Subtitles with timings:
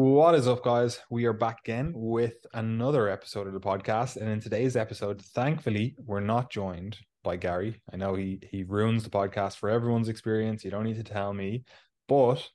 [0.00, 1.00] What is up, guys?
[1.10, 4.16] We are back again with another episode of the podcast.
[4.16, 7.82] And in today's episode, thankfully, we're not joined by Gary.
[7.92, 10.64] I know he he ruins the podcast for everyone's experience.
[10.64, 11.64] You don't need to tell me,
[12.06, 12.48] but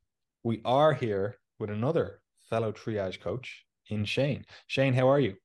[0.46, 4.46] we are here with another fellow triage coach in Shane.
[4.68, 5.36] Shane, how are you?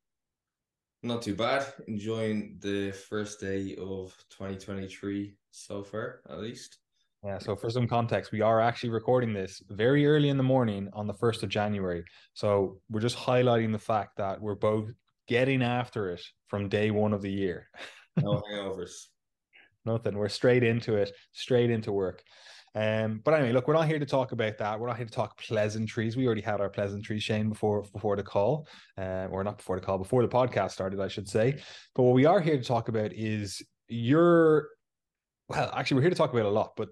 [1.02, 1.66] Not too bad.
[1.88, 6.78] Enjoying the first day of 2023 so far, at least.
[7.24, 10.88] Yeah, so for some context, we are actually recording this very early in the morning
[10.92, 12.04] on the 1st of January.
[12.34, 14.90] So we're just highlighting the fact that we're both
[15.26, 17.68] getting after it from day one of the year.
[18.20, 19.06] No hangovers.
[19.84, 20.18] Nothing.
[20.18, 22.20] We're straight into it, straight into work.
[22.74, 24.80] Um, but anyway, look, we're not here to talk about that.
[24.80, 26.16] We're not here to talk pleasantries.
[26.16, 29.86] We already had our pleasantries, Shane, before before the call, uh, or not before the
[29.86, 31.62] call, before the podcast started, I should say.
[31.94, 34.68] But what we are here to talk about is your
[35.48, 36.88] well, actually, we're here to talk about a lot, but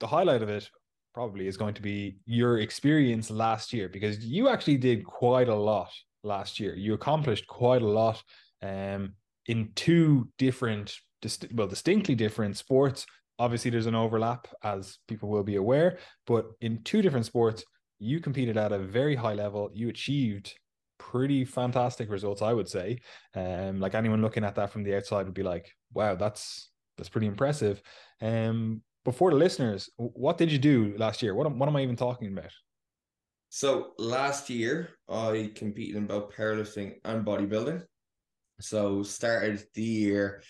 [0.00, 0.68] the highlight of it
[1.14, 5.54] probably is going to be your experience last year because you actually did quite a
[5.54, 5.90] lot
[6.22, 6.74] last year.
[6.74, 8.22] You accomplished quite a lot
[8.62, 9.14] um,
[9.46, 10.94] in two different,
[11.52, 13.06] well, distinctly different sports.
[13.38, 17.64] Obviously, there's an overlap, as people will be aware, but in two different sports,
[17.98, 19.70] you competed at a very high level.
[19.72, 20.54] You achieved
[20.98, 23.00] pretty fantastic results, I would say.
[23.34, 27.08] Um, like anyone looking at that from the outside would be like, "Wow, that's that's
[27.08, 27.80] pretty impressive."
[28.20, 31.34] Um, for the listeners, what did you do last year?
[31.34, 32.52] What, what am I even talking about?
[33.50, 37.82] So last year, I competed in both powerlifting and bodybuilding.
[38.60, 40.42] So started the year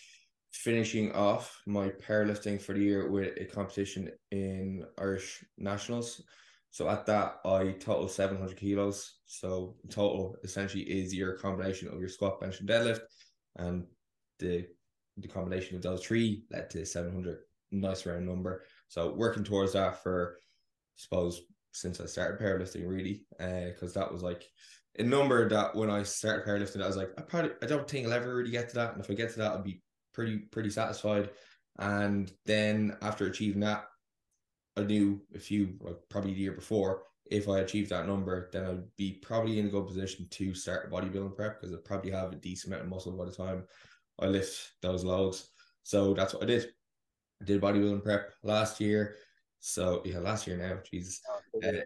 [0.53, 6.23] finishing off my powerlifting for the year with a competition in Irish Nationals.
[6.71, 9.19] So at that, I total 700 kilos.
[9.27, 13.01] So total essentially is your combination of your squat, bench, and deadlift.
[13.57, 13.85] And
[14.39, 14.67] the
[15.21, 17.39] the combination of those three led to 700
[17.71, 18.63] nice round number.
[18.89, 24.13] So working towards that for, I suppose, since I started powerlifting, really, because uh, that
[24.13, 24.45] was like
[24.99, 28.07] a number that when I started powerlifting, I was like, I probably, I don't think
[28.07, 30.39] I'll ever really get to that, and if I get to that, I'll be pretty,
[30.39, 31.31] pretty satisfied.
[31.79, 33.85] And then after achieving that,
[34.77, 38.65] I knew a few, like probably the year before, if I achieved that number, then
[38.65, 42.33] I'd be probably in a good position to start bodybuilding prep because I'd probably have
[42.33, 43.65] a decent amount of muscle by the time
[44.19, 45.51] I lift those loads.
[45.83, 46.69] So that's what I did.
[47.45, 49.17] Did bodybuilding prep last year.
[49.61, 51.21] So yeah, last year now, Jesus.
[51.65, 51.83] Uh,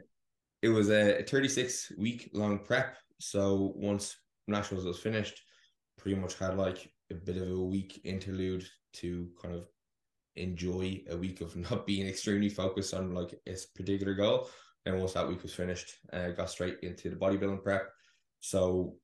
[0.62, 2.96] it was a 36 week long prep.
[3.18, 4.16] So once
[4.48, 5.42] nationals was finished,
[5.98, 9.68] pretty much had like a bit of a week interlude to kind of
[10.36, 14.48] enjoy a week of not being extremely focused on like a particular goal.
[14.84, 17.90] And once that week was finished, uh, got straight into the bodybuilding prep.
[18.40, 18.96] So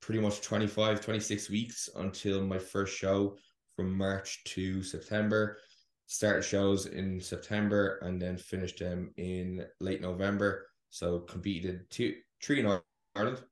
[0.00, 3.36] pretty much 25, 26 weeks until my first show
[3.76, 5.58] from March to September
[6.12, 10.66] started shows in September and then finished them in late November.
[10.90, 12.80] So competed two, three in
[13.16, 13.42] Ireland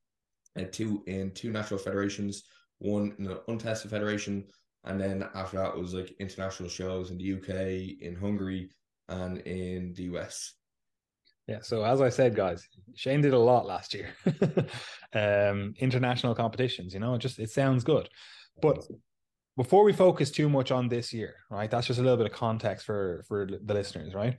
[0.56, 2.42] and two in two national federations,
[2.78, 4.44] one in an untested federation,
[4.84, 8.70] and then after that was like international shows in the UK, in Hungary,
[9.08, 10.52] and in the US.
[11.46, 12.62] Yeah, so as I said, guys,
[12.94, 14.10] Shane did a lot last year.
[15.14, 18.10] um, international competitions, you know, it just it sounds good.
[18.60, 18.84] But
[19.60, 21.70] before we focus too much on this year, right?
[21.70, 24.38] That's just a little bit of context for for the listeners, right?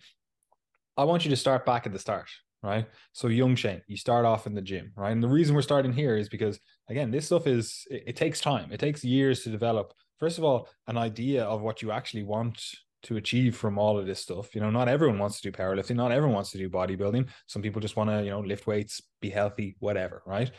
[0.98, 2.28] I want you to start back at the start,
[2.64, 2.88] right?
[3.14, 5.12] So young Shane, you start off in the gym, right?
[5.12, 6.60] And the reason we're starting here is because
[6.90, 8.72] again, this stuff is it, it takes time.
[8.72, 9.94] It takes years to develop.
[10.20, 12.60] First of all, an idea of what you actually want
[13.04, 14.56] to achieve from all of this stuff.
[14.56, 17.28] You know, not everyone wants to do powerlifting, not everyone wants to do bodybuilding.
[17.46, 20.50] Some people just want to, you know, lift weights, be healthy, whatever, right?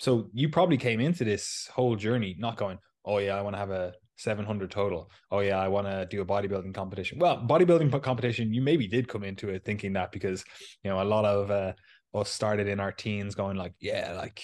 [0.00, 3.58] So you probably came into this whole journey not going, oh yeah, I want to
[3.58, 5.10] have a 700 total.
[5.30, 7.18] Oh yeah, I want to do a bodybuilding competition.
[7.18, 10.44] Well, bodybuilding competition, you maybe did come into it thinking that because
[10.82, 11.72] you know a lot of uh,
[12.14, 14.42] us started in our teens going like, yeah, like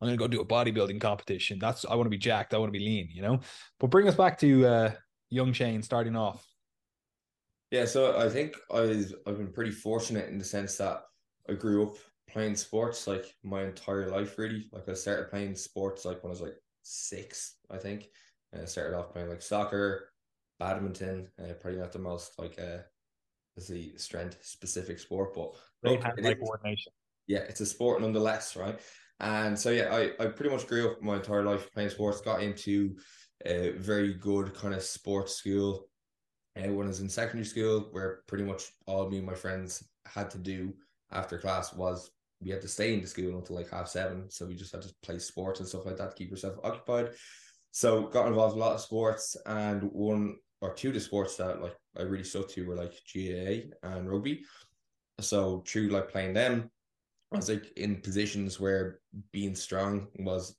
[0.00, 1.58] I'm gonna go do a bodybuilding competition.
[1.58, 2.54] That's I want to be jacked.
[2.54, 3.08] I want to be lean.
[3.12, 3.40] You know.
[3.78, 4.92] But bring us back to uh,
[5.30, 6.44] young Shane starting off.
[7.70, 11.02] Yeah, so I think I was I've been pretty fortunate in the sense that
[11.48, 11.96] I grew up
[12.28, 14.68] playing sports like my entire life really.
[14.72, 16.56] Like I started playing sports like when I was like
[16.86, 18.08] six, I think.
[18.52, 20.10] And I started off playing like soccer,
[20.58, 22.78] badminton, uh, probably not the most like uh
[23.56, 26.92] is the strength specific sport, but great hand like coordination.
[27.26, 28.78] Yeah, it's a sport nonetheless, right?
[29.20, 32.42] And so yeah, I, I pretty much grew up my entire life playing sports, got
[32.42, 32.96] into
[33.44, 35.88] a very good kind of sports school.
[36.54, 39.34] And uh, when I was in secondary school, where pretty much all me and my
[39.34, 40.74] friends had to do
[41.10, 42.10] after class was
[42.40, 44.30] we had to stay in the school until like half seven.
[44.30, 47.10] So we just had to play sports and stuff like that to keep yourself occupied.
[47.70, 51.36] So got involved in a lot of sports and one or two of the sports
[51.36, 54.42] that like I really stuck to were like GAA and rugby.
[55.20, 56.70] So through like playing them,
[57.32, 59.00] I was like in positions where
[59.32, 60.56] being strong was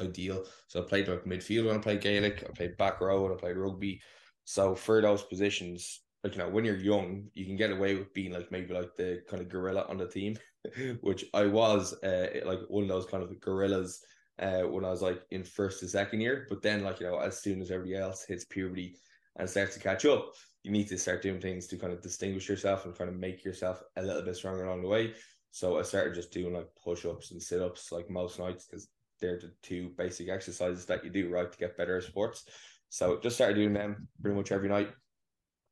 [0.00, 0.44] ideal.
[0.66, 3.36] So I played like midfield when I played Gaelic, I played back row when I
[3.36, 4.00] played rugby.
[4.44, 8.12] So for those positions, like you know, when you're young, you can get away with
[8.12, 10.36] being like maybe like the kind of gorilla on the team,
[11.00, 14.02] which I was uh, like one of those kind of gorillas
[14.38, 16.46] uh, when I was like in first to second year.
[16.48, 18.96] But then, like you know, as soon as everybody else hits puberty
[19.36, 20.34] and starts to catch up,
[20.64, 23.44] you need to start doing things to kind of distinguish yourself and kind of make
[23.44, 25.14] yourself a little bit stronger along the way.
[25.50, 28.88] So I started just doing like push ups and sit ups like most nights because
[29.20, 32.44] they're the two basic exercises that you do right to get better at sports.
[32.90, 34.90] So just started doing them pretty much every night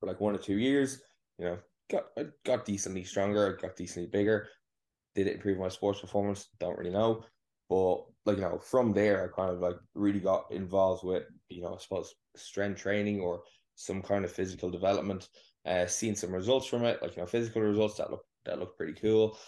[0.01, 1.01] for like one or two years.
[1.39, 1.59] You know,
[1.91, 4.49] got I got decently stronger, got decently bigger.
[5.15, 6.49] Did it improve my sports performance?
[6.59, 7.25] Don't really know.
[7.69, 11.63] But like you know, from there I kind of like really got involved with, you
[11.63, 13.43] know, I suppose strength training or
[13.75, 15.29] some kind of physical development.
[15.65, 18.77] Uh seen some results from it, like you know, physical results that look that look
[18.77, 19.39] pretty cool.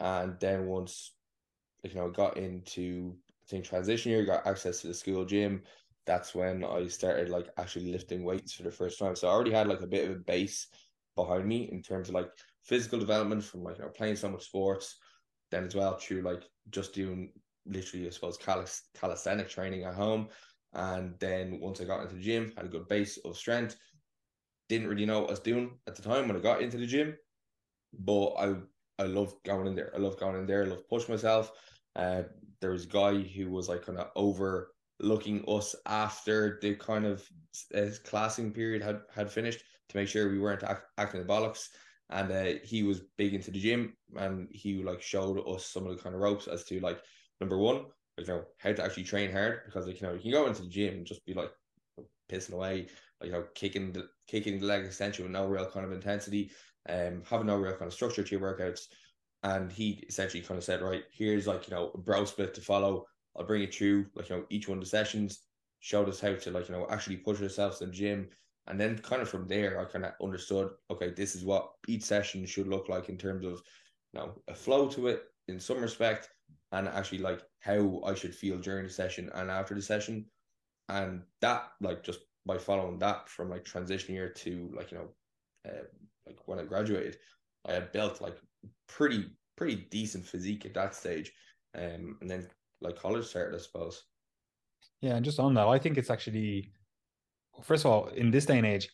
[0.00, 1.12] And then once
[1.84, 5.62] you know, got into I think transition year, got access to the school gym,
[6.08, 9.14] that's when I started like actually lifting weights for the first time.
[9.14, 10.66] So I already had like a bit of a base
[11.14, 12.30] behind me in terms of like
[12.64, 14.96] physical development from like you know playing so much sports,
[15.50, 17.30] then as well through like just doing
[17.66, 20.28] literally I suppose calis- calisthenic training at home,
[20.72, 23.76] and then once I got into the gym, had a good base of strength.
[24.70, 26.86] Didn't really know what I was doing at the time when I got into the
[26.86, 27.16] gym,
[27.92, 28.54] but I
[28.98, 29.92] I love going in there.
[29.94, 30.64] I love going in there.
[30.64, 31.52] I love push myself.
[31.94, 32.22] Uh,
[32.62, 37.06] there was a guy who was like kind of over looking us after the kind
[37.06, 37.26] of
[37.74, 41.68] uh, classing period had, had finished to make sure we weren't act, acting the bollocks.
[42.10, 45.96] And uh, he was big into the gym and he like showed us some of
[45.96, 47.00] the kind of ropes as to like
[47.40, 47.84] number one,
[48.16, 50.62] you know, how to actually train hard because like you know you can go into
[50.62, 51.50] the gym and just be like
[52.30, 52.88] pissing away,
[53.20, 56.50] like you know, kicking the kicking the leg extension with no real kind of intensity,
[56.88, 58.86] um, having no real kind of structure to your workouts.
[59.42, 62.60] And he essentially kind of said, right, here's like, you know, a bro split to
[62.60, 63.04] follow
[63.38, 65.44] I'll bring it through, like, you know, each one of the sessions,
[65.80, 68.28] showed us how to, like, you know, actually push ourselves in the gym.
[68.66, 72.02] And then kind of from there, I kind of understood, okay, this is what each
[72.02, 73.62] session should look like in terms of,
[74.12, 76.28] you know, a flow to it in some respect,
[76.72, 80.26] and actually like how I should feel during the session and after the session.
[80.88, 85.08] And that, like, just by following that from like transition year to like, you know,
[85.68, 85.84] uh,
[86.26, 87.18] like when I graduated,
[87.66, 88.36] I had built like
[88.88, 89.26] pretty,
[89.56, 91.32] pretty decent physique at that stage.
[91.74, 92.48] Um, and then
[92.80, 94.04] like college started, I suppose.
[95.00, 96.72] Yeah, and just on that, I think it's actually
[97.62, 98.88] first of all, in this day and age,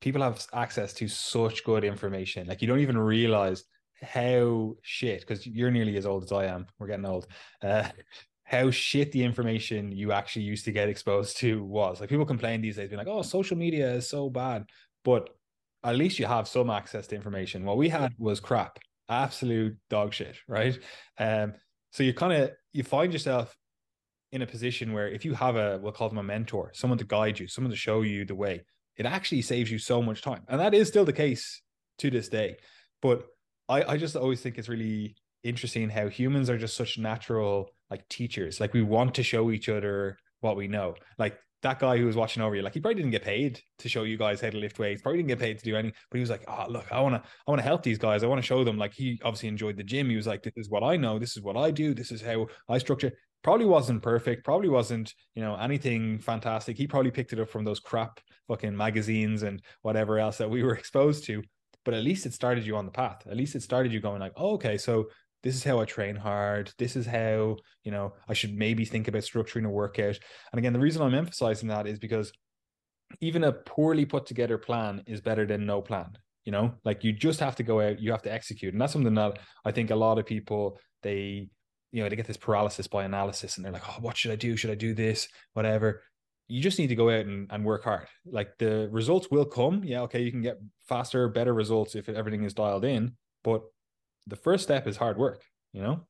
[0.00, 2.46] people have access to such good information.
[2.46, 3.64] Like you don't even realize
[4.02, 6.66] how shit, because you're nearly as old as I am.
[6.78, 7.26] We're getting old.
[7.62, 7.88] Uh,
[8.46, 12.00] how shit the information you actually used to get exposed to was.
[12.00, 14.66] Like people complain these days, being like, "Oh, social media is so bad,"
[15.04, 15.30] but
[15.82, 17.64] at least you have some access to information.
[17.64, 18.78] What we had was crap,
[19.08, 20.78] absolute dog shit, right?
[21.18, 21.54] Um,
[21.94, 23.56] so you kind of you find yourself
[24.32, 27.04] in a position where if you have a we'll call them a mentor, someone to
[27.04, 28.62] guide you, someone to show you the way,
[28.96, 30.42] it actually saves you so much time.
[30.48, 31.62] And that is still the case
[31.98, 32.56] to this day.
[33.00, 33.24] But
[33.68, 35.14] I, I just always think it's really
[35.44, 38.58] interesting how humans are just such natural like teachers.
[38.58, 40.96] Like we want to show each other what we know.
[41.16, 43.88] Like that guy who was watching over you, like he probably didn't get paid to
[43.88, 46.18] show you guys how to lift weights, probably didn't get paid to do anything, but
[46.18, 48.22] he was like, Oh, look, I wanna I wanna help these guys.
[48.22, 48.78] I want to show them.
[48.78, 50.08] Like he obviously enjoyed the gym.
[50.08, 52.22] He was like, This is what I know, this is what I do, this is
[52.22, 53.12] how I structure.
[53.42, 56.78] Probably wasn't perfect, probably wasn't, you know, anything fantastic.
[56.78, 60.62] He probably picked it up from those crap fucking magazines and whatever else that we
[60.62, 61.42] were exposed to.
[61.84, 63.26] But at least it started you on the path.
[63.30, 65.08] At least it started you going like, oh, okay, so
[65.44, 66.72] this is how I train hard.
[66.78, 70.18] This is how, you know, I should maybe think about structuring a workout.
[70.50, 72.32] And again, the reason I'm emphasizing that is because
[73.20, 76.16] even a poorly put together plan is better than no plan.
[76.46, 78.72] You know, like you just have to go out, you have to execute.
[78.72, 81.50] And that's something that I think a lot of people, they,
[81.92, 84.36] you know, they get this paralysis by analysis and they're like, oh, what should I
[84.36, 84.56] do?
[84.56, 85.28] Should I do this?
[85.52, 86.02] Whatever.
[86.48, 88.06] You just need to go out and, and work hard.
[88.24, 89.84] Like the results will come.
[89.84, 90.00] Yeah.
[90.02, 90.22] Okay.
[90.22, 90.58] You can get
[90.88, 93.16] faster, better results if everything is dialed in.
[93.42, 93.62] But
[94.26, 96.06] the first step is hard work, you know?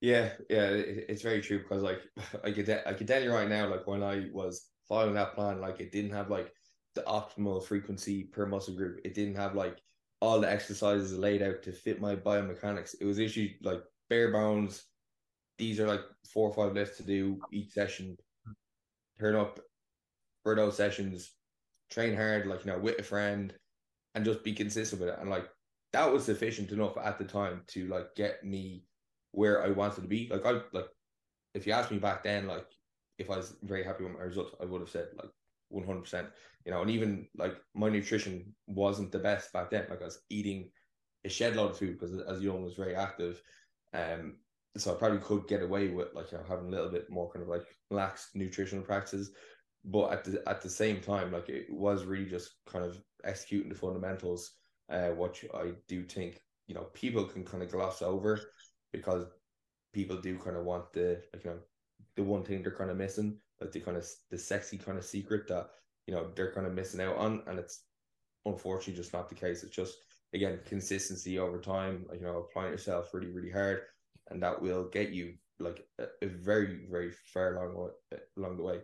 [0.00, 2.00] Yeah, yeah, it's very true because like
[2.44, 5.60] I could I could tell you right now, like when I was following that plan,
[5.60, 6.52] like it didn't have like
[6.94, 9.00] the optimal frequency per muscle group.
[9.04, 9.78] It didn't have like
[10.20, 12.94] all the exercises laid out to fit my biomechanics.
[13.00, 14.84] It was actually like bare bones.
[15.58, 18.16] These are like four or five lifts to do each session.
[19.18, 19.60] Turn up
[20.42, 21.32] for those sessions,
[21.90, 23.54] train hard, like you know, with a friend,
[24.14, 25.18] and just be consistent with it.
[25.18, 25.48] And like
[25.94, 28.82] that was sufficient enough at the time to like get me
[29.30, 30.28] where I wanted to be.
[30.28, 30.88] Like I like
[31.54, 32.66] if you asked me back then, like
[33.18, 35.30] if I was very happy with my results, I would have said like
[35.68, 36.28] one hundred percent.
[36.66, 39.86] You know, and even like my nutrition wasn't the best back then.
[39.88, 40.70] Like I was eating
[41.24, 43.40] a shed load of food because as young was very active.
[43.92, 44.38] Um,
[44.76, 47.30] so I probably could get away with like you know having a little bit more
[47.30, 49.30] kind of like lax nutritional practices,
[49.84, 53.68] but at the at the same time, like it was really just kind of executing
[53.68, 54.56] the fundamentals,
[54.90, 58.40] uh, which I do think you know people can kind of gloss over
[58.92, 59.26] because
[59.92, 61.58] people do kind of want the like you know
[62.16, 65.04] the one thing they're kind of missing, like the kind of the sexy kind of
[65.04, 65.68] secret that
[66.06, 67.84] you know they're kind of missing out on, and it's
[68.44, 69.62] unfortunately just not the case.
[69.62, 69.96] It's just
[70.34, 73.80] again consistency over time, like you know applying yourself really really hard,
[74.30, 78.62] and that will get you like a, a very very far long way, along the
[78.62, 78.80] way.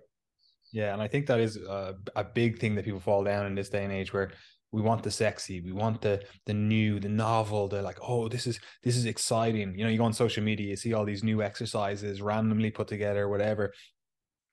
[0.72, 3.54] Yeah, and I think that is a, a big thing that people fall down in
[3.56, 4.30] this day and age where
[4.72, 8.46] we want the sexy we want the the new the novel the like oh this
[8.46, 9.74] is this is exciting.
[9.76, 12.88] You know you go on social media you see all these new exercises randomly put
[12.88, 13.72] together whatever.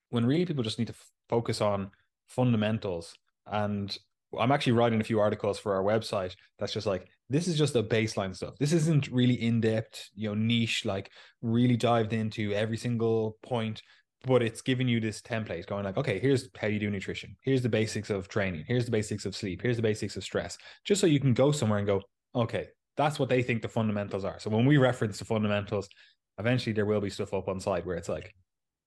[0.10, 1.92] When really people just need to f- focus on
[2.28, 3.14] fundamentals.
[3.46, 3.96] And
[4.38, 7.74] i'm actually writing a few articles for our website that's just like this is just
[7.74, 8.56] the baseline stuff.
[8.60, 13.82] This isn't really in-depth you know niche like really dived into every single point
[14.28, 17.36] but it's giving you this template going like okay here's how you do nutrition.
[17.42, 18.66] Here's the basics of training.
[18.68, 19.62] Here's the basics of sleep.
[19.62, 20.58] Here's the basics of stress.
[20.86, 22.02] Just so you can go somewhere and go
[22.36, 22.68] okay
[22.98, 24.40] that's what they think the fundamentals are.
[24.40, 25.90] So when we reference the fundamentals
[26.38, 28.36] eventually there will be stuff up on site where it's like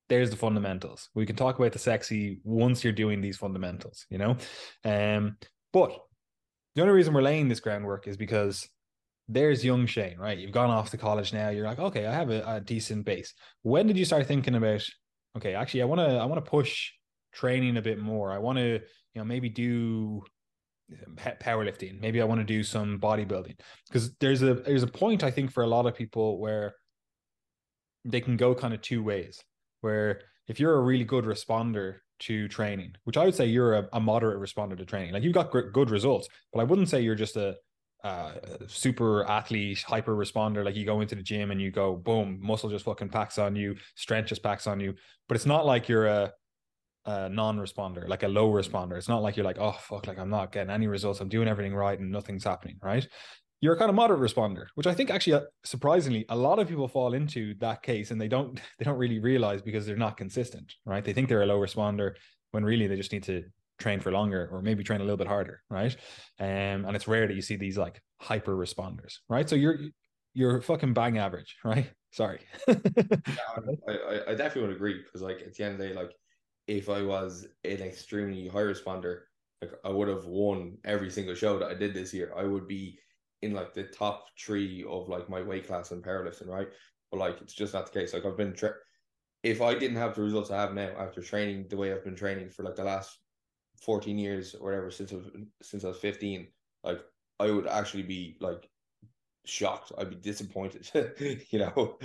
[0.08, 1.08] there's the fundamentals.
[1.14, 4.36] We can talk about the sexy once you're doing these fundamentals you know?
[4.84, 5.36] Um
[5.72, 5.98] but
[6.74, 8.68] the only reason we're laying this groundwork is because
[9.30, 10.36] there's young Shane, right?
[10.36, 11.50] You've gone off to college now.
[11.50, 13.32] You're like, okay, I have a, a decent base.
[13.62, 14.84] When did you start thinking about
[15.36, 16.90] okay, actually, I want to I want to push
[17.32, 18.32] training a bit more.
[18.32, 18.80] I want to
[19.14, 20.22] you know maybe do
[20.92, 22.00] eh, powerlifting.
[22.00, 23.58] Maybe I want to do some bodybuilding
[23.88, 26.74] because there's a there's a point I think for a lot of people where
[28.04, 29.42] they can go kind of two ways.
[29.80, 33.88] Where if you're a really good responder to training, which I would say you're a,
[33.94, 37.14] a moderate responder to training, like you've got good results, but I wouldn't say you're
[37.14, 37.54] just a
[38.02, 38.32] uh,
[38.66, 40.64] super athlete, hyper responder.
[40.64, 43.56] Like you go into the gym and you go, boom, muscle just fucking packs on
[43.56, 44.94] you, strength just packs on you.
[45.28, 46.32] But it's not like you're a,
[47.06, 48.96] a non-responder, like a low responder.
[48.96, 51.20] It's not like you're like, oh fuck, like I'm not getting any results.
[51.20, 53.06] I'm doing everything right and nothing's happening, right?
[53.62, 56.68] You're a kind of moderate responder, which I think actually, uh, surprisingly, a lot of
[56.68, 60.16] people fall into that case and they don't they don't really realize because they're not
[60.16, 61.04] consistent, right?
[61.04, 62.14] They think they're a low responder
[62.52, 63.44] when really they just need to
[63.80, 65.96] train for longer or maybe train a little bit harder, right?
[66.38, 69.48] Um, and it's rare that you see these like hyper responders, right?
[69.48, 69.78] So you're
[70.34, 71.90] you're fucking bang average, right?
[72.12, 72.40] Sorry.
[72.68, 76.12] I, I definitely would agree because like at the end of the day, like
[76.66, 79.20] if I was an extremely high responder,
[79.62, 82.32] like I would have won every single show that I did this year.
[82.36, 82.98] I would be
[83.42, 86.68] in like the top three of like my weight class in powerlifting, right?
[87.10, 88.12] But like it's just not the case.
[88.12, 88.54] Like I've been
[89.42, 92.16] if I didn't have the results I have now after training the way I've been
[92.16, 93.18] training for like the last
[93.80, 95.26] 14 years or whatever since I was,
[95.62, 96.46] since I was 15,
[96.84, 97.00] like
[97.38, 98.68] I would actually be like
[99.46, 99.92] shocked.
[99.98, 100.88] I'd be disappointed,
[101.50, 101.98] you know.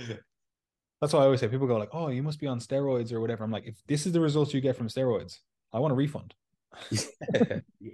[1.00, 3.20] That's why I always say people go like, "Oh, you must be on steroids or
[3.20, 5.38] whatever." I'm like, if this is the results you get from steroids,
[5.72, 6.34] I want a refund.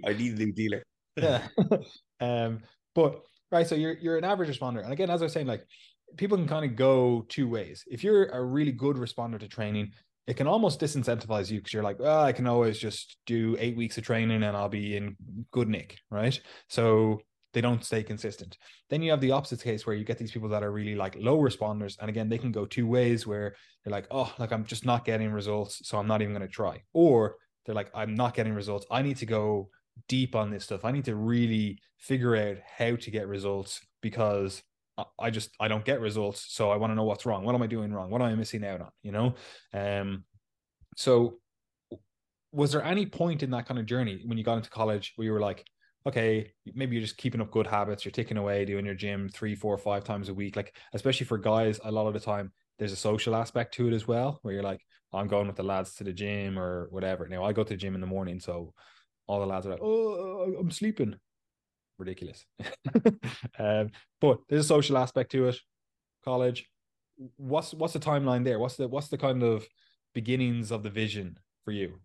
[0.05, 0.83] I need a new dealer.
[1.17, 1.47] yeah.
[2.21, 2.61] um,
[2.95, 3.21] but
[3.51, 5.65] right, so you're you're an average responder, and again, as I was saying, like
[6.17, 7.83] people can kind of go two ways.
[7.87, 9.91] If you're a really good responder to training,
[10.27, 13.75] it can almost disincentivize you because you're like, oh, I can always just do eight
[13.75, 15.17] weeks of training and I'll be in
[15.51, 16.39] good nick, right?
[16.69, 17.21] So
[17.53, 18.57] they don't stay consistent.
[18.89, 21.15] Then you have the opposite case where you get these people that are really like
[21.19, 21.97] low responders.
[21.99, 25.05] And again, they can go two ways where they're like, oh, like I'm just not
[25.05, 25.87] getting results.
[25.87, 26.81] So I'm not even going to try.
[26.93, 28.85] Or they're like, I'm not getting results.
[28.89, 29.69] I need to go
[30.07, 30.85] deep on this stuff.
[30.85, 34.63] I need to really figure out how to get results because
[35.19, 37.43] I just I don't get results, so I want to know what's wrong.
[37.43, 38.09] What am I doing wrong?
[38.11, 38.91] What am I missing out on?
[39.01, 39.35] You know,
[39.73, 40.23] um,
[40.95, 41.39] so
[42.51, 45.25] was there any point in that kind of journey when you got into college where
[45.25, 45.65] you were like,
[46.05, 49.55] okay, maybe you're just keeping up good habits, you're taking away doing your gym three,
[49.55, 52.91] four, five times a week, like especially for guys, a lot of the time there's
[52.91, 54.81] a social aspect to it as well, where you're like,
[55.11, 57.27] I'm going with the lads to the gym or whatever.
[57.27, 58.73] Now I go to the gym in the morning, so
[59.25, 61.15] all the lads are like, oh, I'm sleeping
[62.03, 62.45] ridiculous.
[63.59, 65.57] um, but there's a social aspect to it.
[66.23, 66.69] College,
[67.37, 68.59] what's what's the timeline there?
[68.59, 69.65] What's the what's the kind of
[70.13, 71.99] beginnings of the vision for you?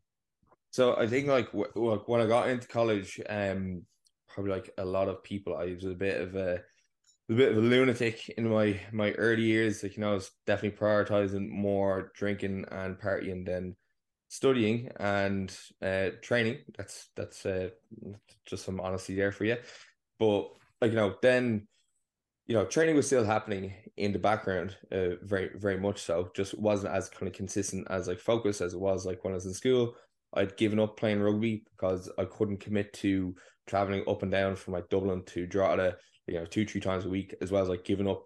[0.70, 3.82] So I think like when I got into college, um,
[4.28, 6.60] probably like a lot of people, I was a bit of a
[7.30, 9.82] a bit of a lunatic in my my early years.
[9.82, 13.76] Like you know, I was definitely prioritizing more drinking and partying than
[14.28, 16.58] studying and uh, training.
[16.76, 17.70] That's that's uh,
[18.46, 19.56] just some honesty there for you.
[20.18, 21.66] But like you know, then
[22.46, 26.30] you know, training was still happening in the background, uh, very very much so.
[26.34, 29.36] Just wasn't as kind of consistent as like focus as it was like when I
[29.36, 29.94] was in school.
[30.34, 33.34] I'd given up playing rugby because I couldn't commit to
[33.66, 35.96] traveling up and down from like Dublin to Drogheda,
[36.26, 38.24] you know, two three times a week, as well as like giving up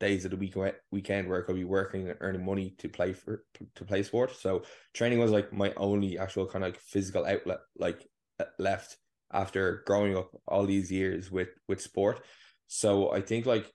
[0.00, 0.54] days of the week
[0.90, 4.36] weekend where I could be working and earning money to play for to play sport.
[4.36, 8.06] So training was like my only actual kind of like physical outlet like
[8.38, 8.98] uh, left
[9.34, 12.22] after growing up all these years with with sport.
[12.68, 13.70] So I think like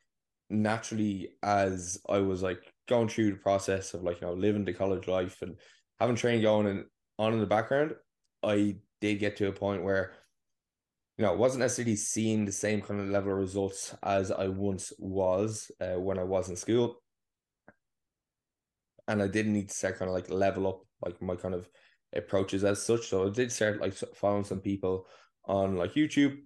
[0.49, 4.73] naturally as I was like going through the process of like you know living the
[4.73, 5.55] college life and
[5.99, 6.85] having training going and
[7.19, 7.93] on in the background,
[8.41, 10.13] I did get to a point where
[11.19, 14.93] you know, wasn't necessarily seeing the same kind of level of results as I once
[14.97, 16.95] was uh, when I was in school.
[19.05, 21.67] And I did need to start kind of like level up like my kind of
[22.15, 23.07] approaches as such.
[23.07, 25.07] So I did start like following some people
[25.49, 26.37] on like YouTube.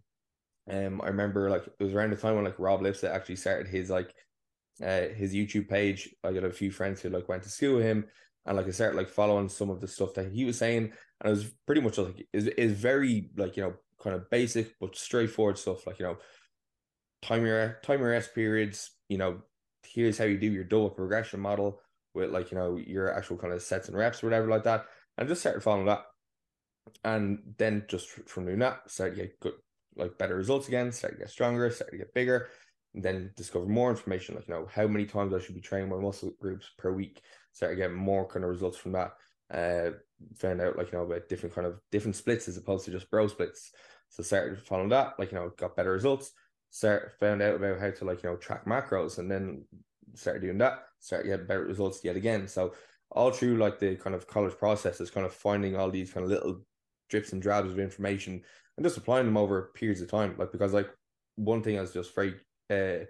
[0.72, 3.67] Um, I remember like it was around the time when like Rob Lipsett actually started
[3.67, 4.12] his like
[4.81, 6.10] uh his YouTube page.
[6.24, 8.05] I got a few friends who like went to school with him,
[8.45, 11.27] and like I started like following some of the stuff that he was saying, and
[11.27, 14.95] it was pretty much like is is very like you know kind of basic but
[14.95, 16.17] straightforward stuff like you know
[17.22, 19.41] time your time your rest periods you know
[19.86, 21.79] here's how you do your double progression model
[22.13, 24.86] with like you know your actual kind of sets and reps or whatever like that
[25.17, 26.03] and just started following that
[27.03, 29.53] and then just from doing that started to get good
[29.95, 32.49] like better results again started to get stronger started to get bigger
[32.93, 35.89] and then discover more information like you know how many times I should be training
[35.89, 37.21] my muscle groups per week
[37.51, 39.13] started getting more kind of results from that
[39.53, 39.91] uh
[40.35, 43.11] found out like you know about different kind of different splits as opposed to just
[43.11, 43.71] bro splits
[44.13, 46.33] so started following that, like, you know, got better results,
[46.69, 49.65] start found out about how to like, you know, track macros and then
[50.13, 52.47] started doing that, started getting better results yet again.
[52.47, 52.75] So
[53.09, 56.25] all through like the kind of college process is kind of finding all these kind
[56.25, 56.61] of little
[57.13, 58.41] drips and drabs of information
[58.75, 60.34] and just applying them over periods of time.
[60.39, 60.89] Like because like
[61.36, 62.34] one thing I was just very
[62.72, 63.05] uh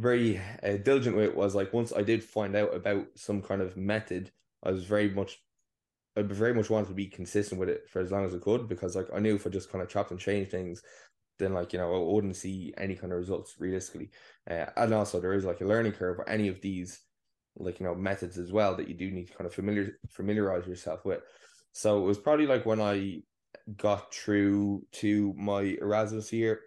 [0.00, 3.76] very uh, diligent with was like once I did find out about some kind of
[3.76, 5.38] method, I was very much
[6.16, 8.66] I very much wanted to be consistent with it for as long as I could
[8.66, 10.80] because like I knew if I just kind of chopped and changed things,
[11.38, 14.08] then like you know I wouldn't see any kind of results realistically.
[14.50, 17.02] Uh, and also there is like a learning curve for any of these
[17.56, 20.66] like you know methods as well that you do need to kind of familiar familiarize
[20.66, 21.20] yourself with.
[21.74, 23.22] So it was probably like when I
[23.76, 26.60] got through to my Erasmus year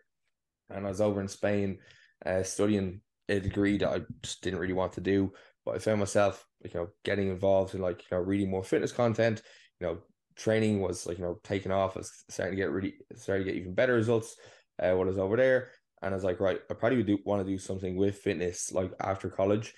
[0.70, 1.80] and I was over in Spain
[2.26, 5.32] uh, studying a degree that I just didn't really want to do.
[5.66, 8.92] But I found myself, you know, getting involved in like, you know, reading more fitness
[8.92, 9.42] content,
[9.80, 10.00] you know,
[10.36, 11.96] training was like, you know, taking off.
[11.96, 14.36] I was starting to get really, starting to get even better results
[14.80, 15.70] uh, when I was over there.
[16.02, 18.92] And I was like, right, I probably do want to do something with fitness like
[19.00, 19.74] after college.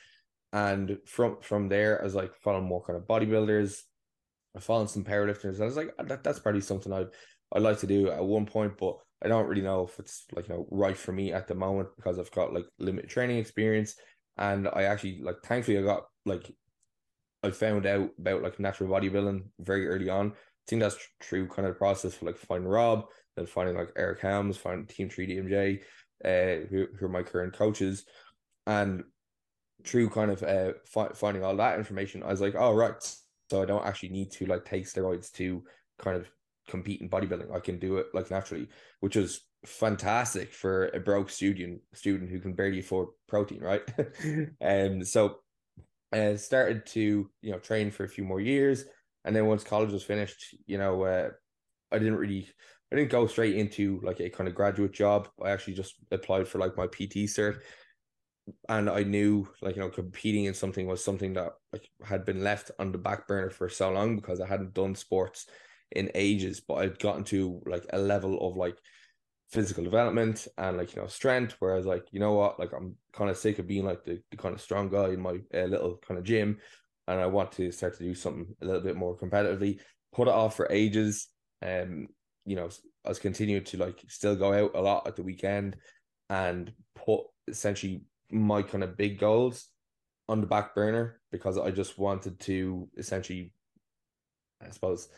[0.51, 3.79] And from from there, I was like following more kind of bodybuilders.
[4.55, 5.61] I followed some powerlifters.
[5.61, 7.07] I was like, that, that's probably something I'd
[7.51, 10.47] I'd like to do at one point, but I don't really know if it's like
[10.47, 13.95] you know right for me at the moment because I've got like limited training experience
[14.37, 16.51] and I actually like thankfully I got like
[17.43, 20.31] I found out about like natural bodybuilding very early on.
[20.31, 20.33] I
[20.67, 24.57] think that's true kind of process for like finding Rob, then finding like Eric Helms,
[24.57, 25.79] finding Team 3DMJ,
[26.25, 28.05] uh, who, who are my current coaches.
[28.67, 29.03] And
[29.85, 33.15] through kind of uh fi- finding all that information, I was like, oh right,
[33.49, 35.63] so I don't actually need to like take steroids to
[35.97, 36.29] kind of
[36.67, 37.53] compete in bodybuilding.
[37.53, 38.67] I can do it like naturally,
[38.99, 43.81] which is fantastic for a broke student student who can barely afford protein, right?
[44.61, 45.37] and um, so
[46.11, 48.85] I started to you know train for a few more years,
[49.25, 51.29] and then once college was finished, you know, uh,
[51.91, 52.47] I didn't really
[52.91, 55.27] I didn't go straight into like a kind of graduate job.
[55.43, 57.59] I actually just applied for like my PT cert,
[58.67, 62.43] and I knew like you know competing in something was something that like had been
[62.43, 65.47] left on the back burner for so long because I hadn't done sports
[65.91, 68.77] in ages, but I'd gotten to like a level of like
[69.49, 72.59] physical development and like you know strength whereas like you know what?
[72.59, 75.19] Like i'm kind of sick of being like the, the kind of strong guy in
[75.19, 76.59] my uh, little kind of gym
[77.07, 79.79] and i want to start to do something a little bit more competitively.
[80.13, 81.27] Put it off for ages
[81.63, 82.07] um
[82.45, 82.69] you know
[83.05, 85.75] i was continuing to like still go out a lot at the weekend
[86.29, 89.67] and put essentially my kind of big goals
[90.27, 93.51] on the back burner because i just wanted to essentially
[94.65, 95.09] i suppose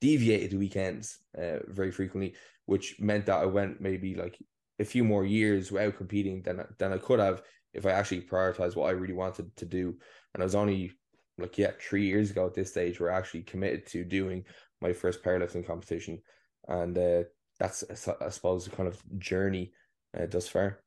[0.00, 2.34] deviate the weekends uh, very frequently
[2.68, 4.38] which meant that I went maybe like
[4.78, 7.40] a few more years without competing than than I could have
[7.72, 9.96] if I actually prioritized what I really wanted to do.
[10.34, 10.92] And I was only
[11.38, 14.44] like yeah, three years ago at this stage where I actually committed to doing
[14.82, 16.20] my first powerlifting competition,
[16.68, 17.22] and uh,
[17.58, 17.84] that's
[18.20, 19.72] I suppose the kind of journey
[20.14, 20.80] uh, thus far.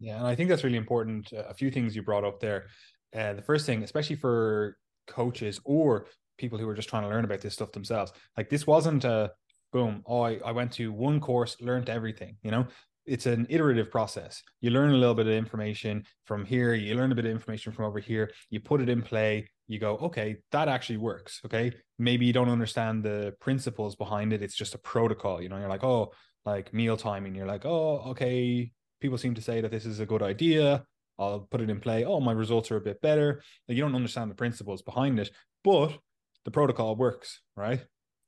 [0.00, 1.32] Yeah, and I think that's really important.
[1.32, 2.66] Uh, a few things you brought up there.
[3.14, 6.06] Uh, the first thing, especially for coaches or
[6.36, 9.32] people who are just trying to learn about this stuff themselves, like this wasn't a
[9.72, 12.66] boom oh I, I went to one course learned everything you know
[13.06, 17.12] it's an iterative process you learn a little bit of information from here you learn
[17.12, 20.36] a bit of information from over here you put it in play you go okay
[20.52, 24.78] that actually works okay maybe you don't understand the principles behind it it's just a
[24.78, 26.12] protocol you know you're like oh
[26.44, 30.06] like meal timing you're like oh okay people seem to say that this is a
[30.06, 30.84] good idea
[31.18, 32.04] I'll put it in play.
[32.04, 33.42] Oh, my results are a bit better.
[33.68, 35.30] Like you don't understand the principles behind it,
[35.64, 35.98] but
[36.44, 37.84] the protocol works, right?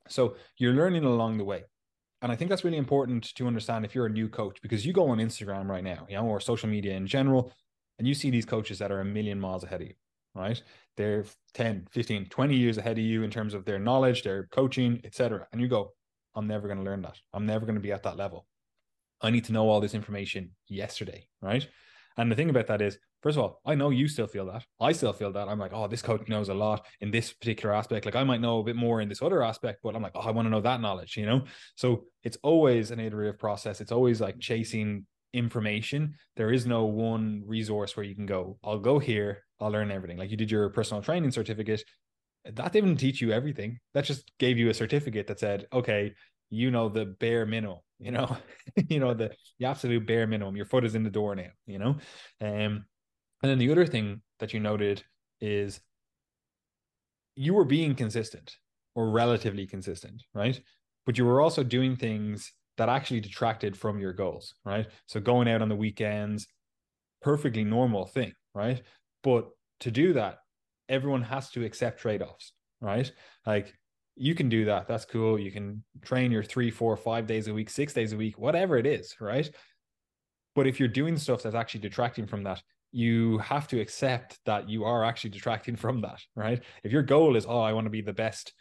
[0.09, 1.65] So you're learning along the way.
[2.23, 4.93] And I think that's really important to understand if you're a new coach because you
[4.93, 7.53] go on Instagram right now, you know, or social media in general,
[7.99, 9.95] and you see these coaches that are a million miles ahead of you,
[10.35, 10.61] right?
[10.97, 15.01] They're 10, 15, 20 years ahead of you in terms of their knowledge, their coaching,
[15.05, 15.47] etc.
[15.53, 15.93] And you go,
[16.35, 17.17] I'm never going to learn that.
[17.33, 18.47] I'm never going to be at that level.
[19.21, 21.67] I need to know all this information yesterday, right?
[22.17, 24.65] And the thing about that is, first of all, I know you still feel that.
[24.81, 25.49] I still feel that.
[25.49, 28.05] I'm like, oh, this coach knows a lot in this particular aspect.
[28.05, 30.21] Like I might know a bit more in this other aspect, but I'm like, oh,
[30.21, 31.45] I want to know that knowledge, you know?
[31.77, 33.81] So it's always an iterative process.
[33.81, 36.15] It's always like chasing information.
[36.37, 40.19] There is no one resource where you can go, I'll go here, I'll learn everything.
[40.19, 41.85] Like you did your personal training certificate.
[42.45, 43.79] That didn't teach you everything.
[43.95, 46.15] That just gave you a certificate that said, okay,
[46.49, 48.37] you know the bare minimum you know
[48.89, 51.79] you know the the absolute bare minimum your foot is in the door now you
[51.79, 51.97] know?
[52.41, 52.85] Um
[53.43, 55.03] and then the other thing that you noted
[55.41, 55.81] is
[57.37, 58.57] you were being consistent
[58.95, 60.61] or relatively consistent right?
[61.07, 64.87] But you were also doing things that actually detracted from your goals right?
[65.07, 66.47] So going out on the weekends
[67.23, 68.83] perfectly normal thing right?
[69.23, 69.49] But
[69.81, 70.39] to do that
[70.89, 73.11] everyone has to accept trade-offs right?
[73.47, 73.75] Like
[74.21, 74.87] you can do that.
[74.87, 75.39] That's cool.
[75.39, 78.77] You can train your three, four, five days a week, six days a week, whatever
[78.77, 79.51] it is, right?
[80.55, 84.69] But if you're doing stuff that's actually detracting from that, you have to accept that
[84.69, 86.63] you are actually detracting from that, right?
[86.85, 88.53] If your goal is, oh, I want to be the best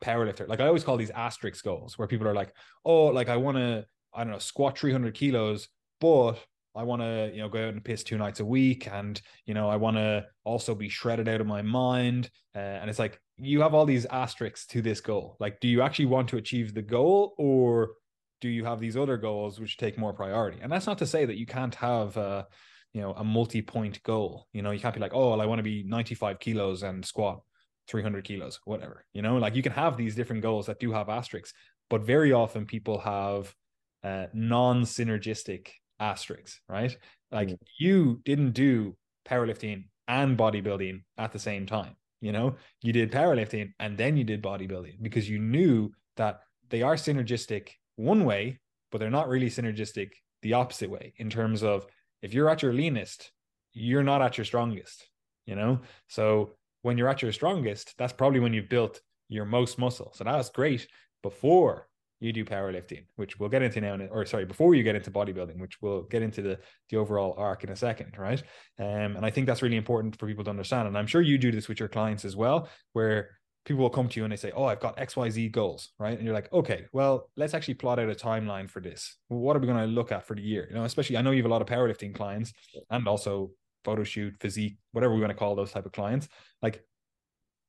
[0.00, 3.36] powerlifter, like I always call these asterisk goals where people are like, oh, like I
[3.36, 5.68] want to, I don't know, squat 300 kilos,
[6.00, 6.38] but
[6.76, 9.54] I want to, you know, go out and piss two nights a week, and you
[9.54, 12.30] know, I want to also be shredded out of my mind.
[12.54, 15.36] Uh, and it's like you have all these asterisks to this goal.
[15.40, 17.92] Like, do you actually want to achieve the goal, or
[18.40, 20.58] do you have these other goals which take more priority?
[20.60, 22.44] And that's not to say that you can't have, uh,
[22.92, 24.46] you know, a multi-point goal.
[24.52, 27.04] You know, you can't be like, oh, well, I want to be 95 kilos and
[27.04, 27.40] squat
[27.88, 29.04] 300 kilos, whatever.
[29.12, 31.52] You know, like you can have these different goals that do have asterisks,
[31.88, 33.54] but very often people have
[34.02, 36.96] uh, non-synergistic asterisks, right?
[37.30, 37.58] Like mm.
[37.78, 41.96] you didn't do powerlifting and bodybuilding at the same time.
[42.20, 46.82] You know, you did powerlifting and then you did bodybuilding because you knew that they
[46.82, 50.10] are synergistic one way, but they're not really synergistic
[50.42, 51.86] the opposite way in terms of
[52.22, 53.32] if you're at your leanest,
[53.72, 55.08] you're not at your strongest,
[55.46, 55.80] you know?
[56.08, 56.52] So
[56.82, 60.12] when you're at your strongest, that's probably when you've built your most muscle.
[60.14, 60.86] So that's great
[61.22, 61.88] before
[62.20, 65.58] you do powerlifting, which we'll get into now, or sorry, before you get into bodybuilding,
[65.58, 66.58] which we'll get into the
[66.90, 68.42] the overall arc in a second, right?
[68.78, 70.86] Um, and I think that's really important for people to understand.
[70.86, 73.30] And I'm sure you do this with your clients as well, where
[73.64, 75.92] people will come to you and they say, "Oh, I've got X, Y, Z goals,"
[75.98, 76.16] right?
[76.16, 79.16] And you're like, "Okay, well, let's actually plot out a timeline for this.
[79.28, 81.30] What are we going to look at for the year?" You know, especially I know
[81.30, 82.52] you have a lot of powerlifting clients
[82.90, 83.52] and also
[83.84, 86.28] photo shoot, physique, whatever we want to call those type of clients.
[86.60, 86.84] Like,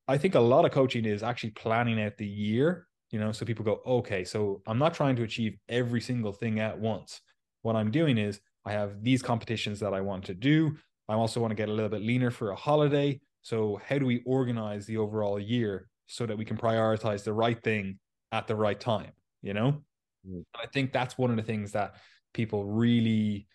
[0.09, 3.45] I think a lot of coaching is actually planning out the year you know so
[3.45, 7.21] people go okay so i'm not trying to achieve every single thing at once.
[7.61, 10.75] What i'm doing is i have these competitions that i want to do.
[11.07, 13.19] I also want to get a little bit leaner for a holiday.
[13.41, 17.61] So how do we organize the overall year so that we can prioritize the right
[17.61, 17.99] thing
[18.31, 19.11] at the right time?
[19.41, 19.81] You know?
[20.27, 20.43] Mm.
[20.53, 21.95] i think that's one of the things that
[22.31, 23.47] people really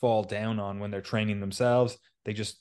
[0.00, 1.98] fall down on when they're training themselves.
[2.24, 2.60] They just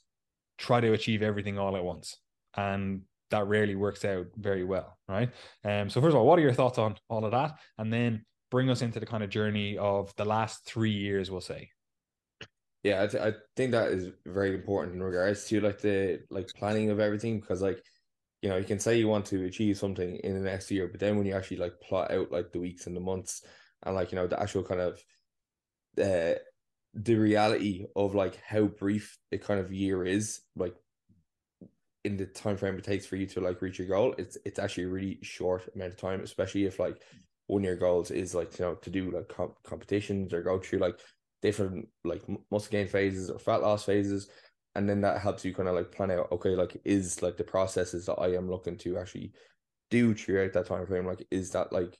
[0.58, 2.18] try to achieve everything all at once.
[2.56, 5.30] And that rarely works out very well, right?
[5.64, 8.26] Um, so first of all, what are your thoughts on all of that, and then
[8.50, 11.70] bring us into the kind of journey of the last three years, we'll say.
[12.84, 16.48] Yeah, I, th- I think that is very important in regards to like the like
[16.56, 17.84] planning of everything because like
[18.42, 21.00] you know you can say you want to achieve something in the next year, but
[21.00, 23.44] then when you actually like plot out like the weeks and the months
[23.84, 25.04] and like you know the actual kind of
[26.02, 26.38] uh
[26.94, 30.76] the reality of like how brief a kind of year is like
[32.08, 34.60] in the time frame it takes for you to like reach your goal, it's it's
[34.60, 37.02] actually a really short amount of time, especially if like
[37.48, 40.60] one of your goals is like you know to do like comp- competitions or go
[40.60, 41.00] through like
[41.42, 44.30] different like muscle gain phases or fat loss phases
[44.76, 47.44] and then that helps you kind of like plan out okay like is like the
[47.44, 49.32] processes that i am looking to actually
[49.90, 51.98] do throughout that time frame like is that like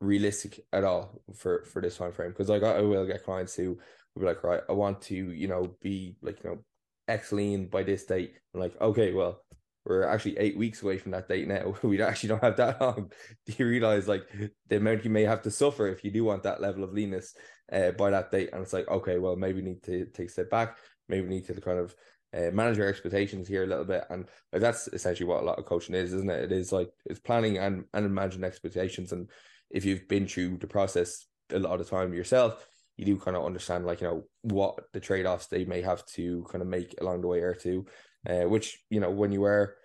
[0.00, 3.54] realistic at all for for this time frame because like I, I will get clients
[3.54, 3.78] who
[4.14, 6.58] will be like right i want to you know be like you know
[7.08, 8.34] X lean by this date.
[8.54, 9.42] I'm like, okay, well,
[9.84, 11.74] we're actually eight weeks away from that date now.
[11.82, 13.12] We actually don't have that long.
[13.46, 14.22] Do you realize like
[14.68, 17.34] the amount you may have to suffer if you do want that level of leanness
[17.72, 18.50] uh, by that date?
[18.52, 20.78] And it's like, okay, well, maybe we need to take a step back.
[21.08, 21.94] Maybe we need to kind of
[22.34, 24.04] uh, manage our expectations here a little bit.
[24.10, 26.44] And that's essentially what a lot of coaching is, isn't it?
[26.44, 29.12] It is like it's planning and and managing expectations.
[29.12, 29.30] And
[29.70, 33.44] if you've been through the process a lot of time yourself, you do kind of
[33.44, 36.94] understand like you know what the trade offs they may have to kind of make
[37.00, 37.86] along the way or two,
[38.28, 39.76] uh, which you know when you are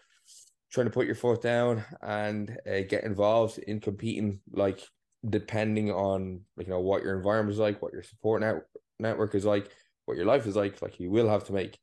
[0.72, 4.82] trying to put your foot down and uh, get involved in competing, like
[5.28, 8.66] depending on like you know what your environment is like, what your support net-
[9.00, 9.70] network is like,
[10.06, 11.78] what your life is like, like you will have to make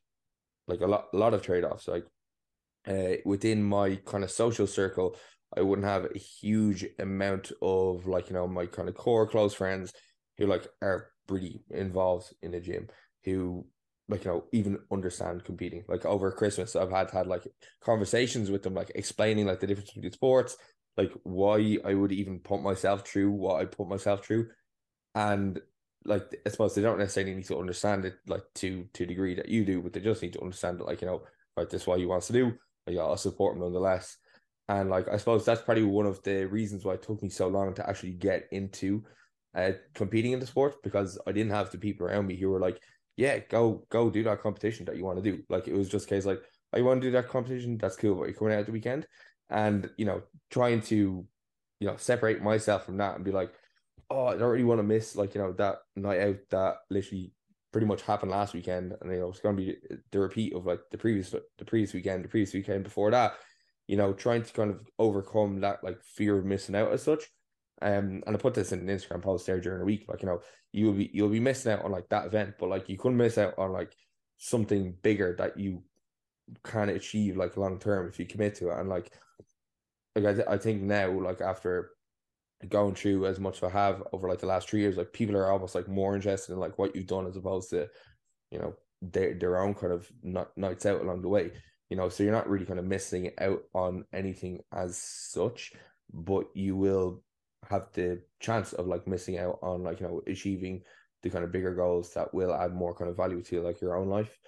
[0.68, 1.88] like a lot a lot of trade offs.
[1.88, 2.06] Like
[2.86, 5.16] uh, within my kind of social circle,
[5.56, 9.54] I wouldn't have a huge amount of like you know my kind of core close
[9.54, 9.92] friends
[10.38, 12.88] who like are really involved in the gym
[13.24, 13.64] who
[14.08, 15.84] like you know even understand competing.
[15.88, 17.46] Like over christmas i've had had like
[17.82, 20.56] conversations with them like explaining like the difference between sports
[20.96, 24.48] like why i would even put myself through what i put myself through.
[25.14, 25.60] And
[26.04, 29.48] like i suppose they don't necessarily need to understand it like to to degree that
[29.48, 31.22] you do but they just need to understand it like you know
[31.56, 32.52] right this is what he wants to do
[32.86, 34.16] like, i'll support him nonetheless.
[34.68, 37.48] And like i suppose that's probably one of the reasons why it took me so
[37.48, 39.04] long to actually get into
[39.56, 42.60] uh, competing in the sport because i didn't have the people around me who were
[42.60, 42.80] like
[43.16, 45.42] yeah, go go do that competition that you want to do.
[45.48, 46.42] Like it was just case like,
[46.72, 47.78] I want to do that competition.
[47.78, 48.16] That's cool.
[48.16, 49.06] But you're coming out the weekend,
[49.50, 51.26] and you know, trying to,
[51.80, 53.52] you know, separate myself from that and be like,
[54.10, 57.32] oh, I don't really want to miss like you know that night out that literally
[57.72, 59.76] pretty much happened last weekend, and you know it's going to be
[60.12, 63.34] the repeat of like the previous the previous weekend, the previous weekend before that.
[63.86, 67.22] You know, trying to kind of overcome that like fear of missing out as such.
[67.82, 70.06] Um, and I put this in an Instagram post there during the week.
[70.08, 70.40] Like, you know,
[70.72, 73.38] you'll be you'll be missing out on like that event, but like you couldn't miss
[73.38, 73.94] out on like
[74.38, 75.82] something bigger that you
[76.62, 78.78] can achieve like long term if you commit to it.
[78.78, 79.12] And like,
[80.14, 81.90] like I, th- I think now, like after
[82.68, 85.36] going through as much as I have over like the last three years, like people
[85.36, 87.88] are almost like more interested in like what you've done as opposed to,
[88.50, 91.52] you know, their their own kind of not nights out along the way.
[91.90, 95.72] You know, so you're not really kind of missing out on anything as such,
[96.12, 97.22] but you will
[97.68, 100.82] have the chance of like missing out on like you know achieving
[101.22, 103.96] the kind of bigger goals that will add more kind of value to like your
[103.96, 104.38] own life.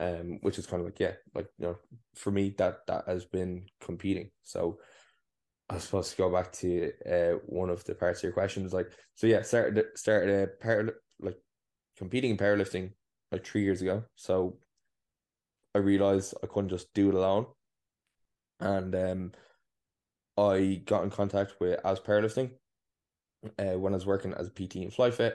[0.00, 1.76] Um which is kind of like yeah like you know
[2.14, 4.30] for me that that has been competing.
[4.42, 4.78] So
[5.68, 8.72] I was supposed to go back to uh one of the parts of your questions
[8.72, 11.36] like so yeah started started a power like
[11.96, 12.90] competing in powerlifting
[13.30, 14.02] like three years ago.
[14.16, 14.58] So
[15.74, 17.46] I realized I couldn't just do it alone.
[18.58, 19.32] And um
[20.36, 22.50] I got in contact with as powerlifting
[23.58, 25.34] uh, when I was working as a PT in Flyefit,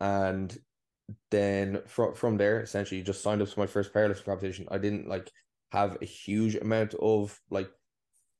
[0.00, 0.56] and
[1.30, 4.68] then from from there, essentially, just signed up to my first powerlifting competition.
[4.70, 5.30] I didn't like
[5.72, 7.70] have a huge amount of like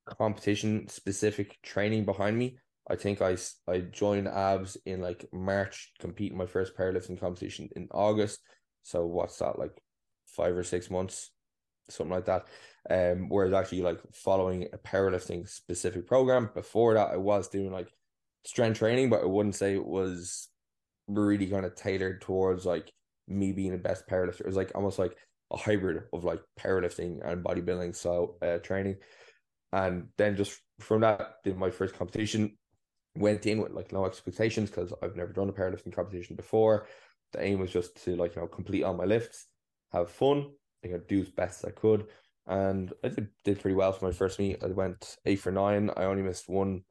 [0.07, 2.59] competition specific training behind me.
[2.91, 7.69] I think I I joined abs in like March, compete in my first powerlifting competition
[7.77, 8.41] in August.
[8.83, 9.83] So what's that like
[10.27, 11.31] five or six months,
[11.89, 12.47] something like that.
[12.91, 16.51] Um, whereas actually like following a powerlifting specific program.
[16.55, 17.89] Before that, I was doing like
[18.45, 20.49] strength training, but I wouldn't say it was
[21.07, 22.93] really kind of tailored towards like
[23.27, 24.41] me being the best powerlifter.
[24.41, 25.17] It was like almost like
[25.53, 28.97] a hybrid of like powerlifting and bodybuilding style uh, training.
[29.73, 32.57] And then just from that, did my first competition,
[33.15, 36.87] went in with like no expectations because I've never done a powerlifting competition before.
[37.33, 39.47] The aim was just to like you know complete all my lifts,
[39.93, 40.51] have fun,
[40.83, 42.07] you know, do as best as I could.
[42.47, 44.63] And I did, did pretty well for my first meet.
[44.65, 45.91] I went eight for nine.
[45.97, 46.85] I only missed one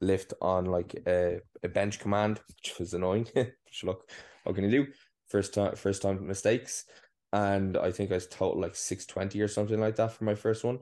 [0.00, 3.26] lift on like a, a bench command, which was annoying.
[3.82, 4.10] look,
[4.44, 4.92] what can you do?
[5.28, 6.86] First time, first time mistakes,
[7.32, 10.34] and I think I was total like six twenty or something like that for my
[10.34, 10.80] first one.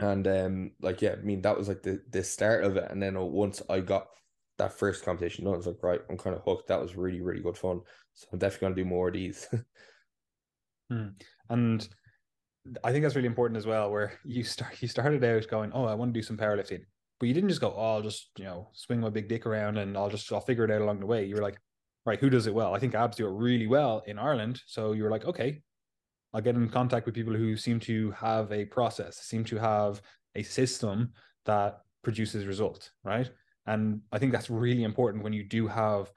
[0.00, 3.00] And um, like yeah, I mean that was like the the start of it, and
[3.02, 4.08] then once I got
[4.58, 6.68] that first competition, done, I was like, right, I'm kind of hooked.
[6.68, 7.82] That was really really good fun.
[8.14, 9.48] So I'm definitely gonna do more of these.
[10.90, 11.08] hmm.
[11.48, 11.88] And
[12.82, 13.92] I think that's really important as well.
[13.92, 16.82] Where you start, you started out going, oh, I want to do some powerlifting
[17.18, 19.78] but you didn't just go, oh, I'll just, you know, swing my big dick around
[19.78, 21.24] and I'll just, I'll figure it out along the way.
[21.24, 21.58] You were like,
[22.04, 22.74] right, who does it well?
[22.74, 24.62] I think abs do it really well in Ireland.
[24.66, 25.62] So you were like, okay,
[26.34, 30.02] I'll get in contact with people who seem to have a process, seem to have
[30.34, 31.12] a system
[31.46, 33.30] that produces results, right?
[33.66, 36.10] And I think that's really important when you do have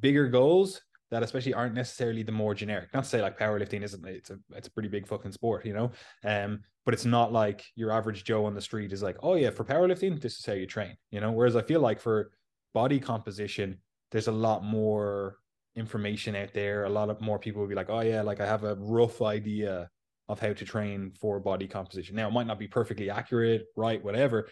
[0.00, 2.92] bigger goals that especially aren't necessarily the more generic.
[2.92, 5.72] Not to say like powerlifting isn't it's a it's a pretty big fucking sport, you
[5.72, 5.90] know.
[6.24, 9.50] Um, but it's not like your average Joe on the street is like, oh yeah,
[9.50, 11.32] for powerlifting, this is how you train, you know.
[11.32, 12.30] Whereas I feel like for
[12.74, 13.78] body composition,
[14.10, 15.36] there's a lot more
[15.76, 16.84] information out there.
[16.84, 19.22] A lot of more people will be like, oh yeah, like I have a rough
[19.22, 19.88] idea
[20.28, 22.16] of how to train for body composition.
[22.16, 24.48] Now it might not be perfectly accurate, right, whatever,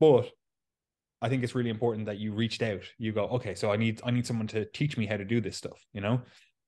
[0.00, 0.30] but
[1.22, 2.82] I think it's really important that you reached out.
[2.98, 5.40] You go, okay, so I need I need someone to teach me how to do
[5.40, 6.20] this stuff, you know,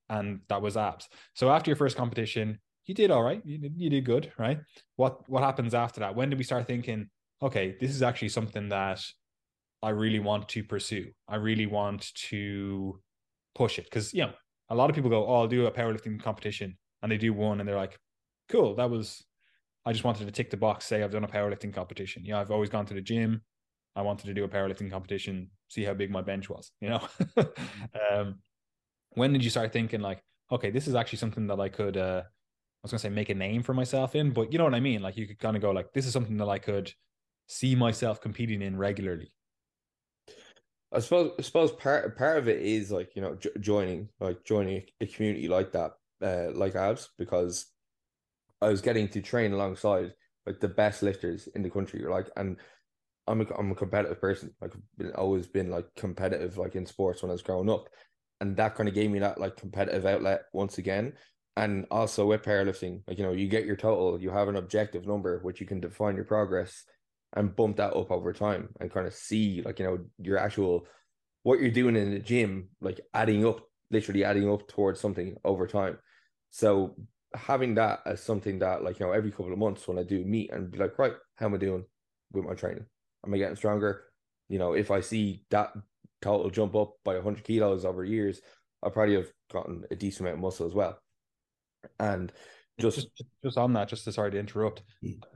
[0.09, 1.09] and that was abs.
[1.35, 3.43] So after your first competition, you did all right.
[3.45, 4.61] You did, you did good, right?
[4.97, 6.15] What what happens after that?
[6.15, 7.11] When do we start thinking,
[7.43, 9.03] okay, this is actually something that
[9.83, 11.11] I really want to pursue.
[11.29, 13.01] I really want to
[13.55, 14.33] push it because you know
[14.71, 17.61] a lot of people go, "Oh, I'll do a powerlifting competition," and they do one,
[17.61, 17.99] and they're like,
[18.49, 19.25] "Cool, that was."
[19.87, 22.25] I just wanted to tick the box, say I've done a powerlifting competition.
[22.25, 23.43] Yeah, I've always gone to the gym.
[23.97, 26.73] I wanted to do a powerlifting competition, see how big my bench was.
[26.81, 27.09] You know,
[28.11, 28.37] um,
[29.11, 32.23] when did you start thinking like, okay, this is actually something that I could, uh,
[32.25, 34.81] I was gonna say make a name for myself in, but you know what I
[34.81, 35.03] mean?
[35.03, 36.93] Like you could kind of go like, this is something that I could
[37.47, 39.33] see myself competing in regularly.
[40.93, 44.45] I suppose I suppose part part of it is like you know j- joining like
[44.45, 47.67] joining a community like that uh like abs because
[48.63, 50.15] I was getting to train alongside
[50.47, 52.59] like the best lifters in the country like and
[53.27, 57.23] I'm a, I'm a competitive person like I've always been like competitive like in sports
[57.23, 57.89] when I was growing up.
[58.41, 61.15] And that kind of gave me that like competitive outlet once again.
[61.57, 65.07] And also with powerlifting like you know you get your total you have an objective
[65.07, 66.85] number which you can define your progress
[67.35, 70.87] and bump that up over time and kind of see like you know your actual
[71.45, 73.61] what you're doing in the gym like adding up
[73.91, 75.97] literally adding up towards something over time.
[76.51, 76.97] So
[77.35, 80.25] having that as something that like you know every couple of months when i do
[80.25, 81.85] meet and be like right how am i doing
[82.33, 82.85] with my training
[83.27, 84.05] am i getting stronger
[84.49, 85.73] you know if i see that
[86.23, 88.41] total jump up by 100 kilos over years
[88.83, 90.99] i probably have gotten a decent amount of muscle as well
[92.01, 92.33] and
[92.79, 94.83] just, just just on that, just to sorry to interrupt.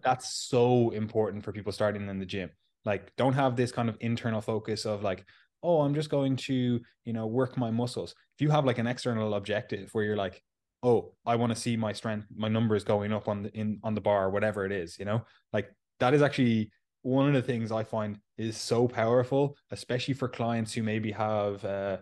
[0.03, 2.51] That's so important for people starting in the gym.
[2.85, 5.25] Like, don't have this kind of internal focus of like,
[5.63, 8.15] oh, I'm just going to, you know, work my muscles.
[8.37, 10.43] If you have like an external objective where you're like,
[10.83, 13.95] oh, I want to see my strength, my numbers going up on the in on
[13.95, 15.23] the bar, whatever it is, you know,
[15.53, 15.71] like
[16.01, 20.73] that is actually one of the things I find is so powerful, especially for clients
[20.73, 21.99] who maybe have uh,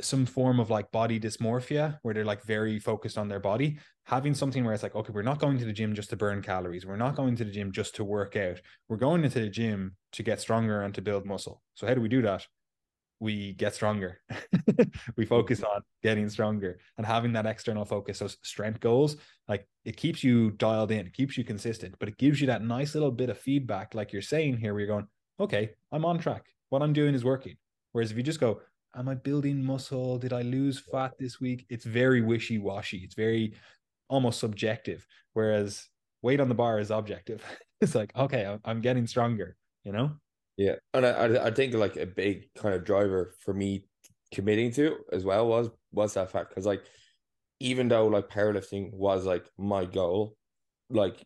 [0.00, 4.34] some form of like body dysmorphia where they're like very focused on their body having
[4.34, 6.86] something where it's like okay we're not going to the gym just to burn calories.
[6.86, 8.60] We're not going to the gym just to work out.
[8.88, 11.62] We're going into the gym to get stronger and to build muscle.
[11.74, 12.46] So how do we do that
[13.20, 14.20] we get stronger
[15.16, 19.16] we focus on getting stronger and having that external focus those strength goals
[19.48, 22.62] like it keeps you dialed in it keeps you consistent but it gives you that
[22.62, 25.06] nice little bit of feedback like you're saying here where you're going
[25.40, 27.56] okay i'm on track what i'm doing is working
[27.92, 28.60] whereas if you just go
[28.96, 30.18] am I building muscle?
[30.18, 31.66] Did I lose fat this week?
[31.68, 32.98] It's very wishy washy.
[32.98, 33.54] It's very
[34.08, 35.06] almost subjective.
[35.34, 35.88] Whereas
[36.22, 37.44] weight on the bar is objective.
[37.80, 40.12] it's like, okay, I'm getting stronger, you know?
[40.56, 40.76] Yeah.
[40.94, 43.84] And I, I think like a big kind of driver for me
[44.32, 46.54] committing to as well was, was that fact.
[46.54, 46.84] Cause like,
[47.60, 50.36] even though like powerlifting was like my goal,
[50.90, 51.22] like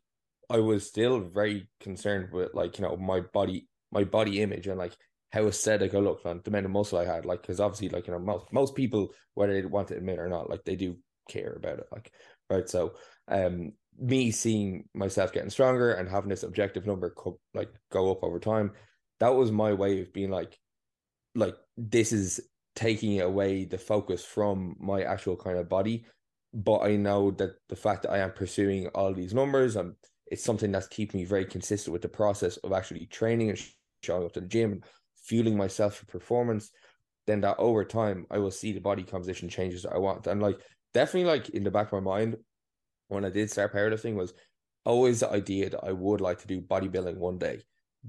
[0.48, 4.78] I was still very concerned with like, you know, my body, my body image and
[4.78, 4.96] like
[5.32, 7.24] how aesthetic I looked and the amount of muscle I had.
[7.24, 10.28] Like, because obviously, like you know, most most people, whether they want to admit or
[10.28, 10.96] not, like they do
[11.28, 11.86] care about it.
[11.92, 12.12] Like,
[12.48, 12.68] right.
[12.68, 12.94] So,
[13.28, 18.22] um, me seeing myself getting stronger and having this objective number co- like go up
[18.24, 18.72] over time,
[19.20, 20.58] that was my way of being like,
[21.34, 22.40] like this is
[22.74, 26.04] taking away the focus from my actual kind of body.
[26.52, 29.94] But I know that the fact that I am pursuing all these numbers and
[30.26, 33.62] it's something that's keeping me very consistent with the process of actually training and
[34.02, 34.84] showing up to the gym and
[35.24, 36.70] fueling myself for performance,
[37.26, 40.26] then that over time I will see the body composition changes that I want.
[40.26, 40.60] And like
[40.94, 42.36] definitely like in the back of my mind
[43.08, 44.32] when I did start powerlifting was
[44.84, 47.62] always the idea that I would like to do bodybuilding one day.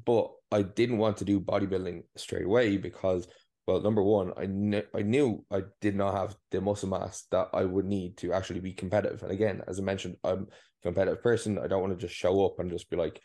[0.05, 3.27] But I didn't want to do bodybuilding straight away because
[3.67, 7.49] well, number one, I knew I knew I did not have the muscle mass that
[7.53, 9.21] I would need to actually be competitive.
[9.23, 10.47] And again, as I mentioned, I'm a
[10.83, 11.59] competitive person.
[11.59, 13.21] I don't want to just show up and just be like,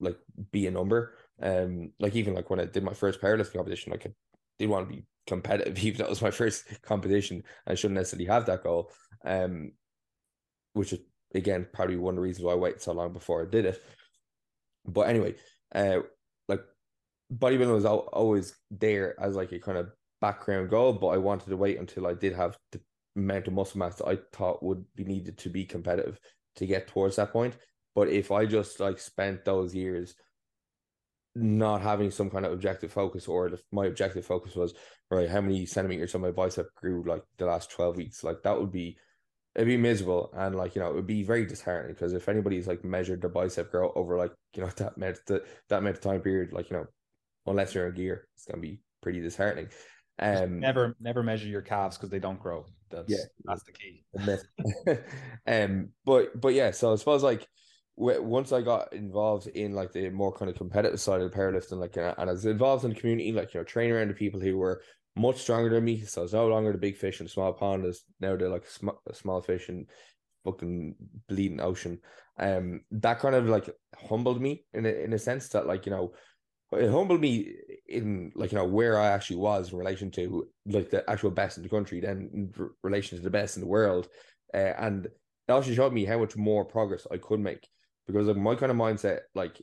[0.00, 0.16] like
[0.50, 1.14] be a number.
[1.42, 4.12] Um, like even like when I did my first powerlifting competition, like I
[4.58, 7.42] did want to be competitive, even it was my first competition.
[7.66, 8.90] I shouldn't necessarily have that goal.
[9.24, 9.72] Um,
[10.72, 11.00] which is
[11.34, 13.82] again probably one of the reasons why I waited so long before I did it.
[14.86, 15.34] But anyway,
[15.74, 16.00] uh,
[16.48, 16.62] like
[17.32, 21.56] bodybuilding was always there as like a kind of background goal, but I wanted to
[21.56, 22.80] wait until I did have the
[23.16, 26.18] amount of muscle mass that I thought would be needed to be competitive
[26.56, 27.56] to get towards that point.
[27.94, 30.14] But if I just like spent those years
[31.34, 34.74] not having some kind of objective focus or if my objective focus was
[35.10, 38.58] right how many centimeters on my bicep grew like the last 12 weeks like that
[38.58, 38.98] would be
[39.54, 42.68] it'd be miserable and like you know it would be very disheartening because if anybody's
[42.68, 46.20] like measured their bicep grow over like you know that meant that that meant time
[46.20, 46.86] period like you know
[47.46, 49.68] unless you're in gear it's gonna be pretty disheartening.
[50.18, 52.66] Um never never measure your calves because they don't grow.
[52.90, 53.24] That's yeah.
[53.44, 54.04] that's the key.
[55.46, 57.46] Um but but yeah so i suppose like
[58.00, 61.78] once I got involved in like the more kind of competitive side of the powerlifting,
[61.78, 64.40] like and I was involved in the community, like you know, training around the people
[64.40, 64.82] who were
[65.16, 66.02] much stronger than me.
[66.02, 67.84] So it's no longer the big fish in the small pond.
[67.84, 69.86] Is now they're like sm- small fish in
[70.44, 70.94] fucking
[71.28, 72.00] bleeding ocean.
[72.38, 73.68] Um, that kind of like
[74.08, 76.12] humbled me in a in a sense that like you know,
[76.72, 77.54] it humbled me
[77.88, 81.56] in like you know where I actually was in relation to like the actual best
[81.56, 84.08] in the country, then in relation to the best in the world,
[84.54, 87.68] uh, and it also showed me how much more progress I could make
[88.06, 89.60] because like my kind of mindset, like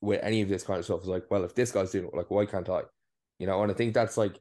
[0.00, 2.14] with any of this kind of stuff, is like, well, if this guy's doing it,
[2.14, 2.82] like why can't I?
[3.38, 4.38] You know, and I think that's like,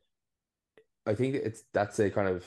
[1.10, 2.46] I think it's that's a kind of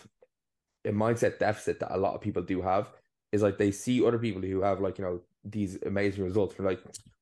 [0.84, 2.90] a mindset deficit that a lot of people do have
[3.32, 6.54] is like they see other people who have like you know these amazing results.
[6.54, 6.80] For like,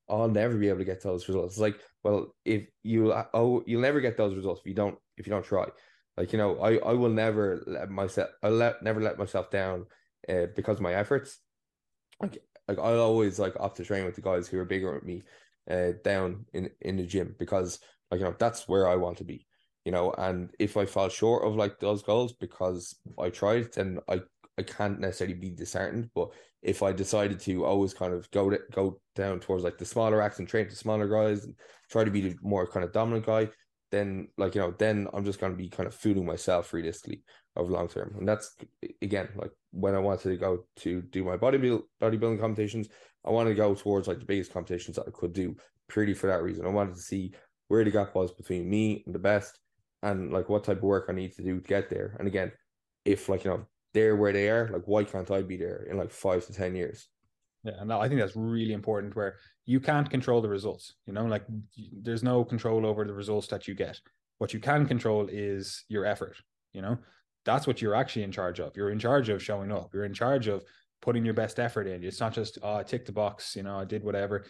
[0.09, 1.55] I'll never be able to get those results.
[1.55, 5.27] It's like, well, if you oh, you'll never get those results if you don't if
[5.27, 5.67] you don't try.
[6.17, 9.87] Like you know, I I will never let myself I let never let myself down
[10.29, 11.39] uh, because of my efforts.
[12.21, 15.07] Like like I'll always like opt to train with the guys who are bigger than
[15.07, 15.23] me,
[15.71, 17.79] uh, down in in the gym because
[18.11, 19.47] like you know that's where I want to be.
[19.85, 23.99] You know, and if I fall short of like those goals because I tried, then
[24.09, 24.21] I
[24.59, 26.11] I can't necessarily be disheartened.
[26.15, 26.31] But
[26.63, 30.21] if I decided to always kind of go to, go down towards like the smaller
[30.21, 31.55] acts and train to smaller guys and
[31.91, 33.49] try to be the more kind of dominant guy,
[33.91, 37.23] then like you know, then I'm just gonna be kind of fooling myself realistically
[37.57, 38.15] of long term.
[38.19, 38.55] And that's
[39.03, 42.89] again like when I wanted to go to do my bodybuilding bodybuilding competitions,
[43.25, 45.57] I wanted to go towards like the biggest competitions that I could do
[45.89, 46.67] purely for that reason.
[46.67, 47.33] I wanted to see
[47.69, 49.59] where the gap was between me and the best
[50.03, 52.17] and like what type of work I need to do to get there.
[52.19, 52.53] And again,
[53.05, 55.97] if like you know they're where they are, like why can't I be there in
[55.97, 57.09] like five to ten years?
[57.65, 59.37] Yeah, and I think that's really important where
[59.67, 60.95] you can't control the results.
[61.07, 61.45] You know, like
[61.93, 64.01] there's no control over the results that you get.
[64.39, 66.37] What you can control is your effort.
[66.73, 66.99] You know,
[67.45, 68.77] that's what you're actually in charge of.
[68.77, 69.93] You're in charge of showing up.
[69.93, 70.65] You're in charge of
[71.03, 72.03] putting your best effort in.
[72.03, 73.55] It's not just oh, I ticked the box.
[73.57, 74.47] You know, I did whatever.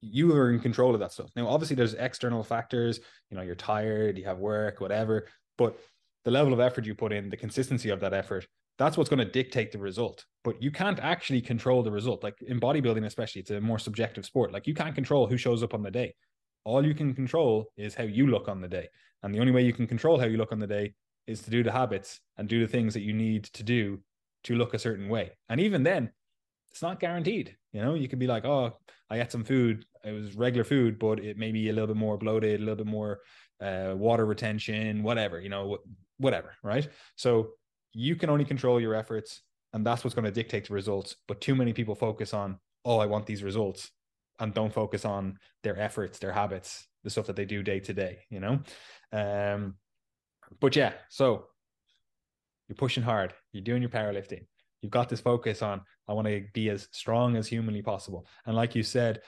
[0.00, 1.30] You are in control of that stuff.
[1.34, 3.00] Now, obviously, there's external factors.
[3.30, 5.26] You know, you're tired, you have work, whatever.
[5.56, 5.78] But
[6.24, 8.46] the level of effort you put in, the consistency of that effort,
[8.78, 10.24] that's what's going to dictate the result.
[10.44, 12.22] But you can't actually control the result.
[12.22, 14.52] Like in bodybuilding, especially, it's a more subjective sport.
[14.52, 16.14] Like you can't control who shows up on the day.
[16.64, 18.88] All you can control is how you look on the day.
[19.22, 20.94] And the only way you can control how you look on the day
[21.26, 24.00] is to do the habits and do the things that you need to do
[24.44, 25.32] to look a certain way.
[25.48, 26.12] And even then,
[26.70, 27.56] it's not guaranteed.
[27.72, 28.76] You know, you could be like, oh,
[29.10, 29.84] I ate some food.
[30.04, 32.84] It was regular food, but it may be a little bit more bloated, a little
[32.84, 33.20] bit more
[33.60, 35.78] uh, water retention, whatever, you know,
[36.18, 36.88] whatever, right?
[37.16, 37.50] So
[37.92, 39.42] you can only control your efforts
[39.72, 42.98] and that's what's going to dictate the results but too many people focus on oh
[42.98, 43.90] i want these results
[44.40, 47.92] and don't focus on their efforts their habits the stuff that they do day to
[47.92, 48.60] day you know
[49.12, 49.74] um
[50.60, 51.44] but yeah so
[52.68, 54.46] you're pushing hard you're doing your powerlifting
[54.82, 58.56] you've got this focus on i want to be as strong as humanly possible and
[58.56, 59.20] like you said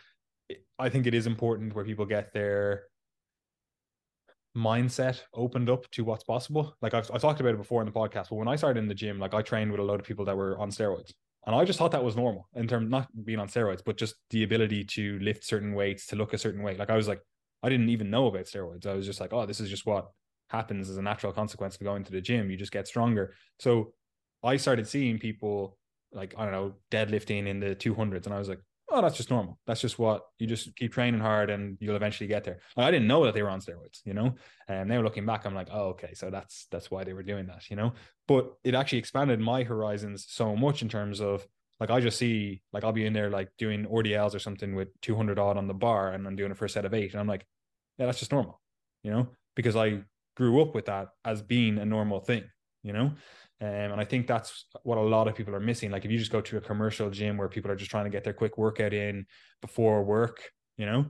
[0.78, 2.84] i think it is important where people get their
[4.56, 6.76] mindset opened up to what's possible.
[6.82, 8.88] Like I've, I've talked about it before in the podcast, but when I started in
[8.88, 11.12] the gym, like I trained with a lot of people that were on steroids.
[11.46, 13.96] And I just thought that was normal in terms of not being on steroids, but
[13.96, 16.76] just the ability to lift certain weights, to look a certain way.
[16.76, 17.20] Like I was like,
[17.62, 18.86] I didn't even know about steroids.
[18.86, 20.10] I was just like, oh, this is just what
[20.48, 22.50] happens as a natural consequence of going to the gym.
[22.50, 23.34] You just get stronger.
[23.58, 23.92] So
[24.42, 25.76] I started seeing people
[26.12, 28.26] like, I don't know, deadlifting in the 200s.
[28.26, 28.60] And I was like,
[28.90, 29.58] oh, that's just normal.
[29.66, 32.58] That's just what you just keep training hard and you'll eventually get there.
[32.76, 34.34] I didn't know that they were on steroids, you know.
[34.68, 37.46] And now looking back, I'm like, oh, okay, so that's that's why they were doing
[37.46, 37.92] that, you know.
[38.26, 41.46] But it actually expanded my horizons so much in terms of
[41.78, 44.88] like I just see like I'll be in there like doing RDLs or something with
[45.00, 47.46] 200 odd on the bar and I'm doing a set of eight, and I'm like,
[47.98, 48.60] yeah, that's just normal,
[49.02, 50.02] you know, because I
[50.36, 52.44] grew up with that as being a normal thing,
[52.82, 53.12] you know.
[53.62, 55.90] Um, and I think that's what a lot of people are missing.
[55.90, 58.10] Like if you just go to a commercial gym where people are just trying to
[58.10, 59.26] get their quick workout in
[59.60, 61.06] before work, you know,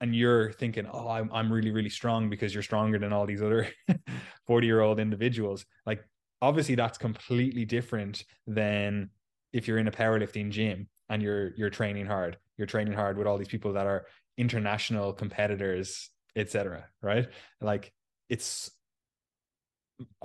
[0.00, 3.42] and you're thinking, oh, I'm, I'm really, really strong because you're stronger than all these
[3.42, 3.68] other
[4.46, 5.66] 40 year old individuals.
[5.84, 6.04] Like
[6.40, 9.10] obviously that's completely different than
[9.52, 13.26] if you're in a powerlifting gym and you're, you're training hard, you're training hard with
[13.26, 14.06] all these people that are
[14.36, 16.86] international competitors, etc.
[17.02, 17.26] Right.
[17.60, 17.92] Like
[18.28, 18.70] it's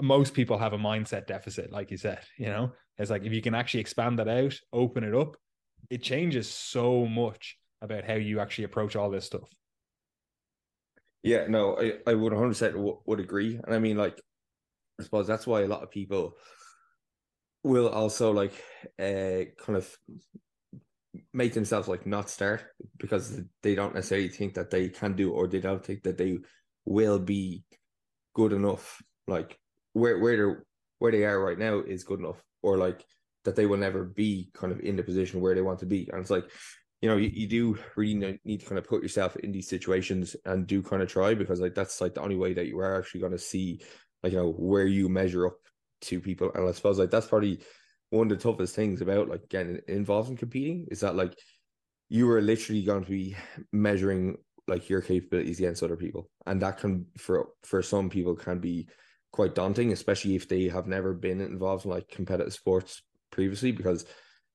[0.02, 3.42] most people have a mindset deficit, like you said, you know, it's like if you
[3.42, 5.36] can actually expand that out, open it up,
[5.90, 9.50] it changes so much about how you actually approach all this stuff.
[11.24, 13.60] Yeah, no, I, I would 100% would agree.
[13.64, 14.20] And I mean, like,
[15.00, 16.36] I suppose that's why a lot of people
[17.64, 18.54] will also like
[19.00, 19.98] uh kind of
[21.32, 22.66] make themselves like not start
[22.98, 26.38] because they don't necessarily think that they can do or they don't think that they
[26.86, 27.64] will be
[28.34, 29.58] good enough like
[29.94, 30.60] where where they
[31.00, 33.04] where they are right now is good enough, or like
[33.46, 36.10] that they will never be kind of in the position where they want to be.
[36.12, 36.50] And it's like,
[37.02, 40.36] you know, you, you do really need to kind of put yourself in these situations
[40.46, 42.98] and do kind of try because like that's like the only way that you are
[42.98, 43.82] actually going to see
[44.24, 45.58] like you know where you measure up
[46.02, 46.52] to people.
[46.56, 47.62] And I suppose like that's probably
[48.10, 51.38] one of the toughest things about like getting involved in competing is that like
[52.10, 53.36] you are literally going to be
[53.72, 54.38] measuring
[54.68, 58.88] like your capabilities against other people and that can for for some people can be
[59.34, 64.06] quite daunting especially if they have never been involved in like competitive sports previously because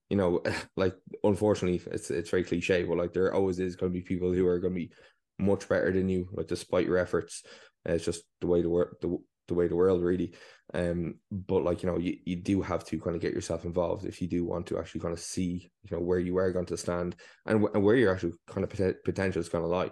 [0.08, 0.42] you know
[0.76, 4.32] like unfortunately it's it's very cliche but like there always is going to be people
[4.32, 4.90] who are going to be
[5.38, 7.42] much better than you like despite your efforts.
[7.84, 9.16] It's just the way the world the,
[9.46, 10.34] the way the world really.
[10.74, 14.04] Um but like you know you, you do have to kind of get yourself involved
[14.04, 16.66] if you do want to actually kind of see you know where you are going
[16.66, 17.16] to stand
[17.46, 19.90] and, and where your actual kind of pot- potential is going to lie.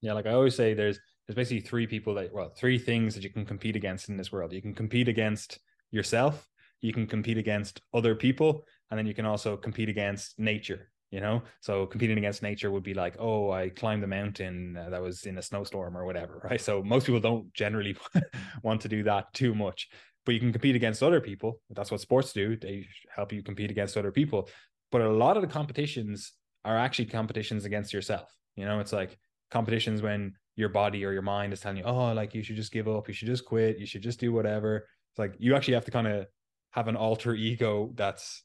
[0.00, 3.24] Yeah like i always say there's there's basically three people that well three things that
[3.24, 4.52] you can compete against in this world.
[4.52, 5.58] You can compete against
[5.90, 6.48] yourself
[6.80, 11.20] you can compete against other people and then you can also compete against nature you
[11.20, 11.40] know?
[11.60, 15.24] So competing against nature would be like oh i climbed the mountain uh, that was
[15.24, 16.60] in a snowstorm or whatever right?
[16.60, 17.96] So most people don't generally
[18.62, 19.88] want to do that too much.
[20.24, 21.60] But you can compete against other people.
[21.70, 22.56] That's what sports do.
[22.56, 24.48] They help you compete against other people.
[24.90, 26.32] But a lot of the competitions
[26.64, 28.80] are actually competitions against yourself you know?
[28.80, 29.16] It's like
[29.50, 32.72] competitions when your body or your mind is telling you oh like you should just
[32.72, 35.74] give up you should just quit you should just do whatever it's like you actually
[35.74, 36.26] have to kind of
[36.70, 38.42] have an alter ego that's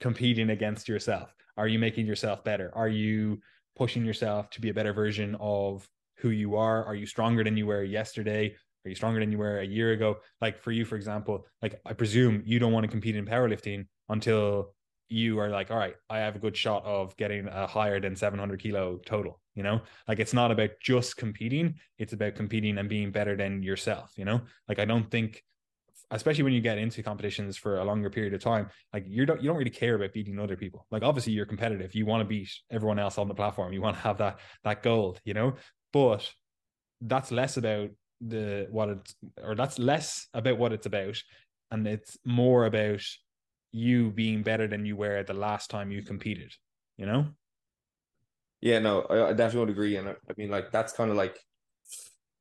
[0.00, 2.70] competing against yourself are you making yourself better?
[2.74, 3.40] Are you
[3.76, 5.86] pushing yourself to be a better version of
[6.18, 6.84] who you are?
[6.84, 8.54] Are you stronger than you were yesterday?
[8.84, 10.18] Are you stronger than you were a year ago?
[10.40, 13.86] Like for you, for example, like I presume you don't want to compete in powerlifting
[14.08, 14.72] until
[15.08, 18.16] you are like, all right, I have a good shot of getting a higher than
[18.16, 19.40] 700 kilo total.
[19.54, 23.62] You know, like it's not about just competing, it's about competing and being better than
[23.62, 24.12] yourself.
[24.16, 25.42] You know, like I don't think
[26.10, 29.42] especially when you get into competitions for a longer period of time, like you don't
[29.42, 30.86] you don't really care about beating other people.
[30.90, 33.96] Like obviously you're competitive, you want to beat everyone else on the platform, you want
[33.96, 35.54] to have that that gold, you know.
[35.92, 36.30] But
[37.00, 37.90] that's less about
[38.20, 41.20] the what it's or that's less about what it's about,
[41.70, 43.02] and it's more about
[43.72, 46.52] you being better than you were the last time you competed.
[46.96, 47.26] You know.
[48.60, 51.16] Yeah, no, I, I definitely would agree, and I, I mean, like that's kind of
[51.16, 51.38] like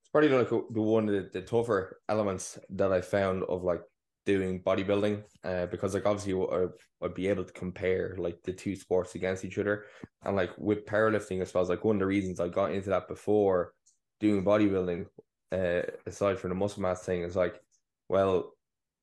[0.07, 3.81] it's probably like the one of the, the tougher elements that I found of like
[4.25, 6.65] doing bodybuilding uh, because like obviously I,
[7.03, 9.85] I'd be able to compare like the two sports against each other
[10.23, 12.89] and like with powerlifting as I suppose like one of the reasons I got into
[12.89, 13.73] that before
[14.19, 15.05] doing bodybuilding
[15.53, 17.61] uh, aside from the muscle mass thing is like
[18.09, 18.53] well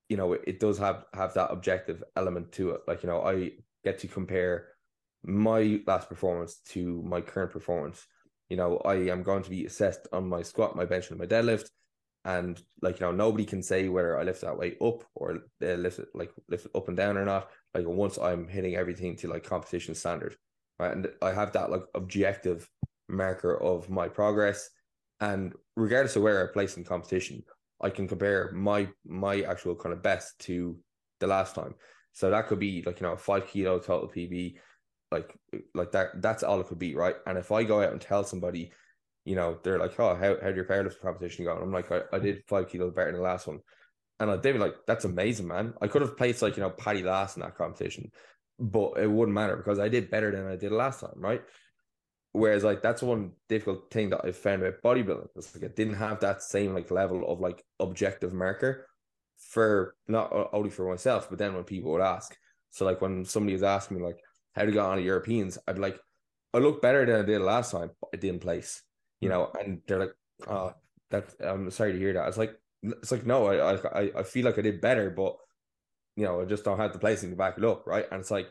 [0.09, 3.51] you know it does have have that objective element to it like you know I
[3.83, 4.67] get to compare
[5.23, 8.05] my last performance to my current performance
[8.49, 11.25] you know, I am going to be assessed on my squat, my bench, and my
[11.25, 11.69] deadlift.
[12.23, 15.73] And like, you know, nobody can say whether I lift that weight up or uh,
[15.73, 17.49] lift it like lift it up and down or not.
[17.73, 20.35] Like once I'm hitting everything to like competition standard,
[20.79, 20.91] right?
[20.91, 22.67] And I have that like objective
[23.07, 24.69] marker of my progress.
[25.19, 27.43] And regardless of where I place in competition,
[27.81, 30.77] I can compare my my actual kind of best to
[31.19, 31.75] the last time.
[32.13, 34.55] So that could be like you know a five kilo total PB,
[35.11, 35.35] like
[35.73, 37.15] like that that's all it could be right?
[37.25, 38.71] And if i go out and tell somebody
[39.25, 41.55] you know they're like oh how, how your powerlifting competition go?
[41.55, 43.59] I'm like I, I did five kilos better than the last one.
[44.19, 45.73] And they'd be like that's amazing man.
[45.81, 48.11] I could have placed like you know paddy last in that competition
[48.59, 51.41] but it wouldn't matter because i did better than i did last time right
[52.35, 55.95] whereas like that's one difficult thing that i found about bodybuilding it's like it didn't
[55.95, 58.87] have that same like level of like objective marker
[59.37, 62.35] for not only for myself but then when people would ask
[62.75, 64.19] so like when somebody was asking me like
[64.55, 65.99] how to get on the Europeans, I'd be like,
[66.53, 68.81] I look better than I did last time, but I didn't place,
[69.19, 69.33] you hmm.
[69.33, 70.15] know, and they're like,
[70.47, 70.73] oh,
[71.11, 72.27] that I'm sorry to hear that.
[72.27, 75.37] It's like, it's like, no, I, I, I feel like I did better, but
[76.15, 77.85] you know, I just don't have the placing to back it up.
[77.85, 78.05] Right.
[78.09, 78.47] And it's like,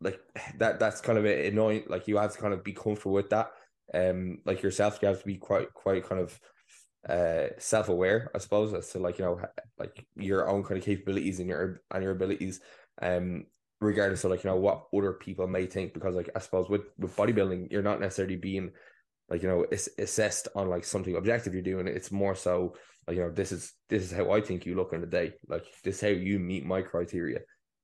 [0.00, 0.20] like
[0.58, 1.84] that, that's kind of annoying.
[1.88, 3.50] Like you have to kind of be comfortable with that.
[3.92, 6.38] Um, like yourself, you have to be quite, quite kind of,
[7.06, 9.38] uh self-aware i suppose as to like you know
[9.78, 12.60] like your own kind of capabilities and your and your abilities
[13.02, 13.44] um
[13.80, 16.82] regardless of like you know what other people may think because like i suppose with
[16.98, 18.70] with bodybuilding you're not necessarily being
[19.28, 22.74] like you know it's assessed on like something objective you're doing it's more so
[23.06, 25.32] like you know this is this is how i think you look in the day
[25.48, 27.40] like this is how you meet my criteria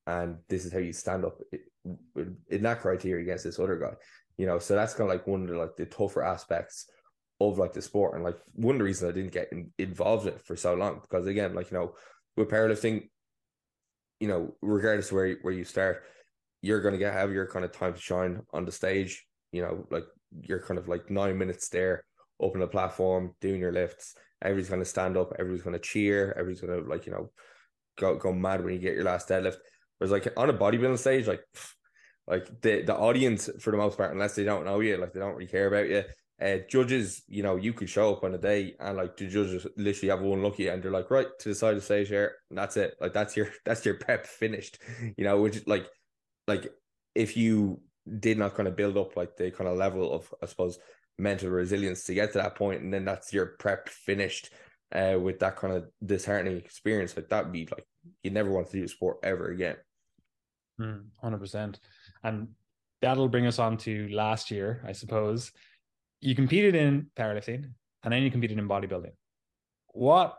[0.07, 1.39] and this is how you stand up
[2.51, 3.95] in that criteria against this other guy
[4.37, 6.87] you know so that's kind of like one of the like the tougher aspects
[7.41, 10.27] of like the sport and like one of the reasons i didn't get in, involved
[10.27, 11.95] in it for so long because again like you know
[12.37, 13.09] with powerlifting
[14.21, 16.05] you know, regardless where where you start,
[16.63, 19.27] you're gonna get have your kind of time to shine on the stage.
[19.51, 20.05] You know, like
[20.43, 22.05] you're kind of like nine minutes there,
[22.39, 24.15] open the platform, doing your lifts.
[24.43, 25.33] Everybody's gonna stand up.
[25.39, 26.35] Everybody's gonna cheer.
[26.39, 27.31] Everybody's gonna like you know,
[27.99, 29.57] go go mad when you get your last deadlift.
[30.01, 31.45] Whereas like on a bodybuilding stage, like
[32.27, 35.21] like the the audience for the most part, unless they don't know you, like they
[35.21, 36.05] don't really care about you,
[36.41, 39.67] uh, judges, you know, you could show up on a day and like the judges
[39.77, 42.37] literally have one you and they're like, right to the side of the stage here,
[42.49, 42.95] and that's it.
[42.99, 44.79] Like that's your that's your prep finished.
[45.17, 45.87] You know, which like
[46.47, 46.73] like
[47.15, 47.81] if you
[48.19, 50.79] did not kind of build up like the kind of level of I suppose
[51.19, 54.51] mental resilience to get to that point, and then that's your prep finished
[54.93, 57.15] uh, with that kind of disheartening experience.
[57.17, 57.87] Like that'd be like
[58.23, 59.77] you never want to do sport ever again.
[60.81, 61.79] Hmm, hundred percent,
[62.25, 62.49] and
[63.03, 65.53] that'll bring us on to last year, I suppose.
[66.23, 67.71] You competed in powerlifting,
[68.03, 69.13] and then you competed in bodybuilding.
[69.89, 70.37] What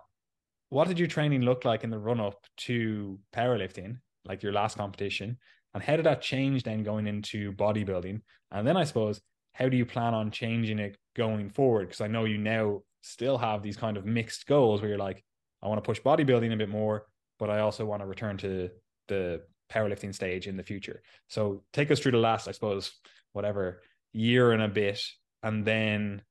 [0.70, 4.78] what did your training look like in the run up to powerlifting, like your last
[4.78, 5.38] competition?
[5.76, 8.22] And how did that change then going into bodybuilding?
[8.52, 9.22] And then I suppose,
[9.54, 11.88] how do you plan on changing it going forward?
[11.88, 15.24] Because I know you now still have these kind of mixed goals where you're like,
[15.62, 17.06] I want to push bodybuilding a bit more,
[17.38, 18.72] but I also want to return to
[19.08, 21.02] the powerlifting stage in the future.
[21.28, 22.92] So take us through the last, I suppose,
[23.34, 23.82] whatever
[24.14, 25.02] year and a bit,
[25.44, 26.22] and then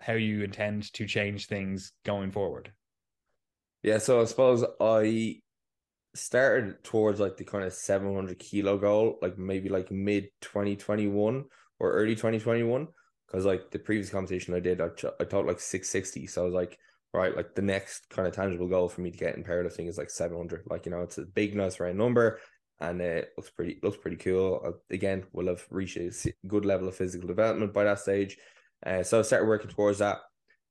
[0.00, 2.72] how you intend to change things going forward.
[3.82, 5.40] Yeah, so I suppose I
[6.14, 11.44] started towards like the kind of 700 kilo goal, like maybe like mid 2021
[11.78, 12.88] or early 2021.
[13.26, 16.26] Because like the previous competition I did, I, ch- I thought like 660.
[16.26, 16.78] So I was like,
[17.12, 19.98] right, like the next kind of tangible goal for me to get in powerlifting is
[19.98, 20.62] like 700.
[20.66, 22.38] Like, you know, it's a big, nice round number
[22.80, 24.60] and it looks pretty, looks pretty cool.
[24.64, 26.12] Uh, again, we'll have reached a
[26.46, 28.36] good level of physical development by that stage.
[28.84, 30.18] Uh, so I started working towards that.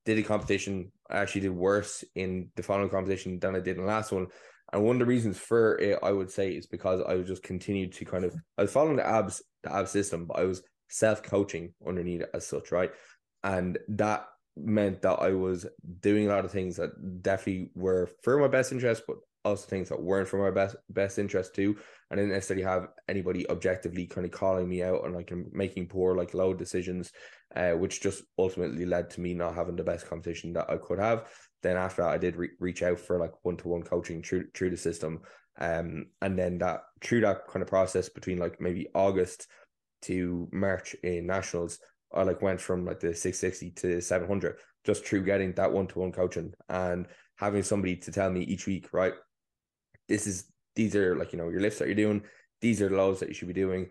[0.06, 0.92] Did a competition.
[1.10, 4.28] I actually did worse in the final competition than I did in the last one.
[4.72, 7.94] And one of the reasons for it, I would say, is because I just continued
[7.94, 11.24] to kind of I was following the abs the abs system, but I was self
[11.24, 12.92] coaching underneath it as such, right?
[13.44, 14.28] And that
[14.58, 15.66] meant that I was
[16.02, 19.90] doing a lot of things that definitely were for my best interest, but also things
[19.90, 21.78] that weren't for my best best interest too.
[22.12, 26.16] I didn't necessarily have anybody objectively kind of calling me out on like making poor
[26.16, 27.12] like load decisions,
[27.56, 31.00] uh, which just ultimately led to me not having the best competition that I could
[31.00, 31.28] have.
[31.64, 34.48] Then after that, I did re- reach out for like one to one coaching through
[34.54, 35.22] through the system,
[35.60, 39.48] um, and then that through that kind of process between like maybe August
[40.04, 41.80] to March in nationals,
[42.14, 45.72] I like went from like the six sixty to seven hundred just through getting that
[45.72, 49.14] one to one coaching and having somebody to tell me each week, right?
[50.08, 50.46] This is
[50.76, 52.24] these are like you know your lifts that you're doing.
[52.62, 53.90] These are the lows that you should be doing.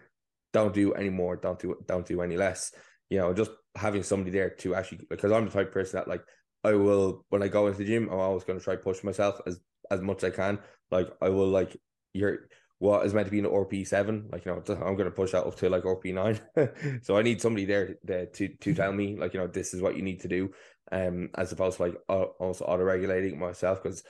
[0.53, 1.37] Don't do any more.
[1.37, 2.73] Don't do don't do any less.
[3.11, 6.23] You know, just having somebody there to actually because I'm the type person that like
[6.63, 9.41] I will when I go into the gym, I'm always going to try push myself
[9.47, 9.61] as
[9.91, 10.59] as much as I can.
[10.91, 11.77] Like I will like
[12.13, 12.49] you're
[12.79, 15.33] what is meant to be an RPE seven, like you know, I'm going to push
[15.33, 17.01] that up to like RPE nine.
[17.03, 19.81] so I need somebody there, there to to tell me like you know this is
[19.81, 20.51] what you need to do,
[20.93, 24.03] um, as opposed to like also auto regulating myself because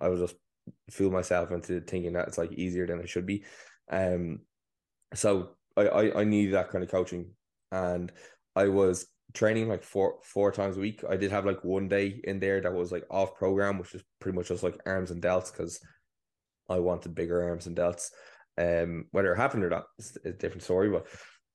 [0.00, 0.36] I was just
[0.90, 3.44] fool myself into thinking that it's like easier than it should be.
[3.90, 4.40] Um,
[5.14, 7.30] so I I, I need that kind of coaching,
[7.72, 8.12] and
[8.56, 11.02] I was training like four four times a week.
[11.08, 14.02] I did have like one day in there that was like off program, which is
[14.20, 15.80] pretty much just like arms and delts because
[16.68, 18.10] I wanted bigger arms and delts.
[18.58, 20.90] Um, whether it happened or not is a different story.
[20.90, 21.06] But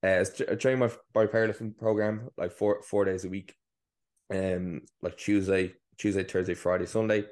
[0.04, 3.56] uh, I trained my by powerlifting program like four four days a week.
[4.34, 7.26] Um, like Tuesday, Tuesday, Thursday, Friday, Sunday.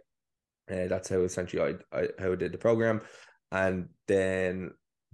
[0.70, 3.02] Uh, that's how essentially I, I how I did the program,
[3.52, 4.72] and then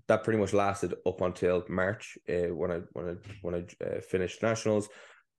[0.08, 4.02] that pretty much lasted up until March uh, when I when I when I uh,
[4.02, 4.90] finished nationals.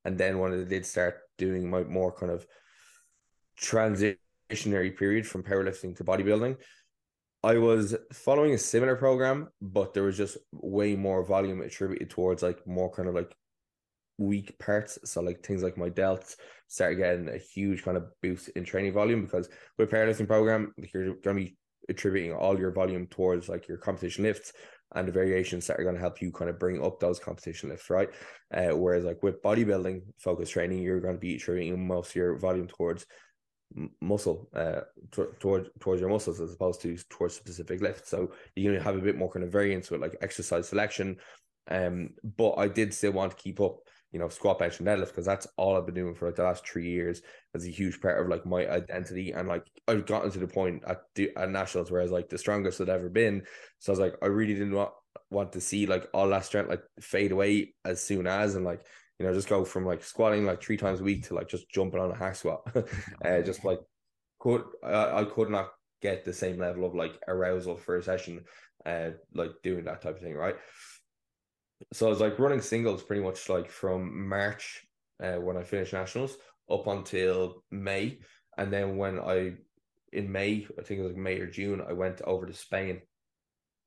[0.05, 2.47] And then when I did start doing my more kind of
[3.61, 6.57] transitionary period from powerlifting to bodybuilding,
[7.43, 12.43] I was following a similar program, but there was just way more volume attributed towards
[12.43, 13.35] like more kind of like
[14.21, 14.99] weak parts.
[15.05, 16.37] So like things like my delts
[16.69, 19.49] started getting a huge kind of boost in training volume because
[19.79, 21.57] with powerlifting program, like you're gonna be
[21.89, 24.53] attributing all your volume towards like your competition lifts
[24.95, 27.69] and the variations that are going to help you kind of bring up those competition
[27.69, 28.09] lifts, right?
[28.53, 32.39] Uh, whereas like with bodybuilding focus training, you're going to be attributing most of your
[32.39, 33.07] volume towards
[34.01, 34.81] muscle, uh,
[35.13, 38.11] t- towards towards your muscles as opposed to towards specific lifts.
[38.11, 41.19] So you're going to have a bit more kind of variance with like exercise selection.
[41.71, 43.79] Um, but I did still want to keep up
[44.13, 46.43] you know, squat, bench, and deadlift because that's all I've been doing for like the
[46.43, 47.23] last three years.
[47.55, 50.83] It's a huge part of like my identity, and like I've gotten to the point
[50.87, 53.43] at the, at nationals where I was like the strongest I'd ever been.
[53.79, 54.91] So I was like, I really didn't want
[55.31, 58.83] want to see like all that strength like fade away as soon as, and like
[59.19, 61.71] you know, just go from like squatting like three times a week to like just
[61.71, 62.63] jumping on a hack squat.
[63.25, 63.81] uh, just like
[64.41, 65.69] could I, I could not
[66.03, 68.45] get the same level of like arousal for a session,
[68.87, 70.57] uh, like doing that type of thing, right?
[71.93, 74.87] So I was like running singles pretty much like from March
[75.23, 76.37] uh, when I finished nationals
[76.71, 78.21] up until May,
[78.57, 79.55] and then when I
[80.13, 83.01] in May, I think it was like May or June, I went over to Spain,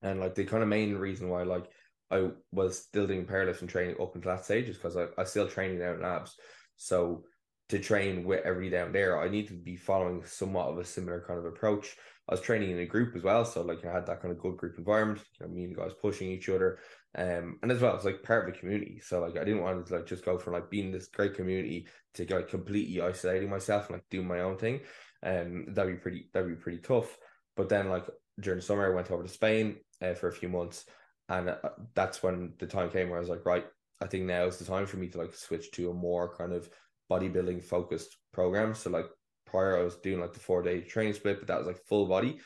[0.02, 1.70] and like the kind of main reason why like
[2.12, 5.48] I was still doing powerlifting training up until that stage is because I I still
[5.48, 6.36] training down labs,
[6.76, 7.24] so
[7.70, 11.24] to train with everybody down there, I need to be following somewhat of a similar
[11.26, 11.96] kind of approach.
[12.30, 13.46] I was training in a group as well.
[13.46, 15.92] So like I had that kind of good group environment, you know, me and guys
[16.02, 16.80] pushing each other.
[17.16, 19.00] Um, and as well, it's like part of a community.
[19.00, 21.88] So like I didn't want to like just go from like being this great community
[22.16, 24.82] to like completely isolating myself and like doing my own thing.
[25.22, 27.18] Um, that'd be pretty that'd be pretty tough.
[27.56, 28.06] But then like
[28.40, 30.86] during the summer, I went over to Spain uh, for a few months,
[31.30, 31.58] and uh,
[31.94, 33.66] that's when the time came where I was like, right,
[34.02, 36.52] I think now is the time for me to like switch to a more kind
[36.52, 36.68] of
[37.12, 38.74] bodybuilding focused program.
[38.74, 39.06] So like
[39.46, 42.08] prior, I was doing like the four day training split, but that was like full
[42.08, 42.40] body.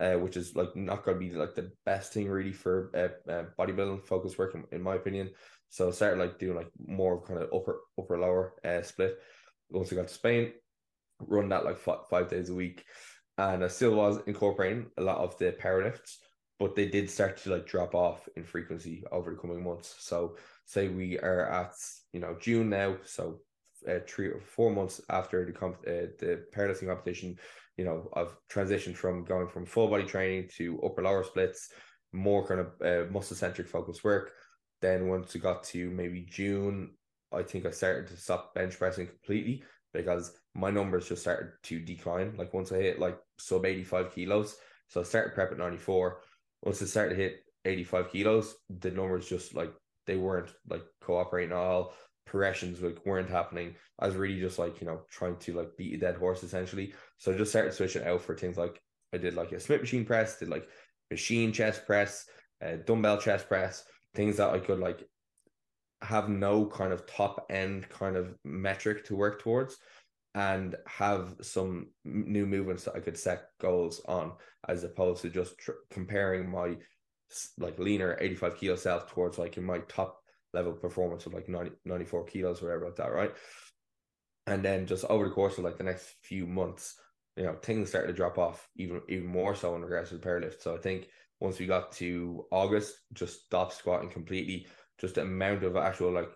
[0.00, 3.30] Uh, which is like not going to be like the best thing really for uh,
[3.30, 5.30] uh, bodybuilding focus work in, in, my opinion.
[5.68, 9.18] So I started like doing like more kind of upper upper lower uh, split.
[9.70, 10.50] Once I got to Spain,
[11.20, 12.84] run that like five, days a week,
[13.38, 16.18] and I still was incorporating a lot of the power lifts,
[16.58, 19.94] but they did start to like drop off in frequency over the coming months.
[20.00, 21.74] So say we are at
[22.12, 23.40] you know June now, so
[23.88, 27.38] uh, three or four months after the comp uh, the powerlifting competition,
[27.76, 31.70] you know I've transitioned from going from full body training to upper lower splits,
[32.12, 34.32] more kind of uh, muscle centric focus work.
[34.80, 36.90] Then once we got to maybe June,
[37.32, 41.80] I think I started to stop bench pressing completely because my numbers just started to
[41.80, 42.34] decline.
[42.36, 44.56] Like once I hit like sub 85 kilos,
[44.88, 46.20] so I started prep at 94.
[46.62, 49.72] Once I started to hit 85 kilos, the numbers just like
[50.06, 51.94] they weren't like cooperating at all.
[52.26, 53.74] Progressions like weren't happening.
[53.98, 56.94] I was really just like, you know, trying to like beat a dead horse essentially.
[57.18, 58.80] So I just started switching out for things like
[59.12, 60.66] I did like a Smith machine press, did like
[61.10, 62.26] machine chest press,
[62.64, 65.06] uh, dumbbell chest press, things that I could like
[66.02, 69.76] have no kind of top end kind of metric to work towards
[70.34, 74.32] and have some new movements that I could set goals on
[74.68, 76.76] as opposed to just tr- comparing my
[77.58, 80.23] like leaner 85 kilo self towards like in my top
[80.54, 83.32] level performance of like 90, 94 kilos or whatever like that right
[84.46, 86.96] and then just over the course of like the next few months
[87.36, 90.26] you know things started to drop off even even more so in regards to the
[90.26, 91.08] powerlift so I think
[91.40, 94.66] once we got to August just stopped squatting completely
[94.98, 96.30] just the amount of actual like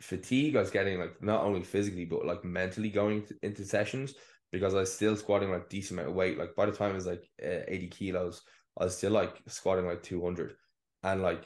[0.00, 4.14] fatigue I was getting like not only physically but like mentally going into sessions
[4.52, 6.38] because I was still squatting like decent amount of weight.
[6.38, 8.42] Like by the time it was like uh, 80 kilos,
[8.78, 10.54] I was still like squatting like 200.
[11.02, 11.44] And like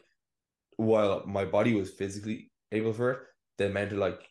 [0.76, 3.18] while my body was physically able for it,
[3.58, 4.28] the mental like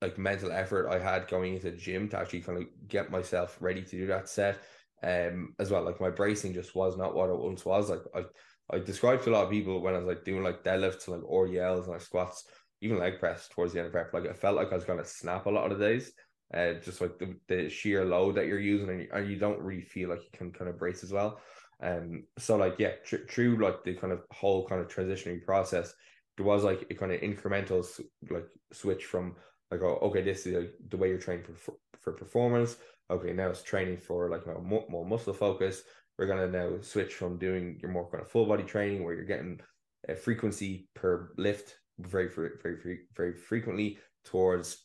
[0.00, 3.56] like mental effort I had going into the gym to actually kind of get myself
[3.60, 4.58] ready to do that set.
[5.02, 5.82] Um as well.
[5.82, 7.90] Like my bracing just was not what it once was.
[7.90, 8.24] Like I
[8.70, 11.20] I described to a lot of people when I was like doing like deadlifts like
[11.20, 12.44] RDLs and like squats
[12.84, 15.04] even leg press towards the end of prep, like I felt like I was gonna
[15.04, 16.12] snap a lot of the days.
[16.52, 19.60] Uh, just like the, the sheer load that you're using, and you, and you don't
[19.60, 21.40] really feel like you can kind of brace as well.
[21.82, 25.92] Um, so like yeah, tr- like the kind of whole kind of transitioning process,
[26.36, 27.84] there was like a kind of incremental
[28.30, 29.36] like switch from
[29.70, 32.76] like oh, okay, this is like, the way you're training for for performance.
[33.10, 35.82] Okay, now it's training for like more, more muscle focus.
[36.18, 39.24] We're gonna now switch from doing your more kind of full body training where you're
[39.24, 39.60] getting
[40.08, 44.84] a frequency per lift very, very, very, very frequently towards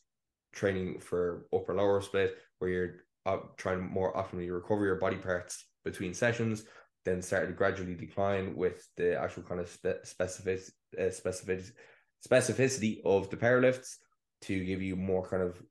[0.54, 5.18] training for upper lower split, where you're uh, trying more optimally to recover your body
[5.18, 6.64] parts between sessions,
[7.06, 10.62] then started to gradually decline with the actual kind of spe- specific,
[11.00, 11.64] uh, specific
[12.26, 13.98] specificity of the power lifts
[14.42, 15.62] to give you more kind of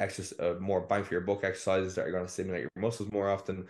[0.00, 3.10] exercise, uh, more bang for your buck exercises that are going to stimulate your muscles
[3.12, 3.66] more often,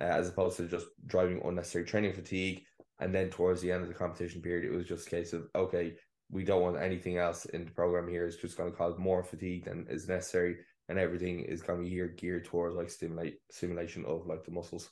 [0.00, 2.62] uh, as opposed to just driving unnecessary training fatigue.
[3.00, 5.48] And then towards the end of the competition period, it was just a case of
[5.54, 5.94] okay,
[6.30, 8.26] we don't want anything else in the program here.
[8.26, 10.58] It's just going to cause more fatigue than is necessary,
[10.88, 14.52] and everything is going to be here geared towards like stimulate stimulation of like the
[14.52, 14.88] muscles.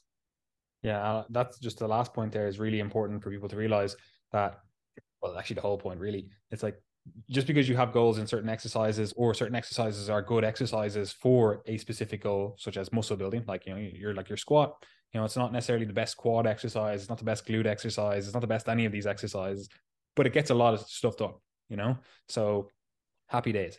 [0.83, 2.33] Yeah, uh, that's just the last point.
[2.33, 3.97] There is really important for people to realize
[4.33, 4.61] that.
[5.23, 6.81] Well, actually, the whole point really, it's like
[7.31, 11.63] just because you have goals in certain exercises or certain exercises are good exercises for
[11.67, 14.75] a specific goal, such as muscle building, like you know, you're like your squat.
[15.13, 17.01] You know, it's not necessarily the best quad exercise.
[17.01, 18.25] It's not the best glute exercise.
[18.27, 19.69] It's not the best any of these exercises
[20.17, 21.35] but it gets a lot of stuff done,
[21.69, 21.97] you know?
[22.29, 22.69] So
[23.29, 23.79] happy days.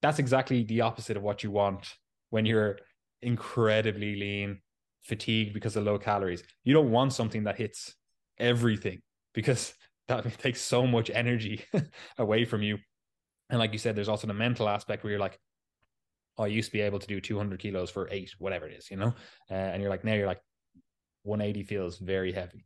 [0.00, 1.96] That's exactly the opposite of what you want
[2.30, 2.78] when you're
[3.20, 4.60] incredibly lean,
[5.02, 6.42] fatigued because of low calories.
[6.64, 7.94] You don't want something that hits
[8.38, 9.02] everything
[9.34, 9.74] because
[10.08, 11.64] that takes so much energy
[12.18, 12.78] away from you.
[13.50, 15.38] And like you said, there's also the mental aspect where you're like,
[16.38, 18.90] oh, I used to be able to do 200 kilos for eight, whatever it is,
[18.90, 19.14] you know?
[19.50, 20.40] Uh, and you're like, now you're like,
[21.24, 22.64] 180 feels very heavy.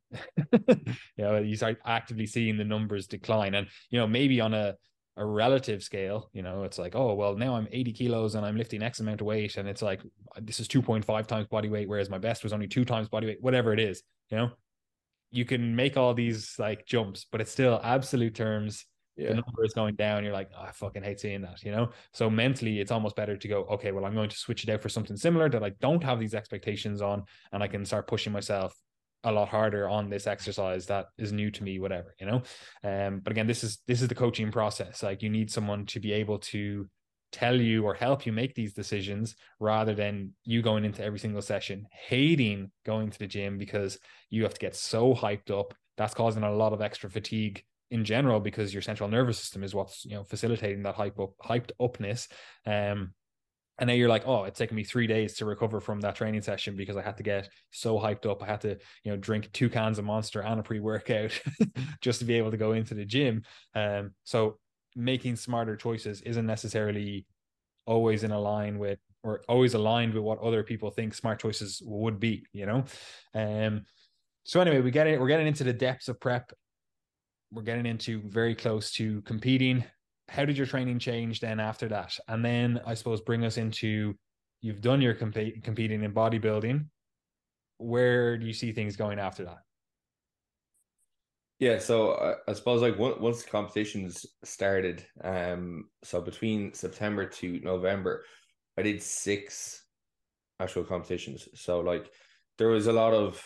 [0.53, 3.55] you know, you start actively seeing the numbers decline.
[3.55, 4.77] And, you know, maybe on a,
[5.17, 8.57] a relative scale, you know, it's like, oh, well, now I'm 80 kilos and I'm
[8.57, 9.57] lifting X amount of weight.
[9.57, 10.01] And it's like,
[10.37, 13.27] uh, this is 2.5 times body weight, whereas my best was only two times body
[13.29, 14.51] weight, whatever it is, you know,
[15.31, 18.85] you can make all these like jumps, but it's still absolute terms.
[19.17, 19.29] yeah.
[19.29, 20.23] the number is going down.
[20.23, 21.91] You're like, oh, I fucking hate seeing that, you know?
[22.13, 24.83] So mentally, it's almost better to go, okay, well, I'm going to switch it out
[24.83, 28.33] for something similar that I don't have these expectations on, and I can start pushing
[28.35, 28.77] myself
[29.27, 32.43] a lot harder on this exercise that is new to me, whatever, you know?
[32.83, 35.03] Um, but again, this is this is the coaching process.
[35.03, 36.89] Like you need someone to be able to
[37.33, 41.43] tell you or help you make these decisions rather than you going into every single
[41.43, 43.99] session hating going to the gym because
[44.31, 48.05] you have to get so hyped up that's causing a lot of extra fatigue in
[48.05, 51.73] general because your central nervous system is what's you know facilitating that hype up hyped
[51.81, 52.29] upness
[52.65, 53.13] um
[53.79, 56.43] and now you're like oh it's taken me three days to recover from that training
[56.43, 58.43] session because i had to get so hyped up.
[58.43, 61.39] I had to you know drink two cans of monster and a pre-workout
[62.01, 63.43] just to be able to go into the gym.
[63.75, 64.59] Um so
[64.95, 67.27] making smarter choices isn't necessarily
[67.87, 71.83] always in a line with or always aligned with what other people think smart choices
[71.85, 72.85] would be you know?
[73.35, 73.85] Um
[74.45, 76.53] so anyway we get it we're getting into the depths of prep.
[77.53, 79.85] We're getting into very close to competing.
[80.29, 82.19] How did your training change then after that?
[82.29, 84.15] And then I suppose bring us into
[84.61, 86.87] you've done your compete, competing in bodybuilding.
[87.79, 89.59] Where do you see things going after that?
[91.59, 97.61] Yeah, so I, I suppose like once the competitions started, um, so between September to
[97.61, 98.25] November,
[98.77, 99.85] I did six
[100.61, 101.49] actual competitions.
[101.55, 102.11] So like
[102.59, 103.43] there was a lot of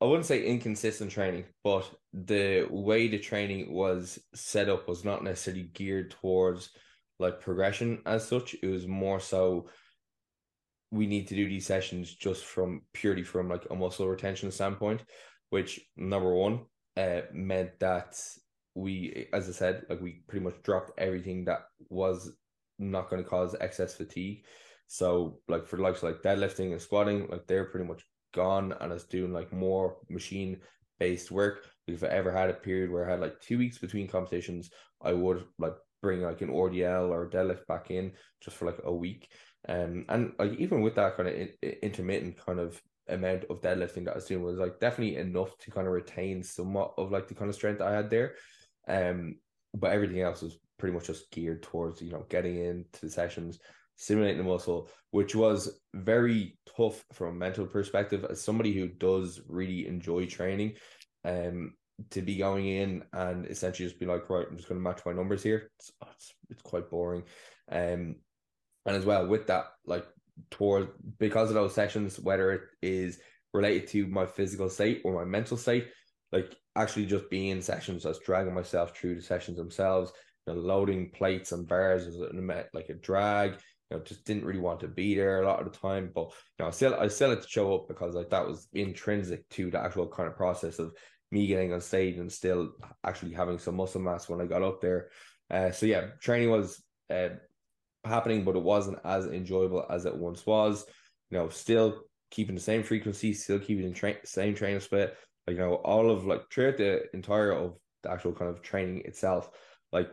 [0.00, 5.22] I wouldn't say inconsistent training, but the way the training was set up was not
[5.22, 6.70] necessarily geared towards
[7.18, 8.56] like progression as such.
[8.62, 9.68] It was more so
[10.90, 15.04] we need to do these sessions just from purely from like a muscle retention standpoint,
[15.50, 16.60] which number one
[16.96, 18.18] uh, meant that
[18.74, 22.32] we, as I said, like we pretty much dropped everything that was
[22.78, 24.44] not going to cause excess fatigue.
[24.88, 28.02] So like for likes like deadlifting and squatting, like they're pretty much
[28.32, 30.60] gone and is doing like more machine
[30.98, 31.66] based work.
[31.86, 34.70] If I ever had a period where I had like two weeks between competitions,
[35.02, 38.92] I would like bring like an RDL or deadlift back in just for like a
[38.92, 39.28] week.
[39.68, 41.50] Um, and like even with that kind of in,
[41.82, 45.70] intermittent kind of amount of deadlifting that I was doing was like definitely enough to
[45.70, 48.34] kind of retain somewhat of like the kind of strength I had there.
[48.88, 49.36] Um,
[49.74, 53.58] but everything else was pretty much just geared towards you know getting into the sessions
[54.00, 59.42] stimulating the muscle, which was very tough from a mental perspective as somebody who does
[59.46, 60.72] really enjoy training.
[61.22, 61.74] Um,
[62.08, 65.02] to be going in and essentially just be like, right, I'm just going to match
[65.04, 65.70] my numbers here.
[65.78, 67.24] It's, it's, it's quite boring.
[67.70, 68.16] Um,
[68.86, 70.06] and as well with that, like
[70.50, 70.88] towards
[71.18, 73.18] because of those sessions, whether it is
[73.52, 75.88] related to my physical state or my mental state,
[76.32, 80.10] like actually just being in sessions, that's dragging myself through the sessions themselves,
[80.46, 82.16] loading plates and bars is
[82.72, 83.58] like a drag
[83.90, 86.10] you know, just didn't really want to be there a lot of the time.
[86.14, 88.68] But you know, I still I still had to show up because like that was
[88.72, 90.94] intrinsic to the actual kind of process of
[91.30, 92.72] me getting on stage and still
[93.04, 95.08] actually having some muscle mass when I got up there.
[95.50, 97.30] Uh, so yeah, training was uh,
[98.04, 100.84] happening, but it wasn't as enjoyable as it once was.
[101.30, 105.16] You know, still keeping the same frequency, still keeping the tra- same training split.
[105.46, 109.02] Like, you know, all of like throughout the entire of the actual kind of training
[109.04, 109.50] itself,
[109.92, 110.10] like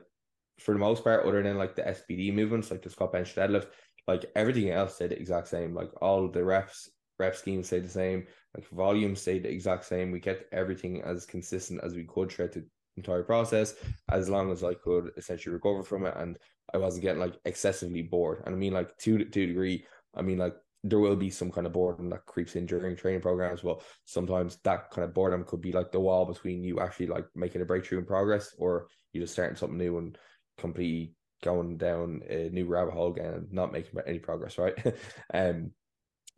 [0.59, 3.67] for the most part, other than like the SBD movements, like the squat bench deadlift,
[4.07, 5.73] like everything else stayed the exact same.
[5.73, 6.89] Like all the reps,
[7.19, 8.25] rep schemes stayed the same.
[8.55, 10.11] Like volume stayed the exact same.
[10.11, 13.75] We kept everything as consistent as we could throughout the entire process,
[14.09, 16.37] as long as I could essentially recover from it, and
[16.73, 18.41] I wasn't getting like excessively bored.
[18.45, 19.85] And I mean, like to to degree,
[20.15, 23.21] I mean, like there will be some kind of boredom that creeps in during training
[23.21, 23.61] programs.
[23.61, 27.25] But sometimes that kind of boredom could be like the wall between you actually like
[27.35, 30.17] making a breakthrough in progress, or you just starting something new and
[30.57, 34.75] completely going down a new rabbit hole again and not making any progress, right?
[35.33, 35.71] um,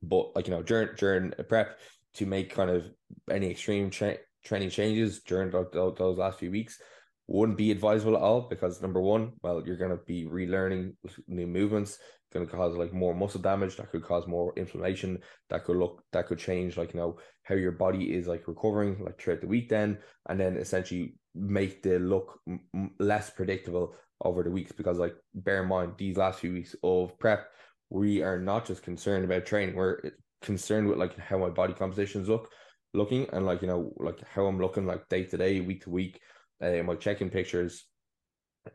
[0.01, 1.79] but like you know, during during prep
[2.15, 2.85] to make kind of
[3.31, 6.81] any extreme cha- training changes during those, those last few weeks
[7.27, 10.95] wouldn't be advisable at all because number one, well, you're gonna be relearning
[11.27, 11.99] new movements,
[12.31, 16.03] going to cause like more muscle damage that could cause more inflammation that could look
[16.11, 19.47] that could change like you know how your body is like recovering like throughout the
[19.47, 19.97] week then
[20.29, 25.63] and then essentially make the look m- less predictable over the weeks because like bear
[25.63, 27.49] in mind these last few weeks of prep
[27.89, 29.99] we are not just concerned about training we're
[30.41, 32.49] concerned with like how my body compositions look
[32.93, 35.89] looking and like you know like how i'm looking like day to day week to
[35.89, 36.19] week
[36.61, 37.85] uh, my checking pictures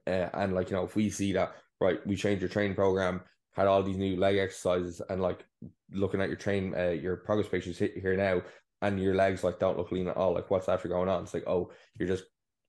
[0.06, 3.20] uh, and like you know if we see that right we changed your training program
[3.54, 5.44] had all these new leg exercises and like
[5.92, 8.40] looking at your train uh, your progress pictures here now
[8.84, 11.22] and your legs like don't look lean at all like what's after going on?
[11.22, 12.24] It's like oh you're just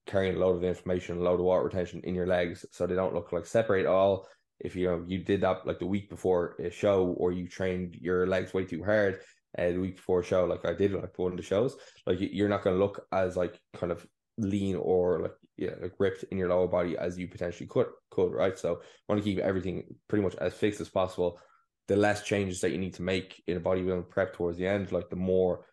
[0.05, 2.95] carrying a load of information, a load of water retention in your legs, so they
[2.95, 4.27] don't look like separate all.
[4.59, 7.95] If you know you did that like the week before a show, or you trained
[7.95, 9.19] your legs way too hard
[9.57, 11.75] uh, the week before a show, like I did like one of the shows,
[12.05, 14.05] like you're not going to look as like kind of
[14.37, 18.31] lean or like yeah like ripped in your lower body as you potentially could could
[18.31, 21.39] right so want to keep everything pretty much as fixed as possible
[21.87, 24.91] the less changes that you need to make in a bodybuilding prep towards the end
[24.91, 25.65] like the more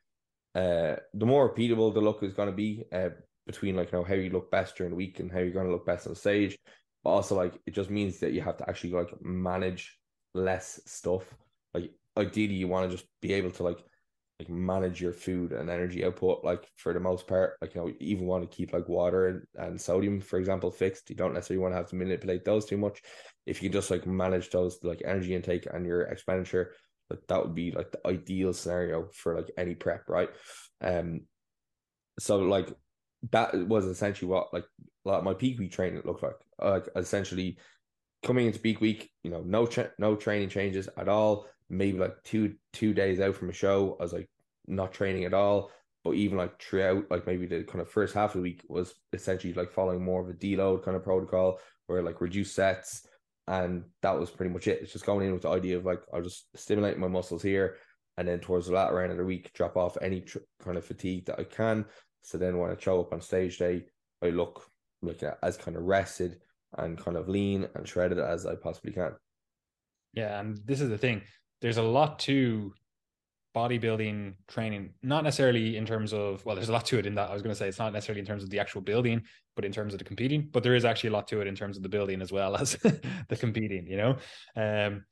[0.54, 3.08] uh the more repeatable the look is going to be uh
[3.46, 5.66] between like you know how you look best during the week and how you're going
[5.66, 6.56] to look best on stage
[7.04, 9.98] but also like it just means that you have to actually like manage
[10.34, 11.24] less stuff.
[11.74, 13.84] Like ideally you want to just be able to like
[14.38, 17.56] like manage your food and energy output like for the most part.
[17.60, 20.70] Like you know you even want to keep like water and, and sodium for example
[20.70, 21.10] fixed.
[21.10, 23.02] You don't necessarily want to have to manipulate those too much.
[23.46, 26.72] If you just like manage those like energy intake and your expenditure
[27.10, 30.30] like that would be like the ideal scenario for like any prep right?
[30.80, 31.22] Um
[32.18, 32.68] so like
[33.30, 34.64] that was essentially what like
[35.04, 36.34] like my peak week training looked like.
[36.60, 37.58] Like essentially
[38.24, 41.46] coming into peak week you know no tra- no training changes at all.
[41.70, 44.28] Maybe like two two days out from a show I was like
[44.66, 45.70] not training at all.
[46.04, 48.94] But even like throughout like maybe the kind of first half of the week was
[49.12, 53.06] essentially like following more of a deload kind of protocol where like reduce sets.
[53.46, 54.82] And that was pretty much it.
[54.82, 57.76] It's just going in with the idea of like I'll just stimulate my muscles here.
[58.18, 60.84] And then towards the latter end of the week drop off any tr- kind of
[60.84, 61.86] fatigue that I can
[62.22, 63.84] so then when I show up on stage day
[64.22, 64.64] I look
[65.02, 66.40] like as kind of rested
[66.78, 69.12] and kind of lean and shredded as I possibly can
[70.12, 71.22] yeah and this is the thing
[71.60, 72.72] there's a lot to
[73.54, 77.30] bodybuilding training, not necessarily in terms of, well, there's a lot to it in that.
[77.30, 79.22] I was going to say it's not necessarily in terms of the actual building,
[79.54, 80.48] but in terms of the competing.
[80.50, 82.56] But there is actually a lot to it in terms of the building as well
[82.60, 84.16] as the competing, you know?
[84.56, 85.04] Um,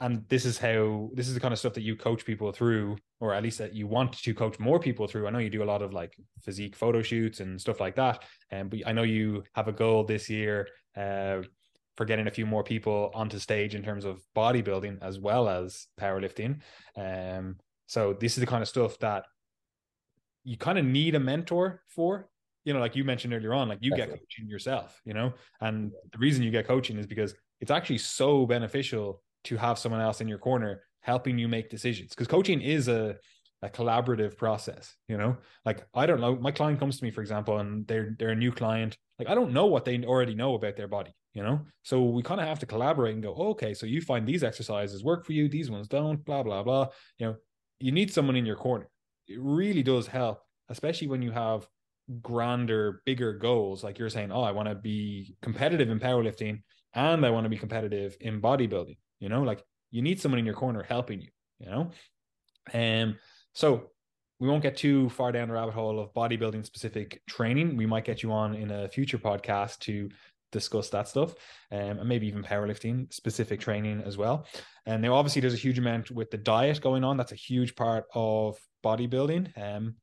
[0.00, 2.96] and this is how this is the kind of stuff that you coach people through
[3.20, 5.62] or at least that you want to coach more people through i know you do
[5.62, 8.92] a lot of like physique photo shoots and stuff like that and um, but i
[8.92, 11.40] know you have a goal this year uh,
[11.96, 15.86] for getting a few more people onto stage in terms of bodybuilding as well as
[15.98, 16.60] powerlifting.
[16.96, 19.24] Um, so this is the kind of stuff that
[20.44, 22.28] you kind of need a mentor for.
[22.64, 25.92] You know, like you mentioned earlier on, like you get coaching yourself, you know, and
[26.12, 30.20] the reason you get coaching is because it's actually so beneficial to have someone else
[30.20, 32.10] in your corner helping you make decisions.
[32.10, 33.16] Because coaching is a
[33.62, 35.36] a collaborative process you know?
[35.64, 38.36] Like i don't know my client comes to me for example and they're they're a
[38.36, 38.96] new client.
[39.18, 41.60] Like i don't know what they already know about their body you know?
[41.82, 45.02] So we kind of have to collaborate and go okay so you find these exercises
[45.04, 46.88] work for you these ones don't blah blah blah.
[47.18, 47.36] You know
[47.78, 48.88] you need someone in your corner.
[49.26, 51.66] It really does help especially when you have
[52.20, 53.82] grander bigger goals.
[53.82, 56.62] Like you're saying oh i want to be competitive in powerlifting
[56.94, 60.46] and i want to be competitive in bodybuilding you know like you need someone in
[60.46, 61.90] your corner helping you you know
[62.74, 63.16] um
[63.52, 63.90] so
[64.38, 67.76] we won't get too far down the rabbit hole of bodybuilding specific training.
[67.76, 70.10] We might get you on in a future podcast to
[70.52, 71.34] discuss that stuff
[71.72, 74.46] um, and maybe even powerlifting specific training as well.
[74.84, 77.16] And now, obviously, there's a huge amount with the diet going on.
[77.16, 79.56] That's a huge part of bodybuilding.
[79.60, 79.96] Um,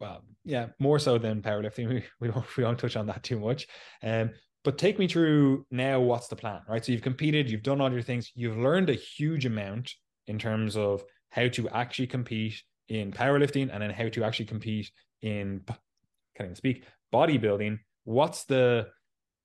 [0.00, 1.88] well, yeah, more so than powerlifting.
[1.88, 3.68] We, we won't we won't touch on that too much.
[4.02, 4.30] Um,
[4.68, 5.98] but take me through now.
[5.98, 6.84] What's the plan, right?
[6.84, 9.94] So you've competed, you've done all your things, you've learned a huge amount
[10.26, 14.90] in terms of how to actually compete in powerlifting and then how to actually compete
[15.22, 18.86] in can't even speak bodybuilding what's the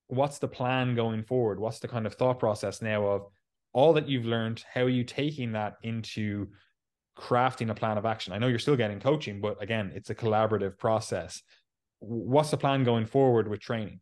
[0.07, 3.21] what's the plan going forward what's the kind of thought process now of
[3.71, 6.47] all that you've learned how are you taking that into
[7.17, 10.15] crafting a plan of action i know you're still getting coaching but again it's a
[10.15, 11.41] collaborative process
[11.99, 14.01] what's the plan going forward with training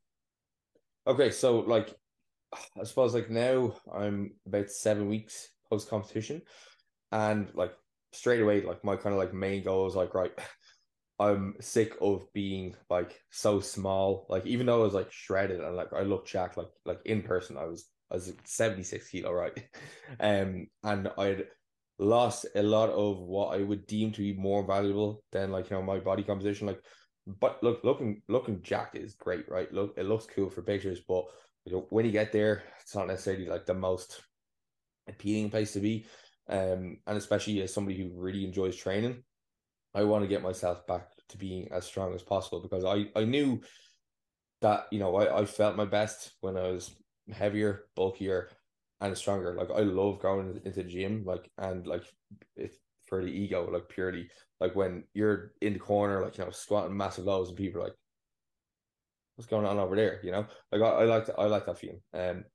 [1.07, 1.93] okay so like
[2.79, 6.41] i suppose like now i'm about seven weeks post competition
[7.11, 7.73] and like
[8.13, 10.31] straight away, like my kind of like main goal is like, right,
[11.19, 14.25] I'm sick of being like so small.
[14.29, 17.21] Like even though I was like shredded and like I looked jacked, like like in
[17.21, 19.57] person, I was I was 76 kilo, right?
[20.19, 21.45] Um, and I'd
[21.99, 25.75] lost a lot of what I would deem to be more valuable than like you
[25.75, 26.67] know my body composition.
[26.67, 26.81] Like,
[27.27, 29.71] but look, looking looking jacked is great, right?
[29.73, 31.25] Look, it looks cool for pictures, but
[31.65, 34.21] you know when you get there, it's not necessarily like the most
[35.07, 36.05] appealing place to be.
[36.49, 39.23] Um, and especially as somebody who really enjoys training,
[39.93, 43.23] I want to get myself back to being as strong as possible because I, I
[43.25, 43.61] knew
[44.61, 46.95] that, you know, I, I felt my best when I was
[47.31, 48.49] heavier, bulkier,
[49.01, 49.55] and stronger.
[49.55, 52.03] Like I love going into the gym, like and like
[52.55, 52.77] it's
[53.19, 57.25] the ego, like purely like when you're in the corner, like you know, squatting massive
[57.25, 57.95] loads and people like,
[59.35, 60.19] what's going on over there?
[60.23, 62.01] You know, like I, I like I like that feeling.
[62.13, 62.45] Um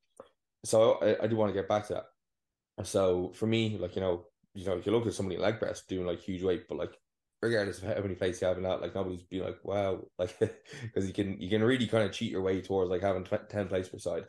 [0.64, 2.86] so I, I do want to get back to that.
[2.86, 5.82] So for me, like you know, you know, if you look at somebody leg press
[5.86, 6.96] doing like huge weight, but like
[7.42, 10.38] regardless of how many plates you have in that, like nobody's being like, wow, like
[10.38, 13.68] because you can you can really kind of cheat your way towards like having ten
[13.68, 14.24] plates per side.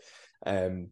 [0.46, 0.90] Um,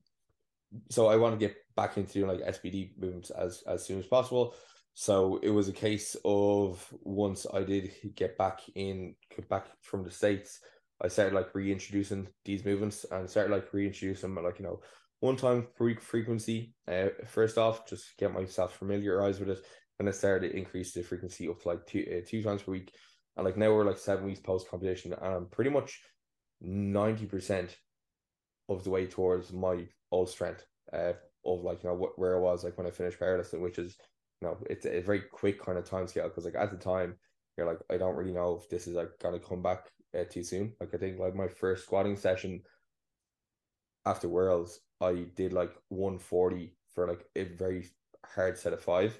[0.89, 4.07] so I want to get back into doing like SBD movements as as soon as
[4.07, 4.55] possible.
[4.97, 9.15] So it was a case of once I did get back in
[9.49, 10.61] back from the states,
[11.03, 14.79] I started like reintroducing these movements and started like reintroducing them like you know
[15.19, 16.73] one time week frequency.
[16.87, 19.59] Uh, first off, just get myself familiarized with it,
[19.99, 22.71] and I started to increase the frequency up to like two uh, two times per
[22.71, 22.93] week.
[23.35, 26.01] And like now we're like seven weeks post competition, and I'm pretty much
[26.61, 27.75] ninety percent
[28.69, 30.65] of the way towards my old strength.
[30.93, 31.13] Uh,
[31.45, 33.97] of like you know where I was like when I finished powerlifting, which is
[34.45, 37.15] know it's a very quick kind of time scale because like at the time
[37.57, 40.43] you're like I don't really know if this is like gonna come back uh, too
[40.43, 40.73] soon.
[40.79, 42.61] Like I think like my first squatting session
[44.05, 47.87] after Worlds, I did like 140 for like a very
[48.25, 49.17] hard set of five,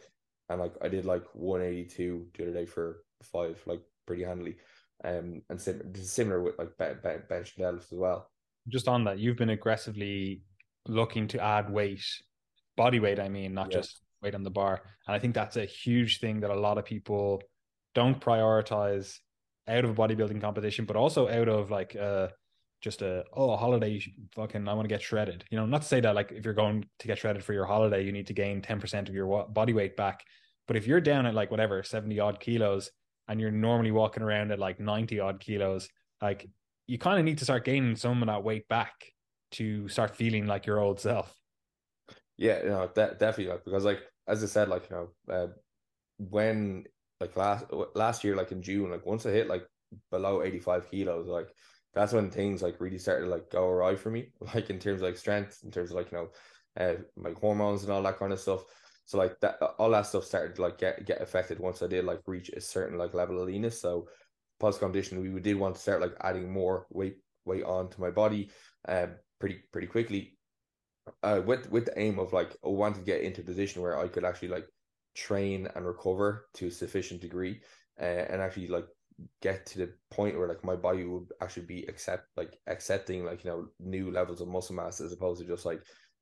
[0.50, 4.58] and like I did like 182 the other day for five, like pretty handily.
[5.04, 8.30] Um, and sim- similar with like bench and deadlifts as well.
[8.68, 10.42] Just on that, you've been aggressively
[10.88, 12.06] looking to add weight,
[12.78, 13.20] body weight.
[13.20, 13.80] I mean, not yeah.
[13.80, 14.82] just weight on the bar.
[15.08, 17.42] And I think that's a huge thing that a lot of people
[17.94, 19.18] don't prioritize
[19.68, 22.28] out of a bodybuilding competition, but also out of like uh
[22.82, 24.02] just a oh a holiday
[24.36, 25.44] fucking I want to get shredded.
[25.50, 27.66] You know, not to say that like if you're going to get shredded for your
[27.66, 30.24] holiday, you need to gain 10% of your body weight back.
[30.68, 32.92] But if you're down at like whatever 70 odd kilos
[33.28, 35.90] and you're normally walking around at like 90 odd kilos,
[36.22, 36.48] like
[36.88, 38.94] you kind of need to start gaining some of that weight back
[39.52, 41.34] to start feeling like your old self.
[42.38, 45.48] Yeah, you know, de- definitely like because like as I said, like you know, uh,
[46.18, 46.86] when
[47.20, 47.66] like last
[47.96, 49.68] last year, like in June, like once I hit like
[50.12, 51.50] below 85 kilos, like
[51.94, 55.02] that's when things like really started to like go awry for me, like in terms
[55.02, 56.30] of like strength, in terms of like, you know,
[56.78, 58.64] uh, my hormones and all that kind of stuff.
[59.06, 62.06] So like that, all that stuff started to like get get affected once I did
[62.06, 63.82] like reach a certain like level of leanness.
[63.82, 64.10] So
[64.60, 68.10] post competition, we did want to start like adding more weight weight on to my
[68.12, 68.52] body,
[68.88, 70.35] um, pretty pretty quickly.
[71.22, 73.98] Uh, with with the aim of like I wanted to get into a position where
[73.98, 74.68] I could actually like
[75.16, 77.62] train and recover to a sufficient degree,
[78.00, 78.86] uh, and actually like
[79.42, 83.44] get to the point where like my body would actually be accept like accepting like
[83.44, 85.82] you know new levels of muscle mass as opposed to just like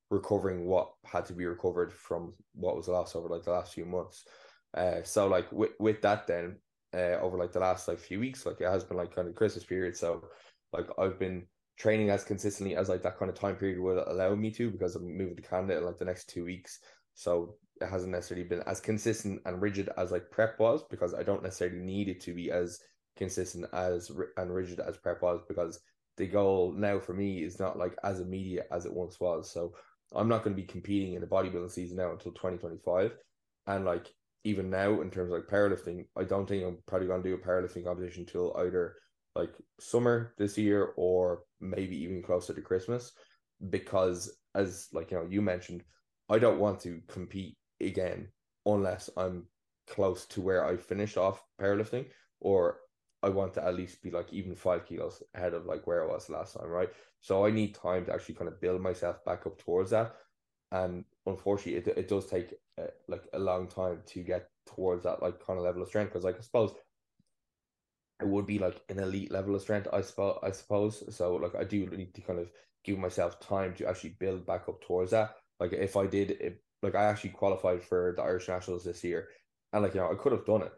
[0.09, 3.86] recovering what had to be recovered from what was lost over like the last few
[3.86, 4.25] months.
[4.73, 6.57] Uh, so like with with that then
[6.93, 9.36] uh, over like the last like few weeks, like it has been like kind of
[9.36, 9.95] Christmas period.
[9.95, 10.27] So
[10.71, 11.47] like I've been
[11.78, 14.95] training as consistently as like that kind of time period would allow me to because
[14.95, 16.80] I'm moving to Canada in like the next two weeks.
[17.15, 21.24] So it hasn't necessarily been as consistent and rigid as like prep was because I
[21.24, 22.80] don't necessarily need it to be as
[23.15, 25.80] consistent as and rigid as prep was because
[26.17, 29.51] the goal now for me is not like as immediate as it once was.
[29.51, 29.74] So
[30.15, 33.13] I'm not going to be competing in the bodybuilding season now until 2025.
[33.65, 34.13] And like
[34.43, 37.36] even now in terms of like powerlifting, I don't think I'm probably going to do
[37.36, 38.95] a powerlifting competition till either
[39.36, 43.13] like summer this year or maybe even closer to Christmas
[43.69, 45.84] because as like you know you mentioned
[46.29, 48.27] I don't want to compete again
[48.65, 49.47] unless I'm
[49.88, 52.05] close to where I finished off powerlifting
[52.39, 52.79] or
[53.21, 56.11] I want to at least be like even five kilos ahead of like where I
[56.11, 56.89] was last time, right?
[57.21, 60.15] So I need time to actually kind of build myself back up towards that.
[60.71, 65.21] And unfortunately, it, it does take uh, like a long time to get towards that
[65.21, 66.73] like kind of level of strength because like I suppose
[68.22, 70.39] it would be like an elite level of strength, I suppose.
[70.43, 71.36] I suppose so.
[71.36, 72.49] Like I do need to kind of
[72.84, 75.36] give myself time to actually build back up towards that.
[75.59, 79.30] Like if I did it, like I actually qualified for the Irish Nationals this year,
[79.72, 80.72] and like you know I could have done it,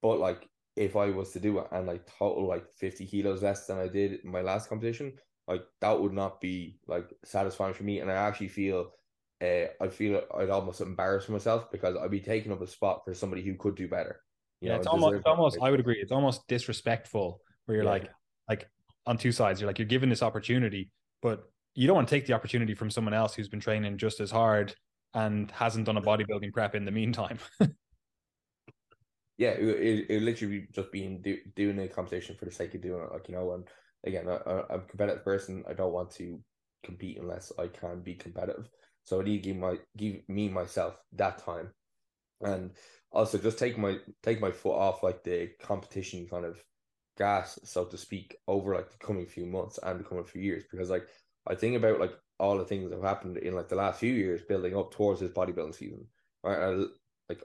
[0.00, 3.66] but like if I was to do it and like total like fifty kilos less
[3.66, 5.12] than I did in my last competition,
[5.46, 8.92] like that would not be like satisfying for me, and I actually feel.
[9.40, 13.12] Uh, I feel I'd almost embarrass myself because I'd be taking up a spot for
[13.12, 14.20] somebody who could do better.
[14.62, 15.58] You yeah, know, it's almost, it's almost.
[15.60, 15.98] I would agree.
[16.00, 17.90] It's almost disrespectful where you're yeah.
[17.90, 18.10] like,
[18.48, 18.70] like
[19.06, 19.60] on two sides.
[19.60, 20.88] You're like you're given this opportunity,
[21.20, 24.20] but you don't want to take the opportunity from someone else who's been training just
[24.20, 24.74] as hard
[25.14, 27.40] and hasn't done a bodybuilding prep in the meantime.
[29.36, 32.82] yeah, it, it, it literally just being do, doing a competition for the sake of
[32.82, 33.12] doing it.
[33.12, 33.66] Like you know, and
[34.06, 35.64] again, I, I'm a competitive person.
[35.68, 36.40] I don't want to
[36.84, 38.68] compete unless I can be competitive.
[39.04, 41.72] So I need to give my give me myself that time,
[42.42, 42.72] and
[43.12, 46.62] also just take my take my foot off like the competition kind of
[47.18, 50.64] gas, so to speak, over like the coming few months and the coming few years.
[50.70, 51.06] Because like
[51.46, 54.12] I think about like all the things that have happened in like the last few
[54.12, 56.06] years building up towards this bodybuilding season.
[56.42, 56.84] Right, I,
[57.28, 57.42] like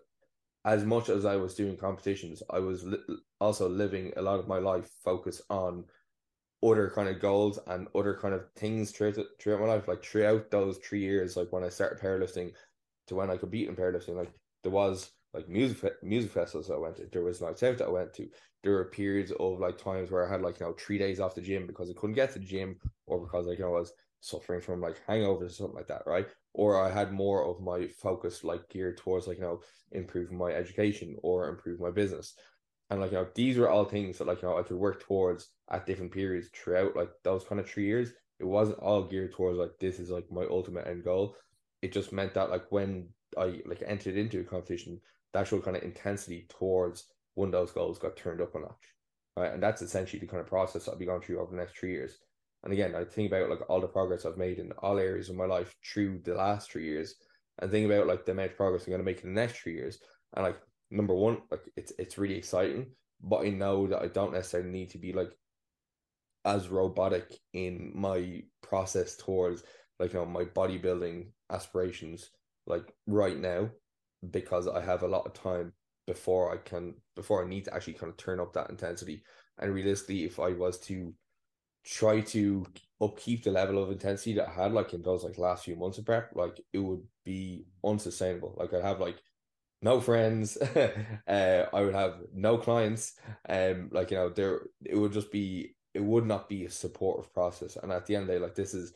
[0.65, 2.97] as much as I was doing competitions, I was li-
[3.39, 5.85] also living a lot of my life focused on
[6.63, 9.87] other kind of goals and other kind of things throughout throughout my life.
[9.87, 12.53] Like throughout those three years, like when I started powerlifting
[13.07, 14.33] to when I compete in powerlifting, like
[14.63, 17.07] there was like music music festivals I went to.
[17.11, 18.27] There was nights out that I went to.
[18.63, 21.35] There were periods of like times where I had like you know three days off
[21.35, 23.79] the gym because I couldn't get to the gym or because like you know I
[23.79, 26.27] was suffering from like hangovers or something like that, right?
[26.53, 29.61] Or I had more of my focus like geared towards like you know
[29.91, 32.33] improving my education or improving my business.
[32.89, 35.01] And like you know, these were all things that like you know I could work
[35.01, 38.11] towards at different periods throughout like those kind of three years.
[38.39, 41.35] It wasn't all geared towards like this is like my ultimate end goal.
[41.81, 44.99] It just meant that like when I like entered into a competition,
[45.33, 47.05] the actual kind of intensity towards
[47.35, 48.93] one of those goals got turned up a notch.
[49.35, 49.53] Right.
[49.53, 51.91] And that's essentially the kind of process I'll be going through over the next three
[51.91, 52.17] years.
[52.63, 55.35] And again, I think about like all the progress I've made in all areas of
[55.35, 57.15] my life through the last three years
[57.59, 59.59] and think about like the amount of progress I'm going to make in the next
[59.59, 59.99] three years.
[60.35, 60.57] And like
[60.89, 62.87] number one, like it's it's really exciting,
[63.21, 65.31] but I know that I don't necessarily need to be like
[66.45, 69.63] as robotic in my process towards
[69.99, 72.29] like you know my bodybuilding aspirations
[72.67, 73.69] like right now
[74.31, 75.73] because I have a lot of time
[76.05, 79.23] before I can before I need to actually kind of turn up that intensity.
[79.59, 81.13] And realistically, if I was to
[81.85, 82.65] try to
[83.01, 85.97] upkeep the level of intensity that I had like in those like last few months
[85.97, 88.55] of prep, like it would be unsustainable.
[88.57, 89.17] Like I'd have like
[89.81, 90.57] no friends,
[91.27, 93.13] uh, I would have no clients,
[93.47, 97.33] um, like you know, there it would just be it would not be a supportive
[97.33, 97.77] process.
[97.81, 98.93] And at the end of the day, like this is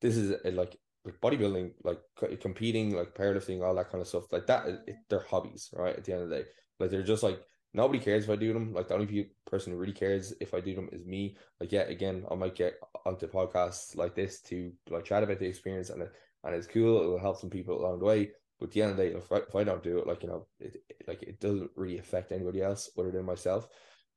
[0.00, 2.00] this is a, like like bodybuilding, like
[2.40, 4.66] competing, like powerlifting, all that kind of stuff, like that.
[4.86, 5.96] It, they're hobbies, right?
[5.96, 6.44] At the end of the day,
[6.78, 7.40] like they're just like
[7.74, 8.72] nobody cares if I do them.
[8.72, 11.36] Like the only person who really cares if I do them is me.
[11.60, 12.74] Like yeah, again, I might get
[13.04, 16.02] onto podcasts like this to like chat about the experience, and
[16.44, 17.02] and it's cool.
[17.02, 18.30] It will help some people along the way.
[18.58, 20.22] But at the end of the day, if I, if I don't do it, like
[20.22, 20.76] you know, it
[21.08, 23.66] like it doesn't really affect anybody else other than myself.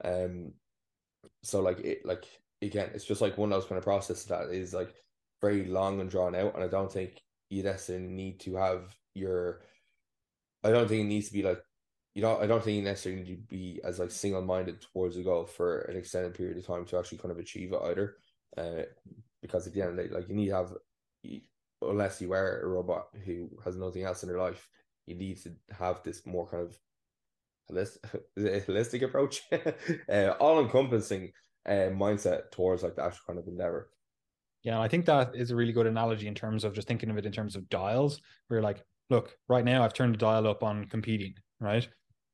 [0.04, 0.54] Um,
[1.42, 2.26] so like it like
[2.62, 4.94] again, it's just like one of those kind of processes that is like
[5.42, 9.62] very long and drawn out, and I don't think you necessarily need to have your.
[10.64, 11.62] I don't think it needs to be like,
[12.16, 15.18] you know, I don't think you necessarily need to be as like single minded towards
[15.18, 18.16] a goal for an extended period of time to actually kind of achieve it either.
[18.58, 18.84] Uh,
[19.42, 20.74] because at the end like you need to have,
[21.82, 24.68] unless you are a robot who has nothing else in their life,
[25.06, 26.78] you need to have this more kind of
[28.40, 29.42] holistic approach,
[30.10, 31.32] uh, all encompassing
[31.68, 33.90] uh, mindset towards like the actual kind of endeavor.
[34.66, 37.18] Yeah, I think that is a really good analogy in terms of just thinking of
[37.18, 38.20] it in terms of dials.
[38.48, 41.88] Where like, look, right now I've turned the dial up on competing, right?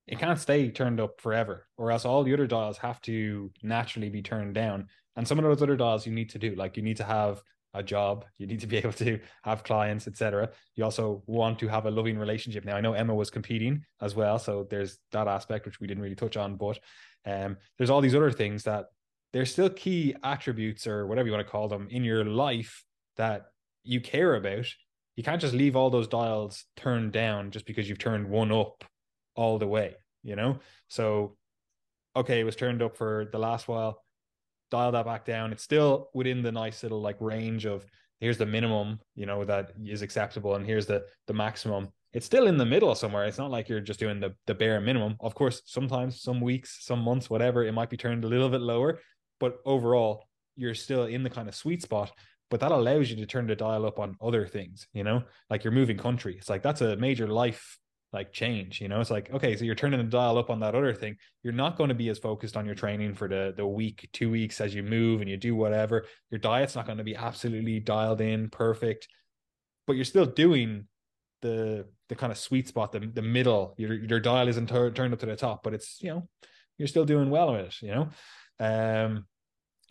[0.07, 4.09] It can't stay turned up forever, or else all the other dials have to naturally
[4.09, 4.87] be turned down.
[5.17, 7.43] And some of those other dials you need to do, like you need to have
[7.73, 10.51] a job, you need to be able to have clients, etc.
[10.75, 12.63] You also want to have a loving relationship.
[12.63, 16.01] Now I know Emma was competing as well, so there's that aspect which we didn't
[16.01, 16.79] really touch on, but
[17.25, 18.85] um, there's all these other things that
[19.33, 22.83] they're still key attributes or whatever you want to call them in your life
[23.17, 23.45] that
[23.83, 24.65] you care about.
[25.15, 28.83] You can't just leave all those dials turned down just because you've turned one up
[29.35, 30.59] all the way, you know?
[30.87, 31.37] So,
[32.15, 34.03] okay, it was turned up for the last while,
[34.69, 35.51] dial that back down.
[35.51, 37.85] It's still within the nice little like range of
[38.19, 41.89] here's the minimum, you know, that is acceptable, and here's the the maximum.
[42.13, 43.25] It's still in the middle somewhere.
[43.25, 45.15] It's not like you're just doing the the bare minimum.
[45.19, 48.61] Of course, sometimes, some weeks, some months, whatever, it might be turned a little bit
[48.61, 48.99] lower,
[49.41, 52.13] but overall you're still in the kind of sweet spot
[52.51, 55.23] but that allows you to turn the dial up on other things you know?
[55.49, 56.35] Like you're moving country.
[56.37, 57.79] It's like that's a major life
[58.13, 58.99] like change you know?
[58.99, 61.15] It's like okay so you're turning the dial up on that other thing.
[61.41, 64.29] You're not going to be as focused on your training for the the week two
[64.29, 66.05] weeks as you move and you do whatever.
[66.29, 69.07] Your diet's not going to be absolutely dialed in perfect
[69.87, 70.85] but you're still doing
[71.41, 73.73] the the kind of sweet spot the, the middle.
[73.77, 76.27] Your your dial isn't tur- turned up to the top but it's you know
[76.77, 78.09] you're still doing well with it you know?
[78.59, 79.25] Um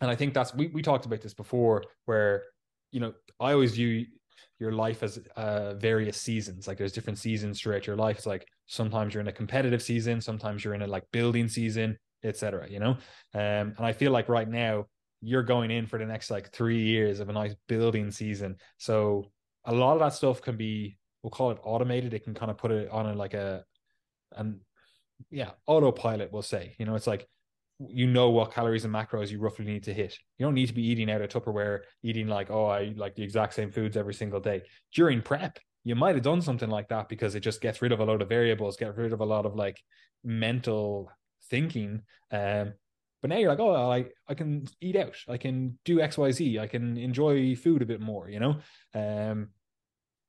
[0.01, 2.43] and I think that's we we talked about this before, where
[2.91, 4.05] you know I always view
[4.59, 6.67] your life as uh, various seasons.
[6.67, 8.17] Like there's different seasons throughout your life.
[8.17, 11.97] It's like sometimes you're in a competitive season, sometimes you're in a like building season,
[12.23, 12.69] etc.
[12.69, 12.91] You know,
[13.33, 14.87] um, and I feel like right now
[15.21, 18.55] you're going in for the next like three years of a nice building season.
[18.77, 19.31] So
[19.65, 22.13] a lot of that stuff can be we'll call it automated.
[22.13, 23.63] It can kind of put it on a, like a
[24.35, 24.59] and
[25.29, 26.31] yeah autopilot.
[26.31, 27.27] We'll say you know it's like
[27.89, 30.17] you know what calories and macros you roughly need to hit.
[30.37, 33.23] You don't need to be eating out of Tupperware, eating like, oh, I like the
[33.23, 34.63] exact same foods every single day.
[34.93, 37.99] During prep, you might have done something like that because it just gets rid of
[37.99, 39.81] a lot of variables, get rid of a lot of like
[40.23, 41.11] mental
[41.49, 42.01] thinking.
[42.31, 42.73] Um,
[43.21, 46.67] but now you're like, oh, I, I can eat out, I can do XYZ, I
[46.67, 48.57] can enjoy food a bit more, you know?
[48.95, 49.49] Um,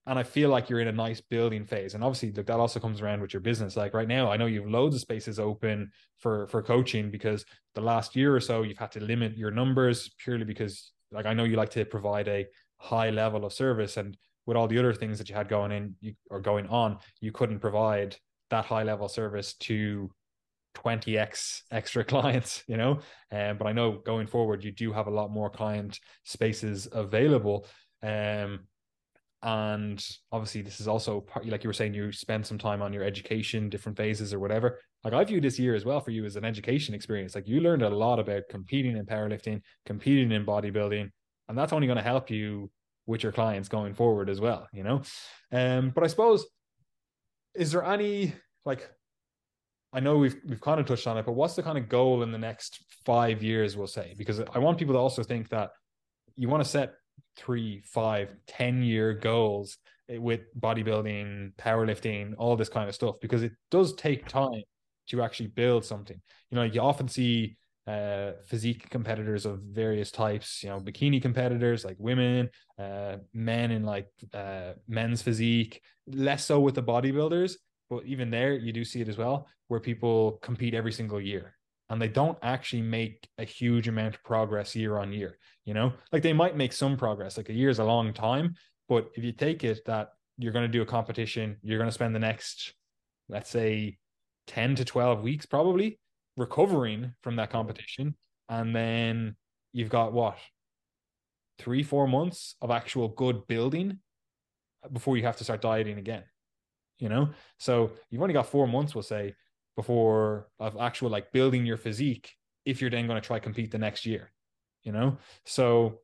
[0.06, 1.94] and I feel like you're in a nice building phase.
[1.94, 3.76] And obviously, look, that also comes around with your business.
[3.76, 7.44] Like right now, I know you have loads of spaces open for for coaching because
[7.74, 11.34] the last year or so you've had to limit your numbers purely because, like, I
[11.34, 12.46] know you like to provide a
[12.78, 14.16] high level of service, and
[14.46, 17.30] with all the other things that you had going in you, or going on, you
[17.30, 18.16] couldn't provide
[18.50, 20.10] that high level service to
[20.74, 22.98] 20x extra clients you know
[23.30, 27.66] um, but i know going forward you do have a lot more client spaces available
[28.02, 28.60] um
[29.43, 32.93] and obviously this is also part, like you were saying you spend some time on
[32.93, 34.78] your education different phases or whatever.
[35.05, 37.35] Like i view this year as well for you as an education experience.
[37.35, 41.10] Like you learned a lot about competing in powerlifting competing in bodybuilding
[41.48, 42.70] and that's only going to help you
[43.06, 45.02] with your clients going forward as well you know?
[45.51, 46.47] Um but i suppose
[47.55, 48.89] is there any like
[49.93, 52.23] I know we've we've kind of touched on it, but what's the kind of goal
[52.23, 54.14] in the next five years, we'll say?
[54.16, 55.70] Because I want people to also think that
[56.35, 56.94] you want to set
[57.36, 59.78] three, five, ten year goals
[60.09, 64.62] with bodybuilding, powerlifting, all this kind of stuff, because it does take time
[65.09, 66.20] to actually build something.
[66.50, 67.56] You know, you often see
[67.86, 72.48] uh, physique competitors of various types, you know, bikini competitors like women,
[72.78, 77.54] uh, men in like uh, men's physique, less so with the bodybuilders,
[77.90, 81.54] but even there, you do see it as well, where people compete every single year
[81.93, 85.36] and they don't actually make a huge amount of progress year on year.
[85.66, 88.55] You know, like they might make some progress, like a year is a long time.
[88.89, 90.09] But if you take it that
[90.39, 92.73] you're going to do a competition, you're going to spend the next,
[93.28, 93.98] let's say,
[94.47, 96.01] 10 to 12 weeks probably
[96.39, 98.16] recovering from that competition.
[98.48, 99.36] And then
[99.74, 100.39] you've got what?
[101.59, 103.98] Three, four months of actual good building
[104.90, 106.24] before you have to start dieting again.
[106.98, 107.28] You know,
[107.59, 109.35] so you've only got four months, we'll say,
[109.76, 112.32] before of actual like building your physique
[112.64, 114.32] if you're then going to try compete the next year
[114.82, 115.18] you know?
[115.44, 116.00] So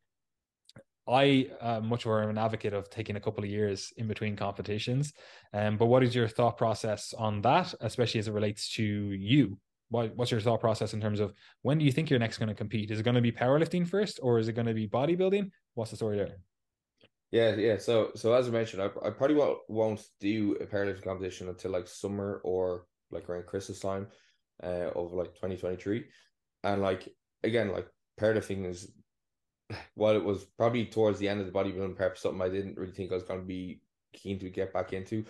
[1.08, 4.36] i uh, much more am an advocate of taking a couple of years in between
[4.36, 5.14] competitions.
[5.54, 9.58] Um, but what is your thought process on that especially as it relates to you?
[9.90, 11.32] What, what's your thought process in terms of
[11.62, 12.90] when do you think you're next going to compete?
[12.90, 15.50] Is it going to be powerlifting first or is it going to be bodybuilding?
[15.74, 16.36] What's the story there?
[17.30, 17.78] Yeah, yeah.
[17.78, 21.70] So, so as I mentioned, I, I probably won't, won't do a powerlifting competition until
[21.70, 24.08] like summer or like around Christmas time
[24.62, 26.04] uh, of like 2023.
[26.64, 27.08] And like,
[27.42, 27.88] again, like
[28.20, 28.90] powerlifting is,
[29.94, 32.92] while it was probably towards the end of the bodybuilding prep, something I didn't really
[32.92, 33.80] think I was going to be
[34.12, 35.24] keen to get back into.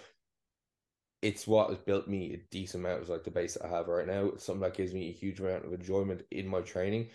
[1.20, 4.06] It's what has built me a decent amount of like the base I have right
[4.06, 4.26] now.
[4.26, 7.08] It's something that gives me a huge amount of enjoyment in my training.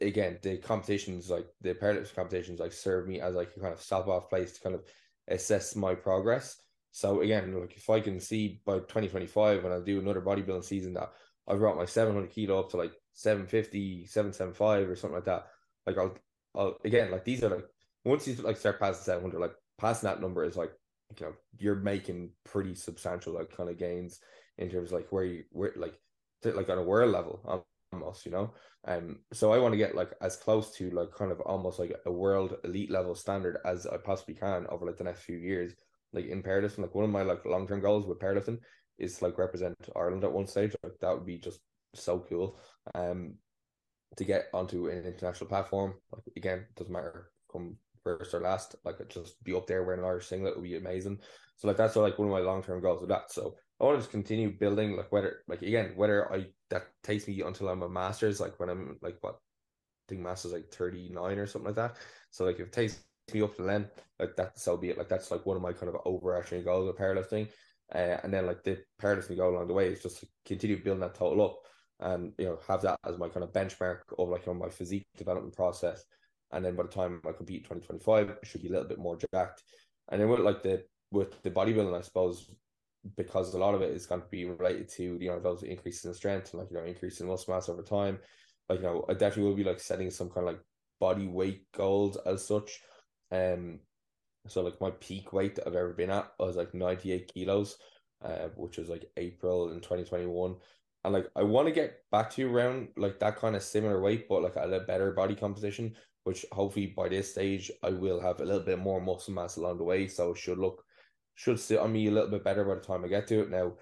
[0.00, 3.82] Again, the competitions, like the powerlifting competitions, like serve me as like a kind of
[3.82, 4.82] stop off place to kind of
[5.28, 6.56] assess my progress
[6.94, 10.94] so again, like if I can see by 2025 when I do another bodybuilding season
[10.94, 11.10] that
[11.48, 15.48] I brought my 700 kilo up to like 750, 775 or something like that,
[15.88, 16.16] like I'll,
[16.54, 17.64] I'll again, like these are like
[18.04, 20.70] once you like start passing 700, like passing that number is like
[21.18, 24.20] you know you're making pretty substantial like kind of gains
[24.58, 25.98] in terms of like where you where like
[26.44, 28.54] like on a world level almost you know?
[28.86, 31.92] Um so I want to get like as close to like kind of almost like
[32.06, 35.74] a world elite level standard as I possibly can over like the next few years
[36.14, 36.78] like in powerlifting.
[36.78, 38.58] Like one of my like long term goals with powerlifting
[38.98, 40.74] is to like represent Ireland at one stage.
[40.82, 41.60] Like that would be just
[41.94, 42.58] so cool.
[42.94, 43.34] Um,
[44.16, 45.94] to get onto an international platform.
[46.12, 48.76] Like again, doesn't matter come first or last.
[48.84, 51.18] Like just be up there wearing an Irish singlet would be amazing.
[51.56, 53.32] So like that's like one of my long term goals with that.
[53.32, 57.26] So I want to just continue building like whether like again whether I that takes
[57.26, 59.38] me until I'm a master's like when I'm like what I
[60.08, 61.96] think master's like 39 or something like that.
[62.30, 63.02] So like if it takes
[63.32, 63.88] me up to then,
[64.18, 64.98] like that, so be it.
[64.98, 67.48] Like that's like one of my kind of overarching goals of powerlifting.
[67.94, 71.14] Uh, and then like the powerlifting goal along the way is just continue building that
[71.14, 71.58] total up
[72.00, 75.06] and you know have that as my kind of benchmark of like on my physique
[75.16, 76.04] development process.
[76.52, 78.98] And then by the time I compete in 2025, I should be a little bit
[78.98, 79.62] more jacked.
[80.08, 82.50] And then with like the with the bodybuilding, I suppose
[83.16, 86.04] because a lot of it is going to be related to you know those increases
[86.04, 88.18] in strength and like you know increase in muscle mass over time.
[88.68, 90.62] Like you know, I definitely will be like setting some kind of like
[91.00, 92.80] body weight goals as such
[93.34, 93.80] um,
[94.46, 97.78] so like my peak weight that I've ever been at was like 98 kilos,
[98.22, 100.56] uh, which was like April in 2021.
[101.04, 104.28] And like I want to get back to around like that kind of similar weight,
[104.28, 105.94] but like at a better body composition,
[106.24, 109.78] which hopefully by this stage I will have a little bit more muscle mass along
[109.78, 110.08] the way.
[110.08, 110.84] So it should look
[111.36, 113.50] should sit on me a little bit better by the time I get to it.
[113.50, 113.72] Now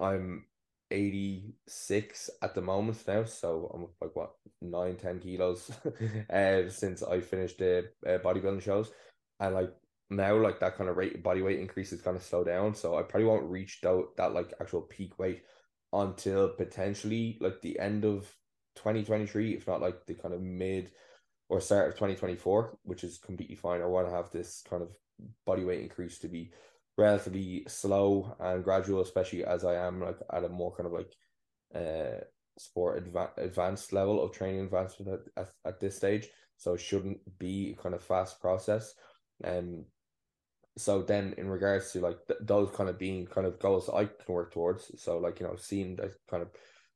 [0.00, 0.44] I'm
[0.90, 4.32] 86 at the moment now, so I'm like what
[4.62, 5.70] nine, 10 kilos
[6.30, 8.90] uh, since I finished the uh, bodybuilding shows,
[9.40, 9.72] and like
[10.10, 12.96] now like that kind of rate body weight increase is kind of slow down, so
[12.96, 15.42] I probably won't reach that that like actual peak weight
[15.92, 18.32] until potentially like the end of
[18.76, 20.90] 2023, if not like the kind of mid
[21.48, 23.80] or start of 2024, which is completely fine.
[23.80, 24.90] I want to have this kind of
[25.46, 26.50] body weight increase to be
[26.96, 31.12] relatively slow and gradual, especially as I am like at a more kind of like
[31.74, 32.24] uh
[32.58, 36.28] sport adva- advanced level of training advancement at, at, at this stage.
[36.56, 38.94] So it shouldn't be kind of fast process.
[39.44, 39.84] And um,
[40.78, 44.06] so then in regards to like th- those kind of being kind of goals I
[44.06, 44.90] can work towards.
[45.00, 46.50] So like, you know, seeing that kind of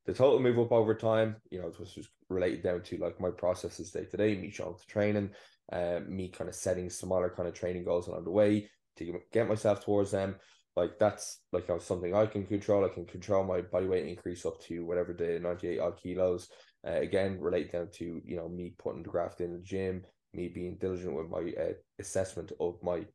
[0.05, 1.97] the total move up over time, you know, it was
[2.29, 5.29] related down to like my processes day to day, me showing to training,
[5.71, 8.67] uh, me kind of setting smaller kind of training goals along the way,
[9.05, 10.35] to get myself towards them.
[10.75, 12.85] Like that's like something I can control.
[12.85, 16.49] I can control my body weight increase up to whatever the 98 odd kilos.
[16.87, 20.03] Uh, again, relate down to you know me putting the graft in the gym,
[20.33, 23.05] me being diligent with my uh, assessment of my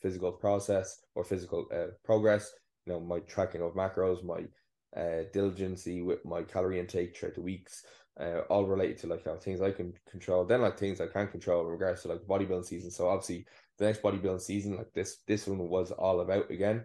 [0.00, 2.50] physical process or physical uh, progress.
[2.86, 4.44] You know, my tracking of macros, my
[4.96, 5.22] uh,
[6.04, 7.84] with my calorie intake throughout the weeks,
[8.20, 10.44] uh, all related to like how things I can control.
[10.44, 12.90] Then like things I can't control in regards to like bodybuilding season.
[12.90, 13.46] So obviously
[13.78, 16.84] the next bodybuilding season, like this, this one was all about again.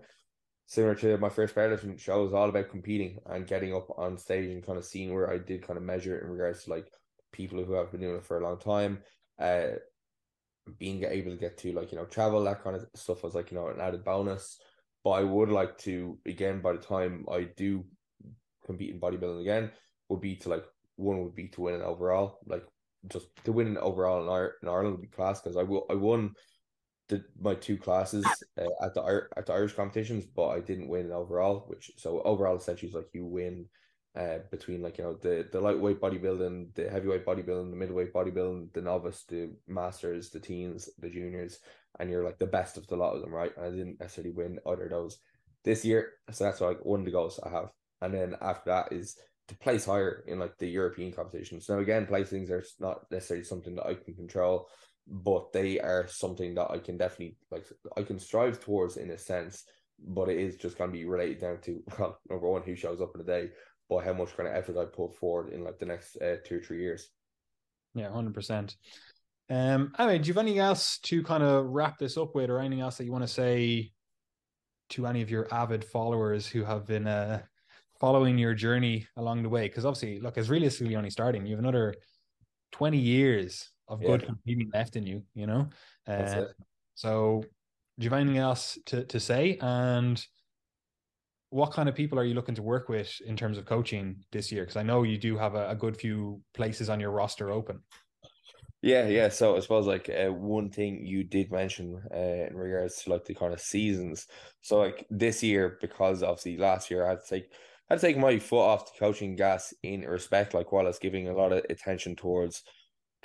[0.66, 4.50] Similar to my first powerlifting show, was all about competing and getting up on stage
[4.50, 6.92] and kind of seeing where I did kind of measure in regards to like
[7.32, 9.00] people who have been doing it for a long time.
[9.40, 9.78] Uh,
[10.78, 13.52] being able to get to like you know travel that kind of stuff was like
[13.52, 14.60] you know an added bonus.
[15.04, 17.86] But I would like to again by the time I do
[18.66, 19.72] compete in bodybuilding again
[20.10, 20.66] would be to like
[20.96, 22.66] one would be to win an overall like
[23.08, 25.86] just to win an overall in, Ir- in Ireland would be class because I will
[25.90, 26.34] I won
[27.10, 28.26] the my two classes
[28.58, 32.58] uh, at the at the Irish competitions but I didn't win overall which so overall
[32.58, 33.68] essentially is like you win
[34.18, 38.74] uh, between like you know the the lightweight bodybuilding, the heavyweight bodybuilding, the middleweight bodybuilding,
[38.74, 41.60] the novice, the masters, the teens, the juniors,
[42.00, 43.56] and you're like the best of the lot of them, right?
[43.56, 45.20] And I didn't necessarily win either of those
[45.64, 47.70] this year, so that's like one of the goals I have.
[48.02, 49.18] And then after that is
[49.50, 51.70] to place higher in like the European competitions.
[51.70, 54.68] Now again, placings are not necessarily something that I can control,
[55.10, 57.66] but they are something that I can definitely like
[57.96, 59.64] I can strive towards in a sense.
[60.00, 63.12] But it is just gonna be related down to well, number one, who shows up
[63.16, 63.50] in the day,
[63.90, 66.58] but how much kind of effort I put forward in like the next uh, two
[66.58, 67.10] or three years.
[67.96, 68.76] Yeah, hundred percent.
[69.50, 72.60] Um, anyway, do you have anything else to kind of wrap this up with, or
[72.60, 73.92] anything else that you want to say
[74.90, 77.42] to any of your avid followers who have been uh,
[78.00, 79.70] following your journey along the way?
[79.70, 81.46] Because obviously, look, it's realistically only starting.
[81.46, 81.96] You have another
[82.74, 84.08] twenty years of yeah.
[84.08, 85.24] good competing left in you.
[85.34, 85.70] You know,
[86.08, 86.46] uh,
[86.96, 87.44] so
[88.00, 89.58] do you have anything else to to say?
[89.62, 90.24] And
[91.50, 94.52] what kind of people are you looking to work with in terms of coaching this
[94.52, 94.64] year?
[94.64, 97.80] Because I know you do have a, a, good few places on your roster open.
[98.82, 99.30] Yeah, yeah.
[99.30, 103.26] So I suppose like uh, one thing you did mention uh, in regards to like
[103.26, 104.28] the kind of seasons.
[104.62, 107.52] So like this year, because obviously last year I had to take
[107.90, 110.90] I had to take my foot off the coaching gas in respect, like while I
[110.90, 112.64] was giving a lot of attention towards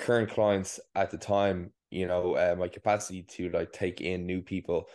[0.03, 1.73] current clients at the time.
[1.91, 4.87] You know, uh, my capacity to like take in new people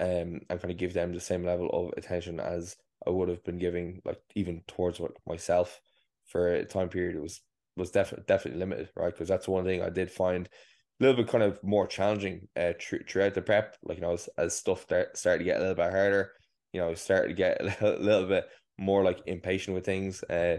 [0.00, 2.76] um, and kind of give them the same level of attention as
[3.06, 5.80] I would have been giving, like even towards what myself
[6.26, 7.16] for a time period.
[7.16, 7.40] It was
[7.76, 9.12] was definitely definitely limited, right?
[9.12, 12.72] Because that's one thing I did find a little bit kind of more challenging uh,
[12.78, 13.76] tr- throughout the prep.
[13.82, 16.32] Like you know, as, as stuff started to get a little bit harder,
[16.72, 18.46] you know, started to get a little, little bit
[18.78, 20.22] more like impatient with things.
[20.24, 20.58] Uh,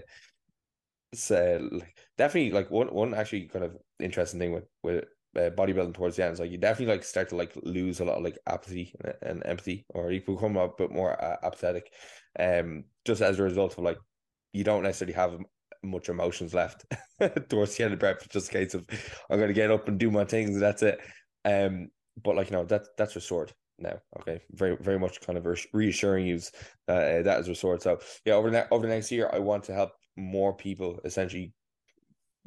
[1.16, 5.06] so like definitely like one one actually kind of interesting thing with with
[5.36, 8.06] uh, bodybuilding towards the end, it's like you definitely like start to like lose a
[8.06, 11.92] lot of like apathy and, and empathy, or you become a bit more uh, apathetic,
[12.40, 13.98] um, just as a result of like
[14.54, 15.38] you don't necessarily have
[15.84, 16.86] much emotions left
[17.50, 18.28] towards the end of prep.
[18.30, 18.86] Just a case of
[19.30, 20.52] I'm gonna get up and do my things.
[20.52, 21.00] and That's it.
[21.44, 21.90] Um,
[22.24, 24.00] but like you know that that's restored now.
[24.22, 26.40] Okay, very very much kind of reassuring you
[26.88, 27.82] that uh, that is restored.
[27.82, 31.00] So yeah, over the ne- over the next year, I want to help more people
[31.06, 31.54] essentially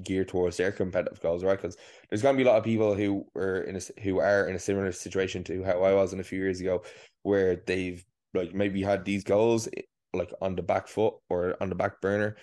[0.03, 1.61] geared towards their competitive goals, right?
[1.61, 1.77] Because
[2.09, 4.55] there's going to be a lot of people who are in a, who are in
[4.55, 6.83] a similar situation to how I was in a few years ago,
[7.23, 8.05] where they've
[8.35, 9.69] like maybe had these goals
[10.15, 12.37] like on the back foot or on the back burner,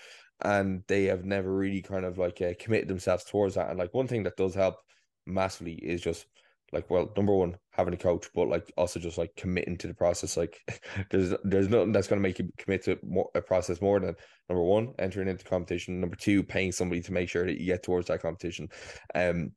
[0.43, 3.69] and they have never really kind of like uh, committed themselves towards that.
[3.69, 4.75] And like one thing that does help
[5.25, 6.27] massively is just
[6.71, 9.93] like well number one having a coach but like also just like committing to the
[9.93, 10.61] process like
[11.11, 14.15] there's there's nothing that's going to make you commit to more, a process more than
[14.49, 17.83] number one entering into competition number two paying somebody to make sure that you get
[17.83, 18.67] towards that competition
[19.15, 19.51] um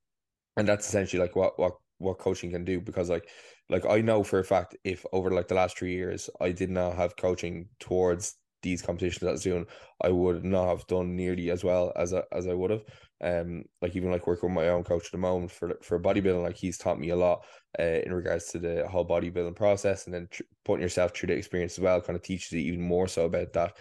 [0.56, 3.28] and that's essentially like what what what coaching can do because like
[3.68, 6.70] like I know for a fact if over like the last three years I did
[6.70, 9.66] not have coaching towards these competitions that doing,
[10.02, 12.82] I would not have done nearly as well as I, as I would have.
[13.20, 16.42] Um, like even like working with my own coach at the moment for for bodybuilding,
[16.42, 17.44] like he's taught me a lot
[17.78, 21.34] uh, in regards to the whole bodybuilding process, and then tr- putting yourself through the
[21.34, 23.76] experience as well kind of teaches you even more so about that.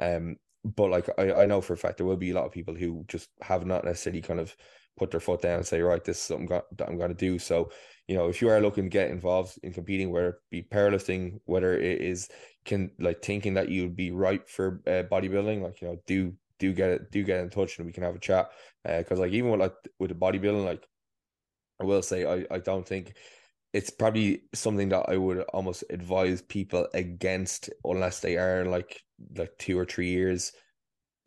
[0.00, 2.52] Um, but like I, I know for a fact there will be a lot of
[2.52, 4.54] people who just have not necessarily kind of
[4.98, 7.38] put their foot down and say, right, this is something that I'm going to do.
[7.38, 7.70] So,
[8.08, 11.40] you know, if you are looking to get involved in competing, whether it be powerlifting,
[11.46, 12.28] whether it is
[12.64, 16.34] can like thinking that you would be right for uh, bodybuilding, like you know, do
[16.62, 18.50] do get it, do get in touch, and we can have a chat.
[18.84, 20.86] Because uh, like even with like with the bodybuilding, like
[21.80, 23.14] I will say, I I don't think
[23.72, 29.00] it's probably something that I would almost advise people against unless they are like
[29.36, 30.52] like two or three years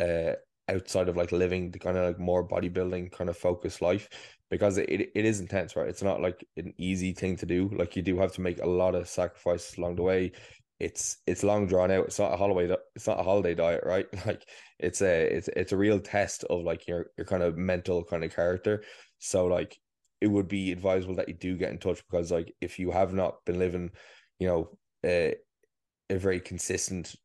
[0.02, 0.34] uh
[0.70, 4.10] outside of like living the kind of like more bodybuilding kind of focused life
[4.50, 5.90] because it, it is intense, right?
[5.90, 7.70] It's not like an easy thing to do.
[7.74, 10.32] Like you do have to make a lot of sacrifices along the way.
[10.80, 12.06] It's it's long drawn out.
[12.08, 12.76] It's not a holiday.
[12.96, 14.08] It's not a holiday diet, right?
[14.26, 14.44] Like
[14.80, 18.24] it's a it's it's a real test of like your your kind of mental kind
[18.24, 18.84] of character.
[19.20, 19.78] So like
[20.22, 23.14] it would be advisable that you do get in touch because like if you have
[23.14, 23.92] not been living,
[24.40, 25.36] you know, a
[26.10, 27.16] a very consistent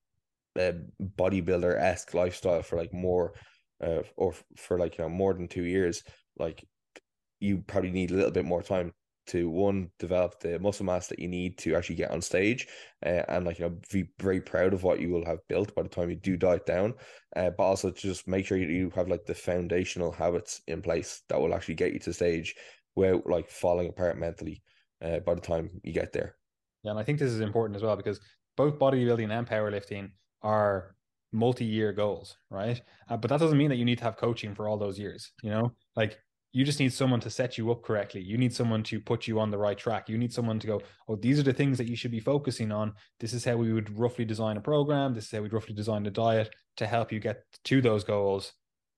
[0.58, 0.72] uh,
[1.18, 3.34] bodybuilder esque lifestyle for like more,
[3.82, 6.02] uh, or for like you know more than two years,
[6.38, 6.64] like
[7.40, 8.92] you probably need a little bit more time
[9.26, 12.66] to one develop the muscle mass that you need to actually get on stage
[13.04, 15.82] uh, and like you know be very proud of what you will have built by
[15.82, 16.94] the time you do diet down
[17.36, 21.40] uh, but also just make sure you have like the foundational habits in place that
[21.40, 22.54] will actually get you to stage
[22.96, 24.62] without like falling apart mentally
[25.02, 26.36] uh, by the time you get there.
[26.82, 28.20] Yeah and i think this is important as well because
[28.56, 30.10] both bodybuilding and powerlifting
[30.42, 30.96] are
[31.32, 32.82] multi-year goals right?
[33.08, 35.30] Uh, but that doesn't mean that you need to have coaching for all those years
[35.42, 35.72] you know?
[35.94, 36.18] Like
[36.52, 38.20] you just need someone to set you up correctly.
[38.20, 40.08] You need someone to put you on the right track.
[40.08, 42.72] You need someone to go, oh, these are the things that you should be focusing
[42.72, 42.92] on.
[43.20, 45.14] This is how we would roughly design a program.
[45.14, 48.52] This is how we'd roughly design the diet to help you get to those goals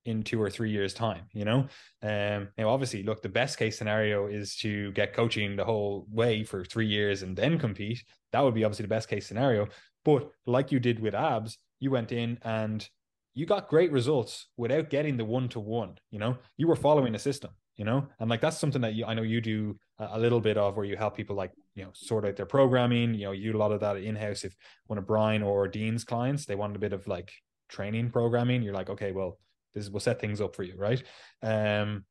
[0.04, 1.24] in two or three years' time.
[1.32, 1.58] You know,
[2.02, 6.44] um, now obviously, look, the best case scenario is to get coaching the whole way
[6.44, 8.02] for three years and then compete.
[8.32, 9.68] That would be obviously the best case scenario.
[10.04, 12.88] But like you did with abs, you went in and
[13.34, 15.96] you got great results without getting the one to one.
[16.10, 17.52] You know, you were following a system.
[17.76, 20.58] You know, and like that's something that you, I know you do a little bit
[20.58, 23.14] of, where you help people like you know sort out their programming.
[23.14, 24.44] You know, you do a lot of that in house.
[24.44, 24.54] If
[24.86, 27.32] one of Brian or Dean's clients they want a bit of like
[27.70, 29.38] training programming, you're like, okay, well,
[29.74, 31.02] this will set things up for you, right?
[31.42, 32.04] Um,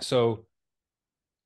[0.00, 0.46] so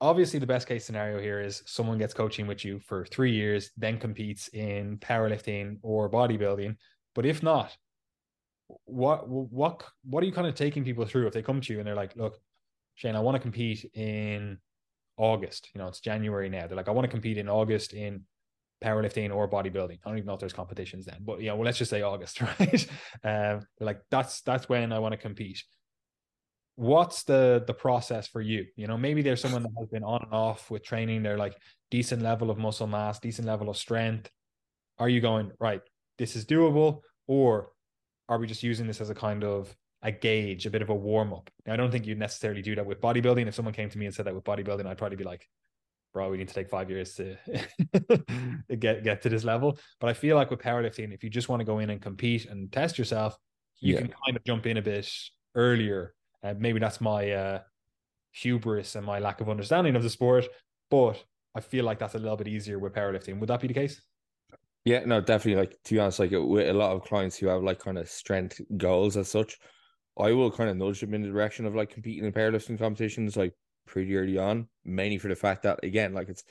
[0.00, 3.70] obviously the best case scenario here is someone gets coaching with you for three years,
[3.76, 6.76] then competes in powerlifting or bodybuilding.
[7.14, 7.76] But if not,
[8.84, 11.78] what what what are you kind of taking people through if they come to you
[11.78, 12.38] and they're like, look,
[12.94, 14.58] Shane, I want to compete in
[15.16, 15.70] August.
[15.74, 16.66] You know, it's January now.
[16.66, 18.22] They're like, I want to compete in August in
[18.82, 19.98] powerlifting or bodybuilding.
[20.04, 22.40] I don't even know if there's competitions then, but yeah, well, let's just say August,
[22.60, 22.86] right?
[23.24, 25.62] Um, like, that's that's when I want to compete.
[26.74, 28.66] What's the the process for you?
[28.76, 31.22] You know, maybe there's someone that has been on and off with training.
[31.22, 31.56] They're like
[31.90, 34.30] decent level of muscle mass, decent level of strength.
[34.98, 35.80] Are you going right?
[36.18, 37.70] This is doable, or
[38.28, 40.94] are we just using this as a kind of a gauge, a bit of a
[40.94, 41.50] warm up?
[41.66, 43.46] Now, I don't think you'd necessarily do that with bodybuilding.
[43.46, 45.48] If someone came to me and said that with bodybuilding, I'd probably be like,
[46.12, 47.36] bro, we need to take five years to
[48.78, 49.78] get get to this level.
[50.00, 52.46] But I feel like with powerlifting, if you just want to go in and compete
[52.46, 53.36] and test yourself,
[53.80, 54.00] you yeah.
[54.00, 55.10] can kind of jump in a bit
[55.54, 56.14] earlier.
[56.42, 57.60] Uh, maybe that's my uh,
[58.32, 60.46] hubris and my lack of understanding of the sport,
[60.90, 61.22] but
[61.54, 63.38] I feel like that's a little bit easier with powerlifting.
[63.38, 64.00] Would that be the case?
[64.86, 65.60] Yeah, no, definitely.
[65.60, 68.08] Like to be honest, like with a lot of clients who have like kind of
[68.08, 69.58] strength goals as such,
[70.18, 73.36] I will kind of nudge them in the direction of like competing in powerlifting competitions
[73.36, 73.54] like
[73.86, 76.44] pretty early on, mainly for the fact that again, like it's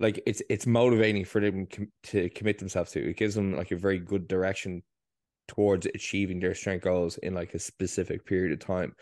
[0.00, 3.10] like it's it's motivating for them com- to commit themselves to.
[3.10, 4.82] It gives them like a very good direction
[5.48, 8.94] towards achieving their strength goals in like a specific period of time.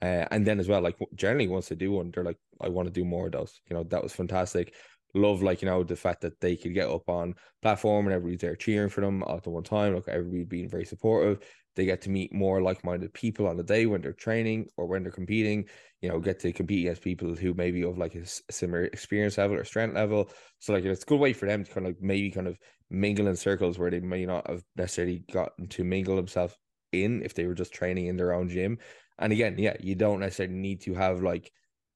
[0.00, 2.88] Uh, and then as well, like generally once they do one, they're like, I want
[2.88, 3.60] to do more of those.
[3.70, 4.74] You know, that was fantastic
[5.14, 8.40] love like you know the fact that they could get up on platform and everybody's
[8.40, 11.40] there cheering for them at the one time like everybody being very supportive.
[11.74, 15.02] They get to meet more like-minded people on the day when they're training or when
[15.02, 15.66] they're competing
[16.00, 19.56] you know get to compete against people who maybe of like a similar experience level
[19.56, 20.30] or strength level.
[20.58, 22.58] So like it's a good way for them to kind of like maybe kind of
[22.90, 26.56] mingle in circles where they may not have necessarily gotten to mingle themselves
[26.92, 28.78] in if they were just training in their own gym.
[29.18, 31.52] And again yeah you don't necessarily need to have like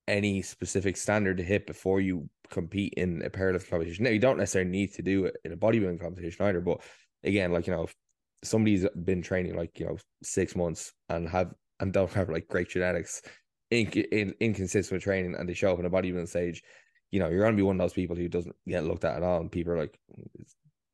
[0.09, 4.05] any specific standard to hit before you compete in a powerlifting competition.
[4.05, 6.81] Now you don't necessarily need to do it in a bodybuilding competition either, but
[7.25, 7.95] again, like you know, if
[8.45, 12.69] somebody's been training like you know six months and have and don't have like great
[12.69, 13.23] genetics,
[13.71, 16.63] in, in inconsistent training, and they show up in a bodybuilding stage,
[17.11, 19.23] you know, you're gonna be one of those people who doesn't get looked at at
[19.23, 19.99] all, and people are like,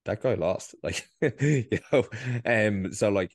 [0.04, 2.04] that guy lost, like you know,
[2.46, 3.32] um, so like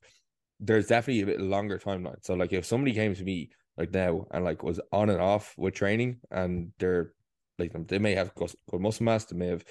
[0.60, 2.24] there's definitely a bit longer timeline.
[2.24, 5.54] So like if somebody came to me like now and like was on and off
[5.58, 7.14] with training and they're
[7.60, 9.64] like they may have good, muscle mass, they may have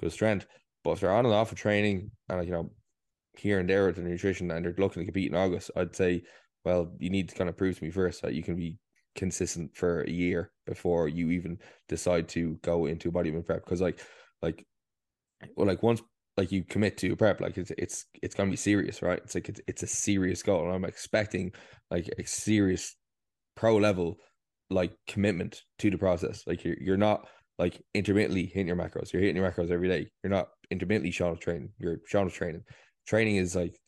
[0.00, 0.46] good strength,
[0.82, 2.70] but if they're on and off of training and like, you know
[3.36, 6.22] here and there with the nutrition and they're looking to compete in August, I'd say,
[6.64, 8.78] well, you need to kind of prove to me first that you can be
[9.14, 11.58] consistent for a year before you even
[11.88, 14.00] decide to go into bodybuilding prep because like
[14.42, 14.66] like
[15.56, 16.02] well like once
[16.36, 19.20] like you commit to prep like it's it's it's gonna be serious right?
[19.22, 21.52] It's like it's, it's a serious goal and i'm expecting
[21.92, 22.96] like a serious
[23.56, 24.16] pro level
[24.70, 26.42] like commitment to the process.
[26.46, 27.26] Like you're you're not
[27.58, 29.12] like intermittently hitting your macros.
[29.12, 30.08] You're hitting your macros every day.
[30.22, 31.70] You're not intermittently showing training.
[31.78, 32.64] You're showing training.
[33.06, 33.78] Training is like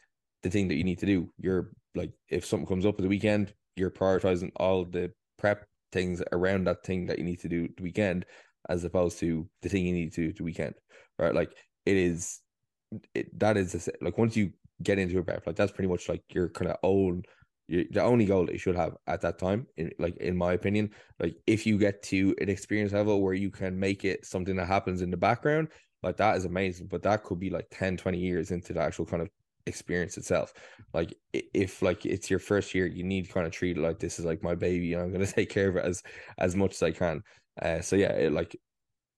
[0.42, 1.30] the thing that you need to do.
[1.38, 6.22] You're like if something comes up at the weekend, you're prioritizing all the prep things
[6.32, 8.26] around that thing that you need to do the weekend
[8.68, 10.74] as opposed to the thing you need to do the weekend
[11.18, 11.52] right like
[11.84, 12.40] it is
[13.14, 14.50] it, that is like once you
[14.82, 17.22] get into a prep like that's pretty much like your kind of own
[17.68, 20.88] the only goal that you should have at that time in like in my opinion
[21.18, 24.66] like if you get to an experience level where you can make it something that
[24.66, 25.68] happens in the background
[26.02, 29.04] like that is amazing but that could be like 10 20 years into the actual
[29.04, 29.28] kind of
[29.66, 30.54] experience itself.
[30.94, 34.18] Like if like it's your first year you need kind of treat it like this
[34.18, 36.02] is like my baby and i'm going to take care of it as
[36.38, 37.22] as much as i can.
[37.60, 38.56] Uh so yeah it, like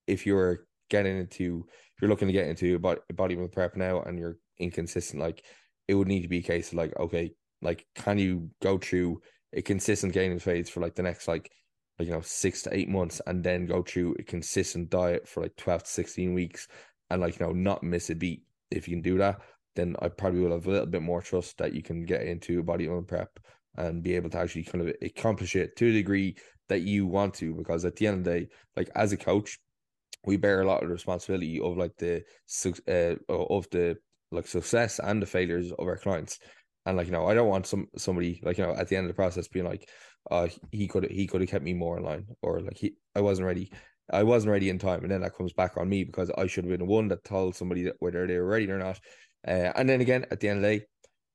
[0.07, 4.19] if you're getting into if you're looking to get into body, bodybuilding prep now and
[4.19, 5.45] you're inconsistent like
[5.87, 9.21] it would need to be a case of like okay like can you go through
[9.53, 11.51] a consistent gaining phase for like the next like
[11.99, 15.43] like you know six to eight months and then go through a consistent diet for
[15.43, 16.69] like 12 to 16 weeks
[17.11, 19.41] and like you know not miss a beat if you can do that
[19.79, 22.59] then I probably will have a little bit more trust that you can get into
[22.59, 23.39] a bodybuilding prep
[23.77, 26.37] and be able to actually kind of accomplish it to a degree
[26.69, 27.55] that you want to.
[27.55, 29.61] Because at the end of the day, like as a coach,
[30.27, 32.25] we bear a lot of responsibility of like the
[32.89, 33.97] uh, of the
[34.33, 36.41] like success and the failures of our clients.
[36.89, 39.05] And like you know, I don't want some somebody like you know at the end
[39.05, 39.91] of the process being like,
[40.31, 43.21] uh, he could he could have kept me more in line, or like he I
[43.21, 43.71] wasn't ready.
[44.11, 46.65] I wasn't ready in time, and then that comes back on me because I should
[46.65, 48.99] have been the one that told somebody that whether they were ready or not.
[49.47, 50.87] Uh, and then again, at the end of the day,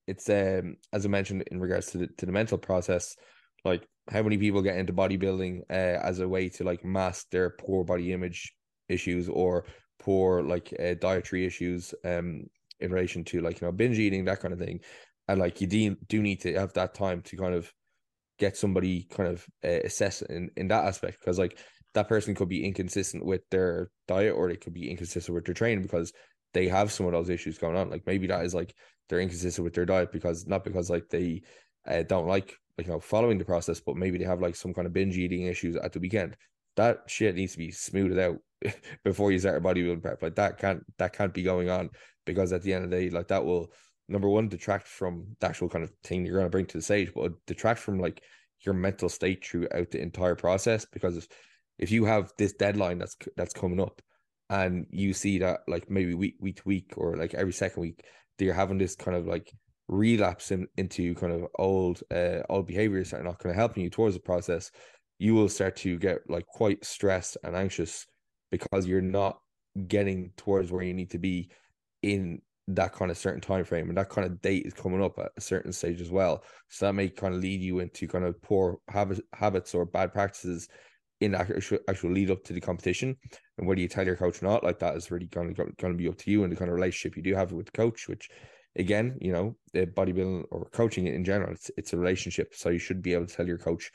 [0.08, 3.16] it's um as I mentioned in regards to the to the mental process,
[3.64, 7.52] like how many people get into bodybuilding uh, as a way to like mask their
[7.52, 8.54] poor body image
[8.90, 9.66] issues or
[10.00, 12.44] poor like uh, dietary issues um
[12.80, 14.80] in relation to like you know binge eating that kind of thing
[15.28, 17.72] and like you do, do need to have that time to kind of
[18.40, 21.58] get somebody kind of uh, assess in in that aspect because like
[21.94, 25.54] that person could be inconsistent with their diet or they could be inconsistent with their
[25.54, 26.12] training because
[26.54, 27.90] they have some of those issues going on.
[27.90, 28.74] Like maybe that is like
[29.10, 31.42] they're inconsistent with their diet because not because like they
[31.88, 34.74] uh, don't like like you know following the process, but maybe they have like some
[34.74, 36.36] kind of binge eating issues at the weekend.
[36.76, 38.38] That shit needs to be smoothed out
[39.04, 40.22] before you start a bodybuilding prep.
[40.22, 41.90] Like that can't that can't be going on
[42.26, 43.72] because at the end of the day, like that will
[44.08, 46.84] number one detract from the actual kind of thing you're going to bring to the
[46.84, 48.22] stage, but detract from like
[48.66, 51.28] your mental state throughout the entire process because if,
[51.80, 54.02] if you have this deadline that's that's coming up
[54.50, 58.06] and you see that like maybe week week to week or like every second week
[58.38, 59.52] that you're having this kind of like
[59.90, 63.84] relapse in, into kind of old uh old behaviors that are not kind of helping
[63.84, 64.72] you towards the process
[65.20, 68.06] you will start to get like quite stressed and anxious
[68.50, 69.40] because you're not
[69.88, 71.50] getting towards where you need to be
[72.02, 75.20] in that kind of certain time frame and that kind of date is coming up
[75.20, 76.44] at a certain stage as well.
[76.70, 80.14] So that may kind of lead you into kind of poor habit, habits or bad
[80.14, 80.70] practices
[81.20, 83.16] in actual, actual lead up to the competition.
[83.58, 85.94] And whether you tell your coach or not like that is really going to, going
[85.94, 87.72] to be up to you and the kind of relationship you do have with the
[87.72, 88.30] coach which
[88.76, 92.54] again you know bodybuilding or coaching in general it's, it's a relationship.
[92.56, 93.92] So you should be able to tell your coach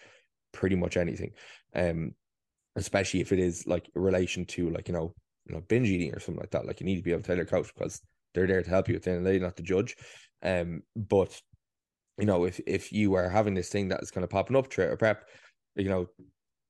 [0.52, 1.30] pretty much anything
[1.74, 2.12] um
[2.76, 5.14] especially if it is like relation to like you know
[5.46, 6.66] you know binge eating or something like that.
[6.66, 8.00] Like you need to be able to tell your coach because
[8.38, 9.96] they're there to help you at the end of the day not to judge
[10.42, 11.40] um but
[12.18, 14.72] you know if if you are having this thing that is kind of popping up
[14.72, 15.24] throughout a prep
[15.76, 16.06] you know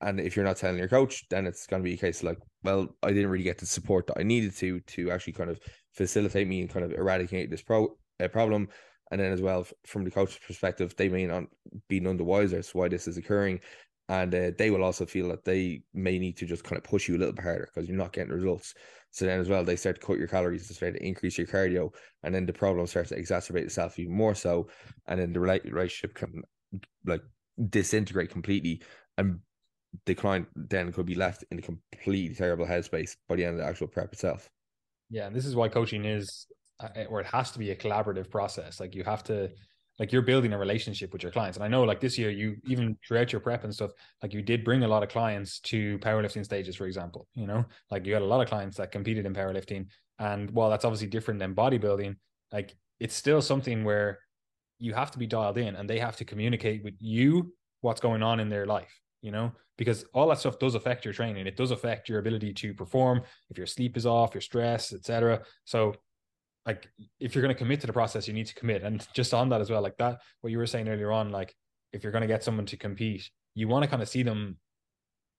[0.01, 2.39] and if you're not telling your coach, then it's going to be a case like,
[2.63, 5.61] well, I didn't really get the support that I needed to to actually kind of
[5.93, 8.69] facilitate me and kind of eradicate this pro uh, problem.
[9.11, 11.45] And then as well, from the coach's perspective, they may not
[11.89, 13.61] be none the wiser as why this is occurring,
[14.09, 17.09] and uh, they will also feel that they may need to just kind of push
[17.09, 18.75] you a little bit harder because you're not getting results.
[19.11, 21.47] So then as well, they start to cut your calories, they start to increase your
[21.47, 21.91] cardio,
[22.23, 24.69] and then the problem starts to exacerbate itself even more so,
[25.07, 26.43] and then the relationship can
[27.05, 27.23] like
[27.71, 28.83] disintegrate completely
[29.17, 29.41] and
[30.07, 33.61] the client then could be left in a completely terrible headspace by the end of
[33.61, 34.49] the actual prep itself.
[35.11, 36.47] Yeah, and this is why coaching is,
[36.81, 38.81] uh, or it has to be a collaborative process.
[38.81, 39.51] Like you have to,
[39.99, 41.57] like you're building a relationship with your clients.
[41.57, 43.91] And I know, like this year, you even throughout your prep and stuff,
[44.23, 47.27] like you did bring a lot of clients to powerlifting stages, for example.
[47.35, 49.87] You know, like you had a lot of clients that competed in powerlifting,
[50.19, 52.17] and while that's obviously different than bodybuilding,
[52.53, 54.19] like it's still something where
[54.79, 58.23] you have to be dialed in, and they have to communicate with you what's going
[58.23, 61.47] on in their life you know, because all that stuff does affect your training.
[61.47, 65.43] It does affect your ability to perform if your sleep is off, your stress, etc.
[65.65, 65.95] So,
[66.69, 66.87] like,
[67.19, 68.83] if you're going to commit to the process, you need to commit.
[68.83, 71.55] And just on that as well, like that, what you were saying earlier on, like,
[71.95, 74.59] if you're going to get someone to compete, you want to kind of see them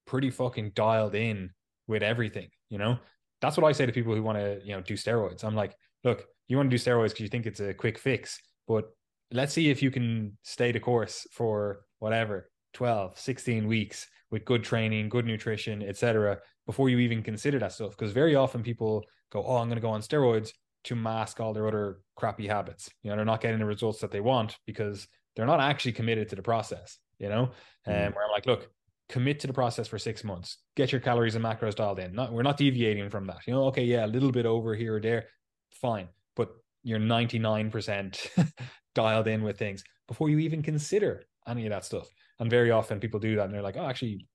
[0.08, 1.52] pretty fucking dialed in
[1.86, 2.98] with everything, you know?
[3.42, 5.44] That's what I say to people who want to, you know, do steroids.
[5.44, 8.40] I'm like, look, you want to do steroids because you think it's a quick fix,
[8.68, 8.86] but
[9.32, 14.64] let's see if you can stay the course for whatever 12 16 weeks with good
[14.64, 19.44] training good nutrition etc before you even consider that stuff because very often people go
[19.44, 20.52] oh i'm going to go on steroids
[20.84, 24.12] to mask all their other crappy habits you know they're not getting the results that
[24.12, 27.52] they want because they're not actually committed to the process you know
[27.86, 28.08] and mm.
[28.08, 28.70] um, where i'm like look
[29.10, 32.14] commit to the process for six months, get your calories and macros dialed in.
[32.14, 33.40] Not, we're not deviating from that.
[33.48, 35.26] You know, okay, yeah, a little bit over here or there,
[35.72, 36.52] fine, but
[36.84, 38.52] you're 99%
[38.96, 42.08] dialed in with things before you even consider any of that stuff.
[42.40, 44.28] And very often people do that and they're like, oh, actually,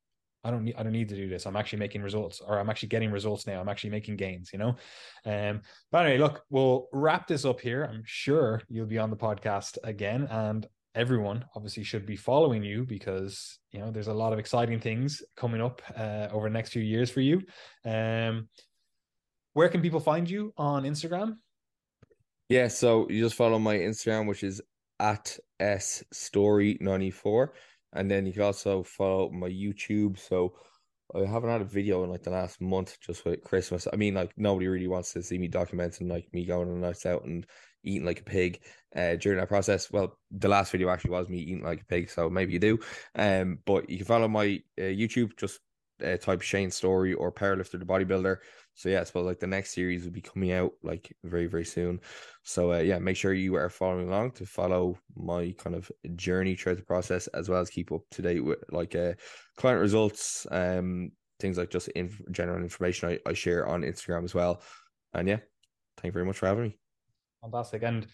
[0.45, 1.47] I don't need I don't need to do this.
[1.47, 3.61] I'm actually making results, or I'm actually getting results now.
[3.61, 4.77] I'm actually making gains, you know.
[5.25, 7.85] Um, but anyway, look, we'll wrap this up here.
[7.85, 12.85] I'm sure you'll be on the podcast again, and everyone obviously should be following you
[12.85, 16.71] because you know there's a lot of exciting things coming up uh, over the next
[16.71, 17.43] few years for you.
[17.85, 18.49] Um,
[19.55, 21.37] where can people find you on Instagram?
[22.49, 24.61] Yeah, so you just follow my Instagram, which is
[25.01, 27.53] at s story 94
[27.95, 30.19] and then you can also follow my YouTube.
[30.19, 30.55] So
[31.15, 33.87] I haven't had a video in like the last month just with Christmas.
[33.93, 37.07] I mean, like nobody really wants to see me documenting like me going on nights
[37.07, 37.47] out and
[37.85, 38.61] eating like a pig
[38.97, 39.91] uh, during that process.
[39.91, 42.79] Well, the last video actually was me eating like a pig, so maybe you do.
[43.15, 45.37] Um, but you can follow my uh, YouTube.
[45.37, 45.61] Just
[46.05, 48.39] uh, type Shane Story or Powerlifter the Bodybuilder.
[48.75, 51.65] So yeah, I suppose like the next series will be coming out like very very
[51.65, 52.01] soon.
[52.43, 56.57] So uh, yeah, make sure you are following along to follow my kind of journey
[56.57, 59.13] throughout the process, as well as keep up to date with like uh,
[59.57, 64.35] client results, um, things like just in general information I, I share on Instagram as
[64.35, 64.61] well.
[65.13, 65.39] And yeah,
[65.97, 66.79] thank you very much for having me.
[67.43, 67.83] Fantastic.
[67.83, 68.07] And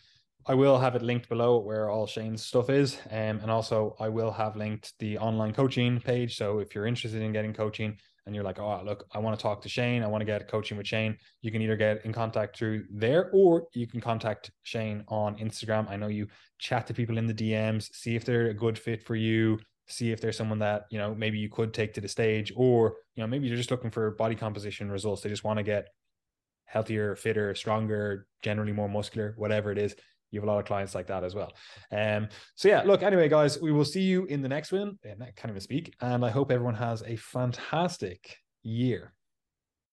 [0.47, 2.99] I will have it linked below where all Shane's stuff is.
[3.11, 6.37] Um, and also, I will have linked the online coaching page.
[6.37, 9.43] So if you're interested in getting coaching and you're like, oh, look, I want to
[9.43, 12.13] talk to Shane, I want to get coaching with Shane, you can either get in
[12.13, 15.91] contact through there or you can contact Shane on Instagram.
[15.91, 16.27] I know you
[16.59, 20.13] chat to people in the DMs, see if they're a good fit for you, see
[20.13, 23.23] if there's someone that, you know, maybe you could take to the stage, or, you
[23.23, 25.23] know, maybe you're just looking for body composition results.
[25.23, 25.89] They just want to get
[26.67, 29.97] healthier, fitter, stronger, generally more muscular, whatever it is
[30.31, 31.53] you have a lot of clients like that as well.
[31.91, 34.99] Um, so yeah, look, anyway, guys, we will see you in the next one.
[35.03, 35.95] That can't even speak.
[36.01, 39.13] And I hope everyone has a fantastic year.